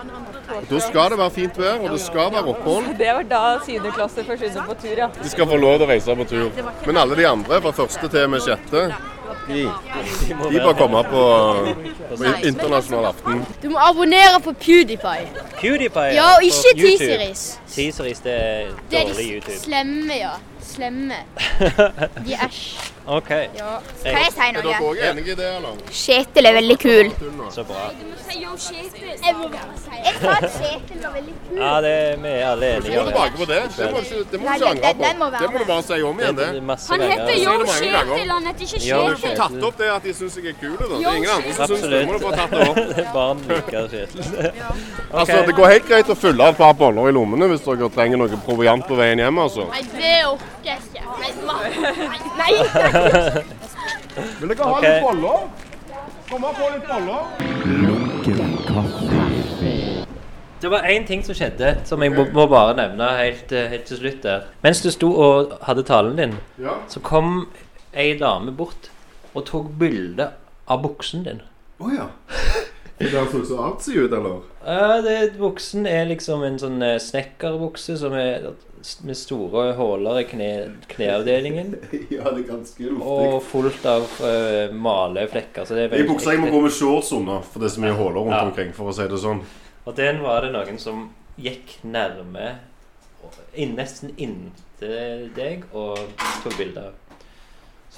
[0.57, 2.89] Og Da skal det være fint vær, og det skal være opphold.
[3.03, 5.09] Det var da syvendeklasse klasse forsvinner på tur, ja.
[5.23, 6.75] De skal få lov til å reise på tur.
[6.89, 8.89] Men alle de andre, fra første til med sjette,
[9.49, 9.63] de,
[10.53, 11.23] de bør komme på,
[12.17, 13.45] på internasjonal aften.
[13.63, 15.29] Du må abonnere på PewDiePie.
[15.61, 17.59] PewDiePie Ja, og ikke teaseris.
[17.69, 17.95] T-Series.
[17.95, 20.37] T-Series, det er Det er de slemme, ja.
[20.69, 21.17] Slemme.
[22.27, 22.63] De er æsj.
[23.19, 23.31] OK.
[23.57, 23.79] Ja.
[24.05, 24.61] Kan jeg si noe?
[24.61, 25.79] Er dere òg enige i det, eller?
[25.97, 27.07] Kjetil er veldig kul.
[27.55, 27.87] Så bra.
[28.29, 31.57] Jeg må bare si Jeg sa at Kjetil var veldig kul.
[31.63, 33.61] Ja, det er vi er alle enige gå tilbake på det.
[33.79, 35.05] Det må, du ikke- det må du Nei, ikke den- angre på.
[35.09, 36.49] den må være Det må du bare si om igjen, det.
[36.53, 38.15] Det er masse Han heter Yo det mange ganger.
[38.19, 38.89] Kjetil, han heter ikke kjetil.
[38.89, 39.31] Du har Kjetil.
[39.31, 40.85] ikke tatt opp det at de syns jeg er kul, da.
[40.85, 42.07] Det er ingen andre som syns det.
[42.07, 43.13] Må du bare tatt det opp.
[43.17, 44.21] Barn liker Kjetil.
[45.19, 48.19] Altså, Det går helt greit å fylle et par boller i lommene hvis dere trenger
[48.21, 49.65] noe proviant på veien hjem, altså.
[49.73, 50.11] Nei, det
[50.69, 51.03] orker jeg ikke.
[51.19, 52.19] Nei, ma- nei.
[52.41, 52.53] nei.
[54.41, 55.39] Vil dere ha litt boller?
[56.29, 57.21] Kom og få litt boller.
[57.65, 60.05] Lunken kaffe.
[60.59, 63.85] Det var én ting som skjedde, som jeg må, må bare nevne helt, eh, helt
[63.87, 64.49] til slutt der.
[64.65, 66.75] Mens du sto og hadde talen din, Ja.
[66.91, 67.49] så kom
[67.95, 68.91] ei dame bort
[69.35, 70.33] og tok bilde
[70.69, 71.41] av buksen din.
[71.79, 72.09] Oh, ja.
[72.99, 74.41] Det der så så artsy ut, eller?
[74.67, 78.49] Ja, det, buksen er liksom en sånn eh, snekkerbukse som er
[79.07, 80.49] med store huller i kne,
[80.91, 81.75] kneavdelingen.
[82.15, 83.07] Ja, det er ganske luftig.
[83.07, 85.67] Og fullt av uh, maleflekker.
[85.67, 87.75] Så det er I veldig buksa jeg må gå med shorts under, for det er
[87.77, 88.45] så mye huller rundt Ja.
[88.47, 89.43] omkring, for å si det sånn.
[89.87, 92.57] Og den var det noen som gikk nærme,
[93.55, 95.99] nesten inntil deg, og
[96.45, 97.08] tok bilde av.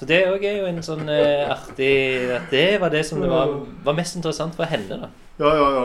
[0.01, 1.91] Så det òg er jo en sånn eh, artig
[2.33, 3.51] at Det var det som det var,
[3.85, 5.09] var mest interessant for henne, da.
[5.37, 5.83] Ja, ja, ja.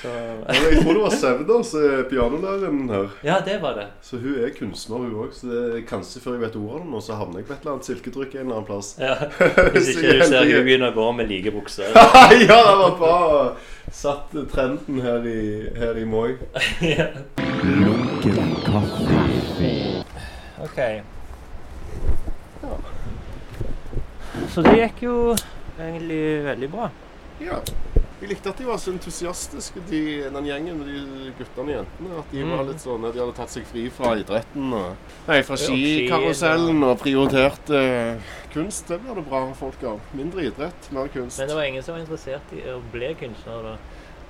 [0.00, 0.08] Så,
[0.46, 3.12] Men Jeg tror det var Sevda som er pianolæreren her.
[3.28, 3.86] Ja, det var det.
[4.00, 5.36] Så hun er kunstner, hun òg.
[5.36, 7.52] Så det er kanskje før jeg vet ordet av det nå, så havner jeg på
[7.52, 8.94] et eller annet silketrykk en eller annen plass.
[8.96, 9.14] Ja.
[9.76, 11.92] Hvis ikke du ser hun begynner å gå med like bukser.
[12.48, 13.16] ja, det var bra.
[13.92, 15.40] Satt trenden her i,
[15.76, 16.38] her i Moi.
[16.96, 17.12] ja.
[20.64, 20.80] OK.
[24.52, 25.16] Så det gikk jo
[25.80, 26.90] egentlig veldig bra.
[27.40, 27.62] Ja.
[28.22, 30.00] Jeg likte at de var så entusiastiske, de,
[30.30, 32.18] den gjengen med de guttene og jentene.
[32.20, 32.50] At de Mm.
[32.54, 34.68] var litt sånn, at de hadde tatt seg fri fra idretten.
[34.78, 34.94] Og,
[35.26, 38.20] nei, fra skikarusellen og prioriterte eh,
[38.54, 38.86] kunst.
[38.92, 39.98] Det blir det bra folk av.
[40.14, 41.38] Mindre idrett, mer kunst.
[41.42, 43.74] Men det var ingen som var interessert i å bli kunstner da.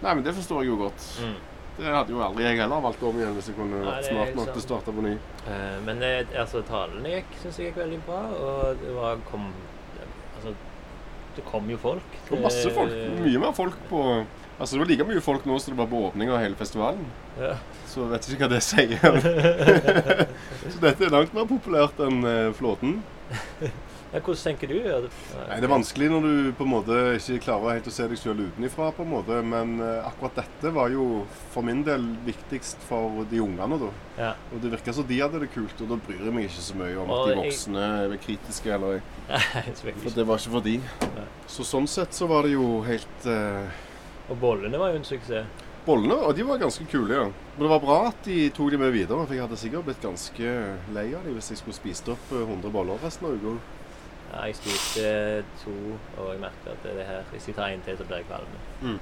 [0.03, 1.09] Nei, men det forstår jeg jo godt.
[1.21, 1.37] Mm.
[1.83, 4.51] Det hadde jo aldri jeg heller valgt om igjen hvis jeg kunne vært smart nok
[4.55, 5.13] til å starte på ny.
[5.49, 6.01] Eh, men
[6.39, 9.47] altså, talene gikk, synes jeg gikk veldig bra, og det var kom
[11.37, 12.15] det kom jo folk.
[12.29, 12.93] Det var masse folk.
[12.93, 14.05] Eh, Mye mer folk på
[14.63, 17.03] Altså, det var like mye folk nå som det var på åpninga av hele festivalen.
[17.41, 17.55] Ja.
[17.89, 19.01] Så vet ikke hva det sier.
[20.71, 23.01] så dette er langt mer populært enn eh, Flåten.
[24.13, 24.75] Ja, hvordan tenker du?
[24.85, 25.11] Ja, det-
[25.49, 28.19] Nei, Det er vanskelig når du på en måte ikke klarer helt å se deg
[28.19, 29.39] selv utenifra, på en måte.
[29.43, 33.89] Men eh, akkurat dette var jo for min del viktigst for de ungene, da.
[34.19, 34.35] Ja.
[34.53, 36.77] Og det virka som de hadde det kult, og da bryr jeg meg ikke så
[36.77, 39.39] mye om Og at de jeg- voksne er kritiske eller Nei,
[39.81, 40.81] selvfølgelig For det var ikke for de.
[41.49, 43.65] Så sånn sett så var det jo helt uh...
[44.31, 45.47] Og bollene var jo en suksess.
[45.87, 47.25] Bollene og de var ganske kule, ja.
[47.57, 50.01] Men det var bra at de tok de med videre, for jeg hadde sikkert blitt
[50.05, 50.53] ganske
[50.95, 53.57] lei av dem hvis jeg skulle spist opp eh, 100 boller resten av uka.
[54.33, 55.75] Ja, jeg spiste to,
[56.19, 58.55] og jeg merker at det her, hvis jeg tar en til, så blir jeg kvalm.
[58.83, 58.99] Mm.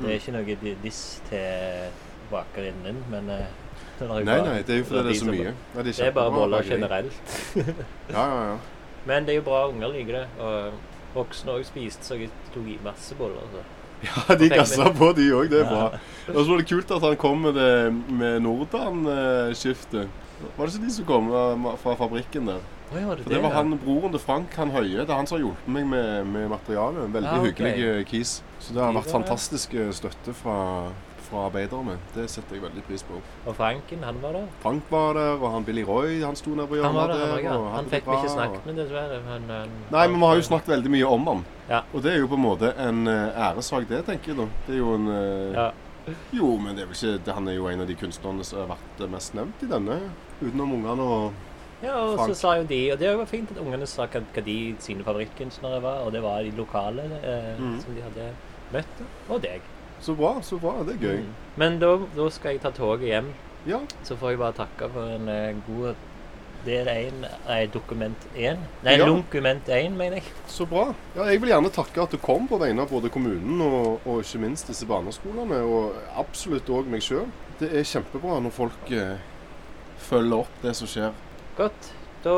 [0.00, 1.90] Det er ikke noe diss til
[2.30, 3.44] bakerinnen, men eh,
[3.98, 5.52] det er Nei, nei, det er jo fordi de det er så mye.
[5.52, 7.36] Ja, det er det er bare boller generelt.
[8.14, 8.56] Ja, ja, ja.
[9.04, 10.26] Men det er jo bra unger liker det.
[10.40, 10.72] Og
[11.14, 13.48] voksne òg spiste, så jeg tok i masse boller.
[13.52, 13.64] Så.
[14.04, 15.48] Ja, de gassa på, de òg.
[15.52, 16.00] Det er bra.
[16.32, 20.08] Og så var det kult at han kom med det med Nordan-skiftet.
[20.56, 22.64] Var det ikke de som kom eh, fra fabrikken der?
[22.94, 25.00] Å ja, det For det, var han, broren til Frank, han Høie.
[25.02, 27.08] Det er han som har hjulpet meg med, med materialet.
[27.16, 27.50] Veldig Ah, okay.
[27.50, 28.36] hyggelig eh, kis.
[28.62, 30.58] Så det har vært fantastisk eh, støtte fra,
[31.26, 31.96] fra arbeiderne.
[32.14, 33.18] Det setter jeg veldig pris på.
[33.50, 34.46] Og Franken, han var der.
[34.62, 37.24] Frank var der, og han Billy Roy han sto nede på hjørnet Han var der,
[37.24, 37.50] han, der.
[37.50, 37.72] også, ja.
[37.74, 39.18] han fikk vi ikke snakket med, dessverre.
[39.26, 41.42] Han, han, Nei, men vi har jo snakket veldig mye om han.
[41.72, 41.80] Ja.
[41.92, 44.46] Og det er jo på en måte en eh, æresak, det, tenker jeg da.
[44.68, 45.70] Det er jo en eh, Ja.
[46.36, 48.74] Jo, men det er vel ikke Han er jo en av de kunstnerne som har
[48.74, 49.94] vært mest nevnt i denne,
[50.42, 51.53] utenom ungene og
[51.84, 52.32] Ja, og Frank.
[52.32, 55.04] så sa jo de Og det var fint at ungene sa hva, hva de sine
[55.06, 57.78] favorittkunstnere var, og det var de lokale eh, mm.
[57.84, 58.30] som de hadde
[58.72, 59.04] møtt.
[59.28, 59.60] Og deg.
[60.00, 60.78] Så bra, så bra.
[60.86, 61.20] Det er gøy.
[61.22, 61.34] Mm.
[61.60, 63.30] Men da, da skal jeg ta toget hjem.
[63.68, 63.80] Ja.
[64.04, 65.94] Så får jeg bare takke for en eh, god
[66.64, 68.58] del én Nei, dokument 1.
[68.84, 69.06] Nei, Ja.
[69.06, 70.24] lunkument 1, mener jeg.
[70.48, 70.94] Så bra.
[71.16, 74.22] Ja, jeg vil gjerne takke at du kom på vegne av både kommunen og, og
[74.24, 77.28] ikke minst disse barneskolene, og absolutt òg meg sjøl.
[77.60, 79.20] Det er kjempebra når folk eh,
[80.08, 81.12] følger opp det som skjer.
[81.56, 81.92] Godt.
[82.24, 82.34] Da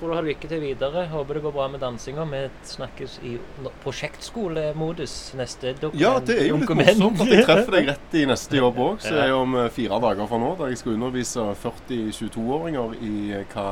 [0.00, 1.04] får du ha lykke til videre.
[1.12, 2.24] Håper det går bra med dansinga.
[2.30, 2.40] Vi
[2.72, 3.36] snakkes i
[3.84, 6.00] prosjektskolemodus neste dokument.
[6.00, 8.96] Ja, det er jo litt morsomt at jeg treffer deg rett i neste jobb òg,
[9.04, 10.54] Så er er om eh, fire dager fra nå.
[10.58, 13.66] Der jeg skal undervise 40 22-åringer i eh, hva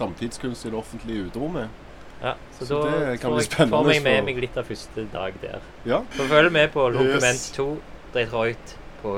[0.00, 1.68] samtidskunst i det offentlige uterom er.
[2.18, 5.34] Ja, så, Så da det får jeg- får meg med meg litt av første dag
[5.42, 5.60] der.
[5.86, 6.00] Ja.
[6.16, 6.98] Så følg med på Yes.
[6.98, 7.68] Dokument 2
[8.14, 9.14] Detroit på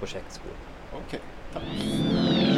[0.00, 0.58] prosjektskolen.
[0.98, 1.20] OK.
[1.52, 2.51] Takk.